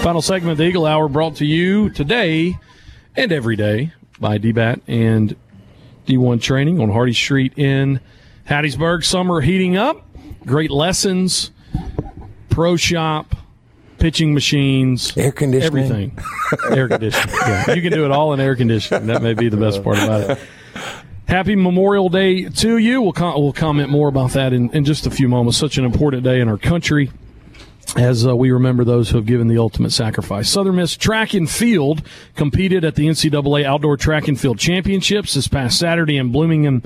Final 0.04 0.22
segment 0.22 0.52
of 0.52 0.60
the 0.60 0.66
Eagle 0.66 0.86
Hour 0.86 1.10
brought 1.10 1.38
to 1.38 1.46
you 1.48 1.90
today 1.90 2.60
and 3.16 3.32
every 3.32 3.56
day 3.56 3.92
by 4.20 4.38
DBAT 4.38 4.82
and 4.86 5.36
D1 6.06 6.40
Training 6.44 6.80
on 6.80 6.92
Hardy 6.92 7.14
Street 7.14 7.58
in 7.58 8.00
Hattiesburg. 8.48 9.04
Summer 9.04 9.42
heating 9.42 9.78
up. 9.78 10.06
Great 10.46 10.70
lessons, 10.70 11.50
pro 12.52 12.76
shop, 12.76 13.36
pitching 14.06 14.36
machines, 14.36 15.18
Air 15.18 15.32
conditioning. 15.32 15.84
everything. 15.84 16.20
air 16.78 16.88
conditioning. 16.88 17.36
Yeah, 17.42 17.74
you 17.74 17.82
can 17.82 17.92
do 17.92 18.06
it 18.06 18.12
all 18.12 18.34
in 18.34 18.40
air 18.40 18.56
conditioning. 18.56 19.08
That 19.08 19.24
may 19.24 19.34
be 19.34 19.50
the 19.50 19.58
best 19.58 19.84
part 19.84 19.98
about 19.98 20.30
it. 20.30 20.40
Happy 21.28 21.56
Memorial 21.56 22.08
Day 22.10 22.44
to 22.44 22.78
you. 22.78 23.02
We'll, 23.02 23.14
com- 23.14 23.42
we'll 23.42 23.52
comment 23.52 23.90
more 23.90 24.08
about 24.08 24.34
that 24.34 24.54
in, 24.54 24.70
in 24.76 24.86
just 24.86 25.08
a 25.08 25.10
few 25.10 25.28
moments. 25.28 25.58
Such 25.58 25.80
an 25.80 25.86
important 25.86 26.24
day 26.24 26.40
in 26.40 26.48
our 26.48 26.60
country 26.60 27.10
as 27.98 28.28
uh, 28.28 28.36
we 28.36 28.52
remember 28.52 28.84
those 28.84 29.10
who 29.10 29.18
have 29.18 29.26
given 29.26 29.48
the 29.48 29.58
ultimate 29.58 29.92
sacrifice. 29.92 30.52
Southern 30.52 30.76
Miss 30.76 30.96
Track 30.96 31.34
and 31.34 31.50
Field 31.50 32.04
competed 32.36 32.86
at 32.86 32.94
the 32.94 33.08
NCAA 33.08 33.64
Outdoor 33.64 33.98
Track 33.98 34.28
and 34.28 34.40
Field 34.40 34.60
Championships 34.60 35.34
this 35.34 35.48
past 35.48 35.80
Saturday 35.80 36.18
in 36.18 36.32
Bloomington, 36.32 36.84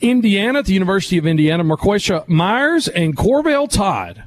Indiana, 0.00 0.58
at 0.58 0.64
the 0.64 0.74
University 0.74 1.18
of 1.18 1.26
Indiana. 1.28 1.62
Marquesha 1.62 2.26
Myers 2.26 2.88
and 2.88 3.16
Corbell 3.16 3.70
Todd 3.70 4.24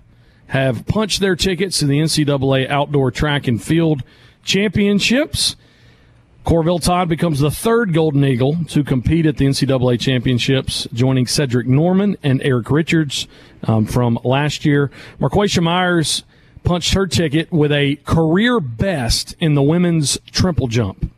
have 0.52 0.86
punched 0.86 1.22
their 1.22 1.38
tickets 1.38 1.80
to 1.80 1.86
the 1.86 2.00
NCAA 2.00 2.70
Outdoor 2.70 3.10
Track 3.10 3.48
and 3.48 3.64
Field 3.64 4.04
Championships. 4.44 5.56
Corville 6.44 6.80
Todd 6.80 7.08
becomes 7.08 7.40
the 7.40 7.50
third 7.50 7.94
Golden 7.94 8.26
Eagle 8.26 8.58
to 8.66 8.84
compete 8.84 9.26
at 9.26 9.38
the 9.38 9.46
NCAA 9.46 9.98
championships, 9.98 10.90
joining 10.92 11.26
Cedric 11.26 11.68
Norman 11.68 12.18
and 12.22 12.42
Eric 12.44 12.70
Richards 12.70 13.30
um, 13.64 13.86
from 13.86 14.20
last 14.26 14.66
year. 14.66 14.92
Marquesha 15.22 15.64
Myers 15.64 16.26
punched 16.66 16.96
her 16.96 17.08
ticket 17.08 17.50
with 17.50 17.72
a 17.72 17.96
career 18.06 18.60
best 18.60 19.38
in 19.40 19.54
the 19.54 19.64
women's 19.64 20.18
triple 20.32 20.68
jump. 20.68 21.10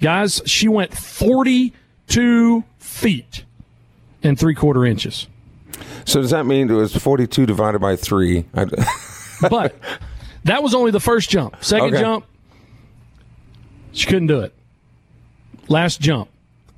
Guys, 0.00 0.40
she 0.46 0.66
went 0.66 0.96
42 0.96 2.64
feet 2.78 3.44
and 4.22 4.38
three 4.38 4.54
quarter 4.54 4.86
inches. 4.86 5.26
So 6.04 6.20
does 6.20 6.30
that 6.30 6.46
mean 6.46 6.70
it 6.70 6.74
was 6.74 6.94
42 6.96 7.46
divided 7.46 7.80
by 7.80 7.96
3? 7.96 8.44
But 9.48 9.76
that 10.44 10.62
was 10.64 10.74
only 10.74 10.90
the 10.90 10.98
first 11.00 11.30
jump. 11.30 11.62
Second 11.64 11.94
Okay. 11.94 12.00
jump, 12.00 12.24
she 13.92 14.06
couldn't 14.06 14.26
do 14.26 14.40
it. 14.40 14.52
Last 15.68 16.00
jump, 16.00 16.28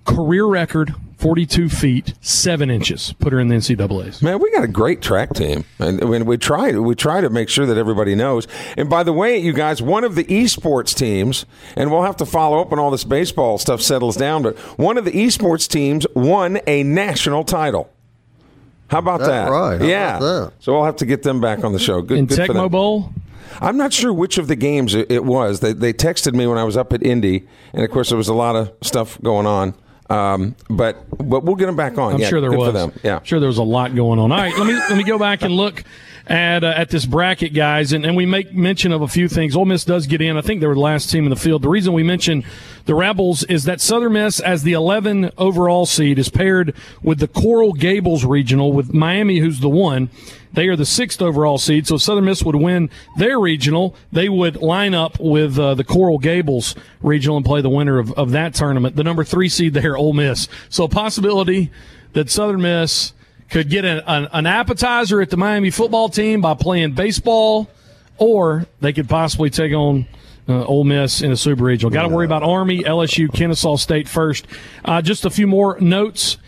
career 0.04 0.44
record, 0.44 0.94
42 1.16 1.68
feet, 1.68 2.14
7 2.20 2.70
inches. 2.70 3.14
Put 3.18 3.32
her 3.32 3.40
in 3.40 3.48
the 3.48 3.54
NCAAs. 3.54 4.22
Man, 4.22 4.40
we 4.40 4.50
got 4.50 4.64
a 4.64 4.68
great 4.68 5.00
track 5.00 5.32
team, 5.34 5.64
and 5.78 6.06
when 6.08 6.26
we 6.26 6.36
try 6.36 6.72
we 6.72 6.94
try 6.94 7.20
to 7.20 7.30
make 7.30 7.48
sure 7.48 7.64
that 7.66 7.78
everybody 7.78 8.14
knows. 8.14 8.46
And 8.76 8.90
by 8.90 9.02
the 9.04 9.12
way, 9.12 9.38
you 9.38 9.52
guys, 9.52 9.80
one 9.80 10.04
of 10.04 10.14
the 10.14 10.24
esports 10.24 10.94
teams, 10.94 11.46
and 11.76 11.90
we'll 11.90 12.02
have 12.02 12.16
to 12.18 12.26
follow 12.26 12.60
up 12.60 12.70
when 12.70 12.78
all 12.80 12.90
this 12.90 13.04
baseball 13.04 13.58
stuff 13.58 13.80
settles 13.80 14.16
down. 14.16 14.42
But 14.42 14.58
one 14.78 14.98
of 14.98 15.04
the 15.04 15.12
esports 15.12 15.68
teams 15.68 16.06
won 16.14 16.60
a 16.66 16.82
national 16.82 17.44
title. 17.44 17.90
How 18.90 18.98
about 18.98 19.20
That's 19.20 19.30
that? 19.30 19.50
right. 19.50 19.80
How 19.80 19.86
yeah. 19.86 20.16
about 20.16 20.20
that? 20.50 20.52
So 20.60 20.72
we'll 20.74 20.84
have 20.84 20.96
to 20.96 21.06
get 21.06 21.22
them 21.22 21.40
back 21.40 21.62
on 21.64 21.72
the 21.72 21.78
show. 21.78 22.02
Good, 22.02 22.18
In 22.18 22.26
good 22.26 22.44
for 22.46 22.52
them. 22.52 22.68
Tecmo 22.68 22.70
Bowl, 22.70 23.12
I'm 23.60 23.76
not 23.76 23.92
sure 23.92 24.12
which 24.12 24.36
of 24.36 24.48
the 24.48 24.56
games 24.56 24.94
it, 24.94 25.10
it 25.10 25.24
was. 25.24 25.60
They, 25.60 25.72
they 25.72 25.92
texted 25.92 26.34
me 26.34 26.46
when 26.46 26.58
I 26.58 26.64
was 26.64 26.76
up 26.76 26.92
at 26.92 27.02
Indy, 27.02 27.46
and 27.72 27.84
of 27.84 27.90
course 27.90 28.08
there 28.08 28.18
was 28.18 28.28
a 28.28 28.34
lot 28.34 28.56
of 28.56 28.72
stuff 28.82 29.20
going 29.22 29.46
on. 29.46 29.74
Um, 30.08 30.56
but 30.68 31.04
but 31.18 31.44
we'll 31.44 31.54
get 31.54 31.66
them 31.66 31.76
back 31.76 31.96
on. 31.98 32.14
I'm 32.14 32.18
Yeah, 32.20 32.28
sure 32.28 32.40
there 32.40 32.50
good 32.50 32.58
was. 32.58 32.68
For 32.68 32.72
them. 32.72 32.92
Yeah. 33.04 33.18
I'm 33.18 33.24
sure 33.24 33.38
there 33.38 33.46
was 33.46 33.58
a 33.58 33.62
lot 33.62 33.94
going 33.94 34.18
on. 34.18 34.32
All 34.32 34.38
right, 34.38 34.56
let 34.58 34.66
me 34.66 34.74
let 34.74 34.96
me 34.96 35.04
go 35.04 35.18
back 35.20 35.42
and 35.42 35.54
look 35.54 35.84
at 36.30 36.62
uh, 36.62 36.68
at 36.68 36.90
this 36.90 37.04
bracket, 37.04 37.52
guys, 37.52 37.92
and, 37.92 38.06
and 38.06 38.16
we 38.16 38.24
make 38.24 38.54
mention 38.54 38.92
of 38.92 39.02
a 39.02 39.08
few 39.08 39.28
things. 39.28 39.56
Ole 39.56 39.64
Miss 39.64 39.84
does 39.84 40.06
get 40.06 40.22
in. 40.22 40.36
I 40.36 40.40
think 40.40 40.60
they 40.60 40.68
were 40.68 40.74
the 40.74 40.80
last 40.80 41.10
team 41.10 41.24
in 41.24 41.30
the 41.30 41.36
field. 41.36 41.62
The 41.62 41.68
reason 41.68 41.92
we 41.92 42.04
mention 42.04 42.44
the 42.86 42.94
Rebels 42.94 43.42
is 43.44 43.64
that 43.64 43.80
Southern 43.80 44.12
Miss, 44.12 44.38
as 44.38 44.62
the 44.62 44.72
11 44.72 45.32
overall 45.36 45.86
seed, 45.86 46.20
is 46.20 46.28
paired 46.28 46.74
with 47.02 47.18
the 47.18 47.26
Coral 47.26 47.72
Gables 47.72 48.24
regional 48.24 48.72
with 48.72 48.94
Miami, 48.94 49.40
who's 49.40 49.58
the 49.58 49.68
one. 49.68 50.08
They 50.52 50.68
are 50.68 50.76
the 50.76 50.86
sixth 50.86 51.20
overall 51.20 51.58
seed, 51.58 51.88
so 51.88 51.96
Southern 51.96 52.24
Miss 52.24 52.44
would 52.44 52.56
win 52.56 52.90
their 53.16 53.38
regional. 53.38 53.96
They 54.12 54.28
would 54.28 54.56
line 54.56 54.94
up 54.94 55.18
with 55.18 55.58
uh, 55.58 55.74
the 55.74 55.84
Coral 55.84 56.18
Gables 56.18 56.76
regional 57.02 57.36
and 57.36 57.46
play 57.46 57.60
the 57.60 57.68
winner 57.68 57.98
of, 57.98 58.12
of 58.12 58.30
that 58.32 58.54
tournament. 58.54 58.94
The 58.94 59.04
number 59.04 59.24
three 59.24 59.48
seed 59.48 59.74
there, 59.74 59.96
Ole 59.96 60.12
Miss. 60.12 60.48
So 60.68 60.86
possibility 60.86 61.72
that 62.12 62.30
Southern 62.30 62.62
Miss 62.62 63.14
could 63.50 63.68
get 63.68 63.84
an, 63.84 64.02
an, 64.06 64.28
an 64.32 64.46
appetizer 64.46 65.20
at 65.20 65.30
the 65.30 65.36
Miami 65.36 65.70
football 65.70 66.08
team 66.08 66.40
by 66.40 66.54
playing 66.54 66.92
baseball, 66.92 67.68
or 68.16 68.66
they 68.80 68.92
could 68.92 69.08
possibly 69.08 69.50
take 69.50 69.72
on 69.72 70.06
uh, 70.48 70.64
Ole 70.64 70.84
Miss 70.84 71.20
in 71.20 71.32
a 71.32 71.36
Super 71.36 71.64
Regional. 71.64 71.90
Got 71.90 72.02
to 72.02 72.14
worry 72.14 72.26
about 72.26 72.42
Army, 72.42 72.82
LSU, 72.82 73.32
Kennesaw 73.32 73.76
State 73.76 74.08
first. 74.08 74.46
Uh, 74.84 75.02
just 75.02 75.24
a 75.24 75.30
few 75.30 75.46
more 75.46 75.78
notes. 75.80 76.38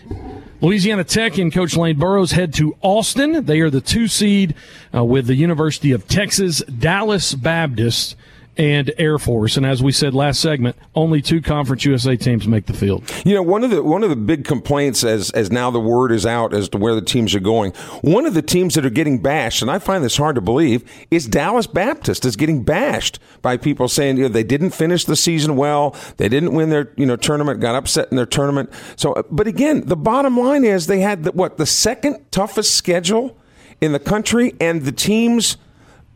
Louisiana 0.61 1.03
Tech 1.03 1.39
and 1.39 1.53
Coach 1.53 1.77
Lane 1.77 1.99
Burroughs 1.99 2.33
head 2.33 2.55
to 2.55 2.77
Austin. 2.83 3.47
They 3.47 3.61
are 3.61 3.71
the 3.71 3.81
two 3.81 4.07
seed 4.07 4.55
uh, 4.95 5.05
with 5.05 5.27
the 5.27 5.35
University 5.35 5.91
of 5.91 6.07
Texas, 6.07 6.63
Dallas 6.65 7.35
Baptist, 7.35 8.15
and 8.57 8.93
Air 8.99 9.19
Force. 9.19 9.57
And 9.57 9.65
as 9.65 9.83
we 9.83 9.93
said 9.93 10.15
last 10.15 10.41
segment, 10.41 10.77
only 10.95 11.23
two 11.23 11.41
Conference 11.41 11.85
USA 11.85 12.17
teams 12.17 12.47
make 12.47 12.67
the 12.67 12.75
field. 12.75 13.11
You 13.25 13.35
know, 13.35 13.43
one 13.43 13.65
of 13.65 13.71
the 13.71 13.83
one 13.83 14.03
of 14.03 14.11
the 14.11 14.17
big 14.17 14.45
complaints 14.45 15.05
as 15.05 15.31
as 15.31 15.51
now 15.51 15.71
the 15.71 15.81
word 15.81 16.13
is 16.13 16.27
out 16.27 16.53
as 16.53 16.69
to 16.71 16.79
where 16.79 16.95
the 16.95 17.03
teams 17.03 17.35
are 17.35 17.41
going. 17.41 17.73
One 18.03 18.27
of 18.27 18.35
the 18.35 18.43
teams 18.43 18.75
that 18.75 18.85
are 18.85 18.91
getting 18.91 19.21
bashed, 19.21 19.63
and 19.63 19.71
I 19.71 19.79
find 19.79 20.05
this 20.05 20.17
hard 20.17 20.35
to 20.35 20.41
believe, 20.41 20.85
is 21.11 21.27
Dallas 21.27 21.67
Baptist 21.67 22.25
is 22.25 22.37
getting 22.37 22.63
bashed 22.63 23.19
by 23.41 23.57
people 23.57 23.89
saying 23.89 24.19
you 24.19 24.25
know, 24.25 24.29
they 24.29 24.45
didn't 24.45 24.71
finish 24.71 25.05
the 25.05 25.17
season 25.17 25.57
well, 25.57 25.97
they 26.19 26.29
didn't 26.29 26.53
win 26.53 26.71
their 26.71 26.93
you 26.97 27.07
know 27.07 27.17
tournament, 27.17 27.61
got 27.61 27.75
upset 27.75 28.09
in 28.11 28.17
their 28.17 28.27
tournament. 28.27 28.71
So, 28.97 29.27
but 29.31 29.47
again, 29.47 29.87
the 29.87 29.97
bottom 29.97 30.37
line 30.37 30.65
is 30.65 30.87
they 30.87 31.01
had 31.01 31.25
the, 31.25 31.33
what 31.33 31.57
the 31.57 31.67
second 31.67 32.31
toughest 32.31 32.75
schedule 32.75 33.37
in 33.81 33.93
the 33.93 33.99
country, 33.99 34.55
and 34.61 34.83
the 34.83 34.93
teams 34.93 35.57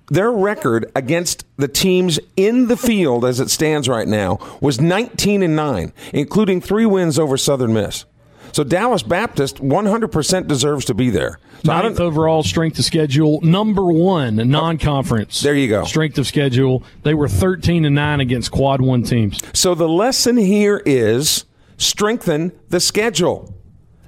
their 0.09 0.31
record 0.31 0.91
against 0.95 1.45
the 1.57 1.69
teams 1.69 2.19
in 2.37 2.69
the 2.69 2.77
field 2.77 3.25
as 3.25 3.41
it 3.41 3.51
stands 3.51 3.89
right 3.89 4.07
now 4.07 4.39
was 4.61 4.81
19 4.81 5.43
and 5.43 5.57
9 5.57 5.93
including 6.13 6.61
3 6.61 6.87
wins 6.87 7.19
over 7.19 7.37
Southern 7.37 7.73
Miss. 7.73 8.05
So 8.53 8.65
Dallas 8.65 9.03
Baptist 9.03 9.57
100% 9.57 10.47
deserves 10.47 10.85
to 10.87 10.95
be 10.95 11.11
there. 11.11 11.39
So 11.65 11.73
Ninth 11.73 12.01
overall 12.01 12.43
strength 12.43 12.79
of 12.79 12.85
schedule, 12.87 13.41
number 13.43 13.85
one 13.85 14.37
non-conference. 14.37 15.41
There 15.41 15.55
you 15.55 15.69
go. 15.69 15.85
Strength 15.85 16.19
of 16.19 16.27
schedule. 16.27 16.83
They 17.03 17.13
were 17.13 17.29
thirteen 17.29 17.85
and 17.85 17.95
nine 17.95 18.21
against 18.21 18.53
quad 18.53 18.81
one 18.81 19.03
teams. 19.03 19.41
so 19.53 19.75
the 19.75 19.89
lesson 19.89 20.37
here 20.37 20.81
is 20.87 21.45
strengthen 21.77 22.53
the 22.69 22.81
schedule. 22.81 23.53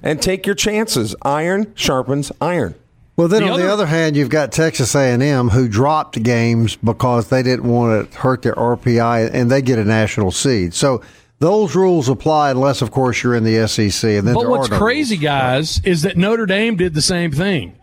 and 0.01 0.21
take 0.21 0.45
your 0.45 0.55
chances. 0.55 1.13
Iron 1.23 1.73
sharpens 1.75 2.31
iron. 2.39 2.73
Well, 3.19 3.27
then 3.27 3.43
The 3.43 3.49
on 3.49 3.59
the 3.59 3.65
other- 3.65 3.73
other 3.73 3.85
hand, 3.87 4.15
you've 4.15 4.29
got 4.29 4.53
Texas 4.53 4.95
A&M 4.95 5.49
who 5.49 5.67
dropped 5.67 6.23
games 6.23 6.77
because 6.81 7.27
they 7.27 7.43
didn't 7.43 7.65
want 7.69 8.09
to 8.13 8.17
hurt 8.19 8.43
their 8.43 8.57
RPI, 8.57 9.29
and 9.33 9.51
they 9.51 9.61
get 9.61 9.77
a 9.77 9.83
national 9.83 10.31
seed. 10.31 10.73
So 10.73 11.01
those 11.39 11.75
rules 11.75 12.07
apply 12.07 12.51
unless, 12.51 12.81
of 12.81 12.91
course, 12.91 13.21
you're 13.21 13.35
in 13.35 13.43
the 13.43 13.57
SEC. 13.67 14.17
And 14.17 14.25
then 14.25 14.35
But 14.35 14.47
what's 14.47 14.69
no 14.69 14.77
crazy, 14.77 15.15
rules. 15.15 15.23
guys, 15.23 15.81
is 15.83 16.03
that 16.03 16.15
Notre 16.15 16.45
Dame 16.45 16.77
did 16.77 16.93
the 16.93 17.01
same 17.01 17.31
thing. 17.33 17.73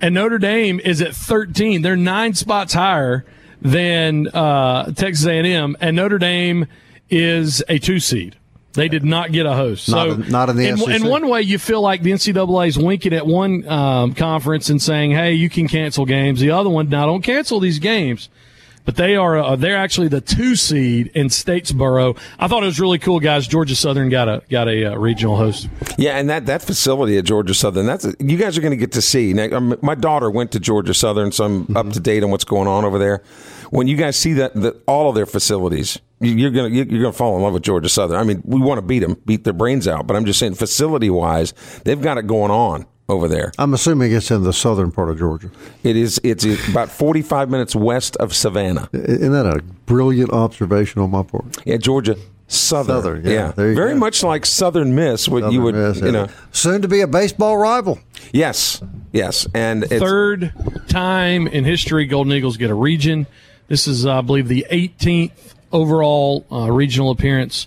And 0.00 0.14
Notre 0.14 0.38
Dame 0.38 0.78
is 0.84 1.02
at 1.02 1.12
13. 1.12 1.82
They're 1.82 1.96
nine 1.96 2.34
spots 2.34 2.74
higher 2.74 3.24
than 3.60 4.28
uh, 4.28 4.92
Texas 4.92 5.26
A&M, 5.26 5.76
and 5.80 5.96
Notre 5.96 6.18
Dame 6.18 6.66
is 7.10 7.64
a 7.68 7.80
two 7.80 7.98
seed. 7.98 8.36
They 8.74 8.88
did 8.88 9.04
not 9.04 9.30
get 9.30 9.46
a 9.46 9.54
host. 9.54 9.88
Not 9.88 10.08
so 10.08 10.14
in- 10.14 10.28
not 10.28 10.50
in 10.50 10.56
the 10.56 10.68
in, 10.68 10.76
SEC. 10.76 10.88
in 11.00 11.08
one 11.08 11.28
way, 11.28 11.42
you 11.42 11.58
feel 11.58 11.80
like 11.80 12.02
the 12.02 12.10
NCAA 12.10 12.68
is 12.68 12.78
winking 12.78 13.12
at 13.12 13.26
one 13.26 13.66
um, 13.68 14.14
conference 14.14 14.68
and 14.68 14.82
saying, 14.82 15.12
"Hey, 15.12 15.32
you 15.34 15.48
can 15.48 15.68
cancel 15.68 16.04
games." 16.04 16.40
The 16.40 16.50
other 16.50 16.70
one, 16.70 16.88
now 16.88 17.06
don't 17.06 17.22
cancel 17.22 17.60
these 17.60 17.78
games. 17.78 18.28
But 18.84 18.96
they 18.96 19.16
are 19.16 19.38
uh, 19.38 19.56
they're 19.56 19.78
actually 19.78 20.08
the 20.08 20.20
two 20.20 20.56
seed 20.56 21.10
in 21.14 21.28
Statesboro. 21.28 22.18
I 22.38 22.48
thought 22.48 22.62
it 22.62 22.66
was 22.66 22.78
really 22.78 22.98
cool, 22.98 23.18
guys. 23.18 23.46
Georgia 23.46 23.74
Southern 23.74 24.10
got 24.10 24.28
a 24.28 24.42
got 24.50 24.68
a 24.68 24.92
uh, 24.92 24.96
regional 24.96 25.36
host. 25.36 25.68
Yeah, 25.96 26.18
and 26.18 26.28
that, 26.28 26.44
that 26.46 26.60
facility 26.60 27.16
at 27.16 27.24
Georgia 27.24 27.54
Southern, 27.54 27.86
that's 27.86 28.06
you 28.18 28.36
guys 28.36 28.58
are 28.58 28.60
going 28.60 28.72
to 28.72 28.76
get 28.76 28.92
to 28.92 29.00
see. 29.00 29.32
Now, 29.32 29.56
um, 29.56 29.78
my 29.80 29.94
daughter 29.94 30.30
went 30.30 30.52
to 30.52 30.60
Georgia 30.60 30.92
Southern, 30.92 31.32
so 31.32 31.44
I'm 31.44 31.76
up 31.76 31.90
to 31.92 32.00
date 32.00 32.22
on 32.24 32.30
what's 32.30 32.44
going 32.44 32.68
on 32.68 32.84
over 32.84 32.98
there. 32.98 33.22
When 33.70 33.86
you 33.88 33.96
guys 33.96 34.16
see 34.16 34.34
that, 34.34 34.54
that 34.54 34.82
all 34.86 35.08
of 35.08 35.14
their 35.14 35.26
facilities, 35.26 35.98
you- 36.20 36.32
you're 36.34 36.50
going 36.50 36.70
to 36.70 36.76
you're 36.76 36.84
going 37.02 37.12
to 37.12 37.12
fall 37.12 37.36
in 37.36 37.42
love 37.42 37.52
with 37.54 37.62
Georgia 37.62 37.88
Southern. 37.88 38.18
I 38.18 38.24
mean, 38.24 38.42
we 38.44 38.60
want 38.60 38.78
to 38.78 38.82
beat 38.82 39.00
them, 39.00 39.16
beat 39.26 39.44
their 39.44 39.52
brains 39.52 39.86
out, 39.88 40.06
but 40.06 40.16
I'm 40.16 40.24
just 40.24 40.38
saying, 40.38 40.54
facility 40.54 41.10
wise, 41.10 41.52
they've 41.84 42.00
got 42.00 42.18
it 42.18 42.26
going 42.26 42.50
on 42.50 42.86
over 43.08 43.28
there. 43.28 43.52
I'm 43.58 43.74
assuming 43.74 44.12
it's 44.12 44.30
in 44.30 44.44
the 44.44 44.52
southern 44.52 44.90
part 44.90 45.10
of 45.10 45.18
Georgia. 45.18 45.50
It 45.82 45.94
is 45.96 46.20
it's 46.24 46.44
about 46.68 46.90
45 46.90 47.50
minutes 47.50 47.76
west 47.76 48.16
of 48.16 48.34
Savannah. 48.34 48.88
Isn't 48.92 49.32
that 49.32 49.46
a 49.46 49.62
brilliant 49.86 50.30
observation 50.32 51.02
on 51.02 51.10
my 51.10 51.22
part? 51.22 51.44
Yeah, 51.66 51.76
Georgia 51.76 52.16
Southern. 52.46 52.96
Southern, 53.02 53.24
yeah, 53.26 53.52
there 53.52 53.70
you 53.70 53.74
very 53.74 53.92
go. 53.94 53.98
much 53.98 54.22
like 54.22 54.46
Southern 54.46 54.94
Miss. 54.94 55.28
What 55.28 55.50
you 55.52 55.60
would, 55.62 55.74
Miss, 55.74 56.00
you 56.00 56.12
know, 56.12 56.28
soon 56.52 56.80
to 56.82 56.88
be 56.88 57.00
a 57.00 57.06
baseball 57.06 57.56
rival. 57.58 57.98
yes, 58.32 58.82
yes, 59.12 59.46
and 59.54 59.84
it's, 59.84 59.94
third 60.02 60.52
time 60.88 61.46
in 61.46 61.64
history 61.64 62.06
Golden 62.06 62.32
Eagles 62.32 62.56
get 62.56 62.70
a 62.70 62.74
region. 62.74 63.26
This 63.68 63.86
is, 63.86 64.06
I 64.06 64.20
believe, 64.20 64.48
the 64.48 64.66
18th 64.70 65.54
overall 65.72 66.46
uh, 66.50 66.70
regional 66.70 67.10
appearance 67.10 67.66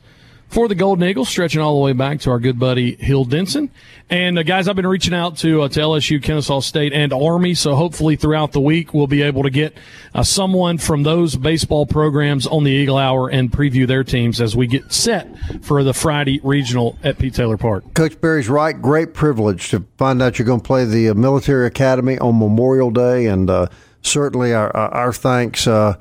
for 0.49 0.67
the 0.67 0.75
Golden 0.75 1.03
Eagles, 1.03 1.27
stretching 1.27 1.61
all 1.61 1.75
the 1.75 1.83
way 1.83 1.93
back 1.93 2.21
to 2.21 2.31
our 2.31 2.39
good 2.39 2.57
buddy 2.57 2.95
Hill 2.95 3.25
Denson. 3.25 3.69
And 4.09 4.39
uh, 4.39 4.43
guys, 4.43 4.67
I've 4.67 4.75
been 4.75 4.87
reaching 4.87 5.13
out 5.13 5.37
to 5.37 5.63
uh, 5.63 5.69
to 5.69 5.79
LSU, 5.79 6.23
Kennesaw 6.23 6.61
State, 6.61 6.93
and 6.93 7.11
Army. 7.11 7.53
So 7.53 7.75
hopefully 7.75 8.15
throughout 8.15 8.53
the 8.53 8.61
week 8.61 8.93
we'll 8.93 9.07
be 9.07 9.23
able 9.23 9.43
to 9.43 9.49
get 9.49 9.77
uh, 10.13 10.23
someone 10.23 10.77
from 10.77 11.03
those 11.03 11.35
baseball 11.35 11.85
programs 11.85 12.47
on 12.47 12.63
the 12.63 12.71
Eagle 12.71 12.97
Hour 12.97 13.29
and 13.29 13.51
preview 13.51 13.85
their 13.85 14.03
teams 14.03 14.39
as 14.39 14.55
we 14.55 14.67
get 14.67 14.91
set 14.93 15.27
for 15.63 15.83
the 15.83 15.93
Friday 15.93 16.39
regional 16.43 16.97
at 17.03 17.17
Pete 17.17 17.33
Taylor 17.33 17.57
Park. 17.57 17.93
Coach 17.93 18.19
Berry's 18.21 18.47
right. 18.47 18.79
Great 18.79 19.13
privilege 19.13 19.69
to 19.69 19.85
find 19.97 20.21
out 20.21 20.39
you're 20.39 20.45
going 20.45 20.61
to 20.61 20.65
play 20.65 20.85
the 20.85 21.09
uh, 21.09 21.13
military 21.13 21.67
academy 21.67 22.17
on 22.19 22.39
Memorial 22.39 22.89
Day, 22.89 23.25
and 23.25 23.49
uh, 23.49 23.67
certainly 24.07 24.53
our, 24.53 24.75
our 24.75 24.93
our 24.93 25.13
thanks 25.13 25.67
uh, 25.67 25.95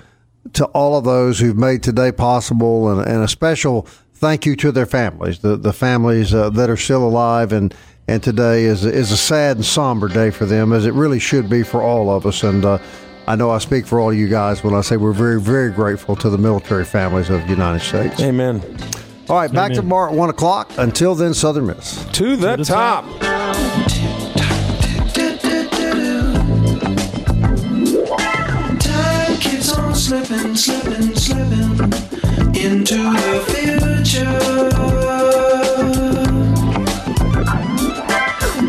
to 0.55 0.65
all 0.67 0.97
of 0.97 1.05
those 1.05 1.39
who've 1.39 1.57
made 1.57 1.83
today 1.83 2.13
possible, 2.13 2.91
and, 2.91 3.07
and 3.07 3.23
a 3.23 3.29
special 3.29 3.87
thank 4.15 4.47
you 4.47 4.57
to 4.57 4.73
their 4.73 4.87
families, 4.87 5.41
the 5.41 5.57
the 5.57 5.73
families 5.73 6.35
uh, 6.35 6.51
that 6.51 6.71
are 6.71 6.77
still 6.77 7.07
alive, 7.07 7.53
and 7.53 7.75
and 8.09 8.23
today 8.23 8.65
is 8.65 8.85
is 8.85 9.13
a 9.13 9.17
sad 9.17 9.57
and 9.57 9.65
somber 9.65 10.09
day 10.09 10.31
for 10.31 10.47
them, 10.47 10.73
as 10.73 10.87
it 10.87 10.95
really 10.95 11.19
should 11.19 11.49
be 11.49 11.63
for 11.63 11.83
all 11.83 12.11
of 12.11 12.27
us, 12.27 12.43
and. 12.43 12.65
Uh, 12.65 12.79
I 13.29 13.35
know 13.35 13.51
I 13.51 13.59
speak 13.59 13.89
for 13.89 13.99
all 13.99 14.13
you 14.13 14.29
guys 14.29 14.63
when 14.63 14.73
I 14.73 14.83
say 14.83 14.97
we're 14.97 15.11
very, 15.11 15.41
very 15.41 15.73
grateful 15.73 16.15
to 16.15 16.31
the 16.31 16.39
military 16.39 16.85
families 16.85 17.29
of 17.29 17.43
the 17.43 17.49
United 17.49 17.81
States. 17.85 18.21
amen. 18.21 18.63
All 19.29 19.37
right, 19.37 19.53
back 19.53 19.73
Amen. 19.73 19.83
tomorrow 19.83 20.13
at 20.13 20.17
1 20.17 20.31
o'clock. 20.31 20.71
Until 20.79 21.17
then, 21.17 21.35
Southern 21.35 21.67
Miss. 21.67 22.05
To 22.13 22.37
the, 22.37 22.55
the 22.55 22.65
top. 22.65 23.05
Time 23.19 23.86
slipping, 30.37 30.57
slipping, 30.57 31.15
slipping 31.17 31.93
into 32.55 32.97
the 32.97 33.41
future. 33.49 34.39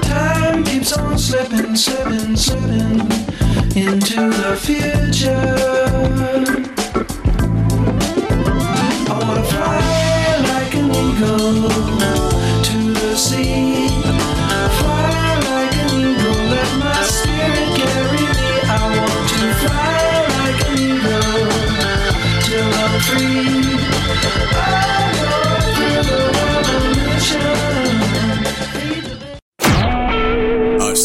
Time 0.01 0.63
keeps 0.63 0.93
on 0.97 1.17
slipping, 1.17 1.75
slipping, 1.75 2.35
slipping 2.35 3.01
into 3.75 4.29
the 4.29 4.55
future. 4.55 5.55
I 9.09 9.19
wanna 9.19 9.43
fly 9.43 10.37
like 10.51 10.73
an 10.75 10.91
eagle 10.91 11.69
to 12.63 12.93
the 12.93 13.15
sea. 13.15 13.96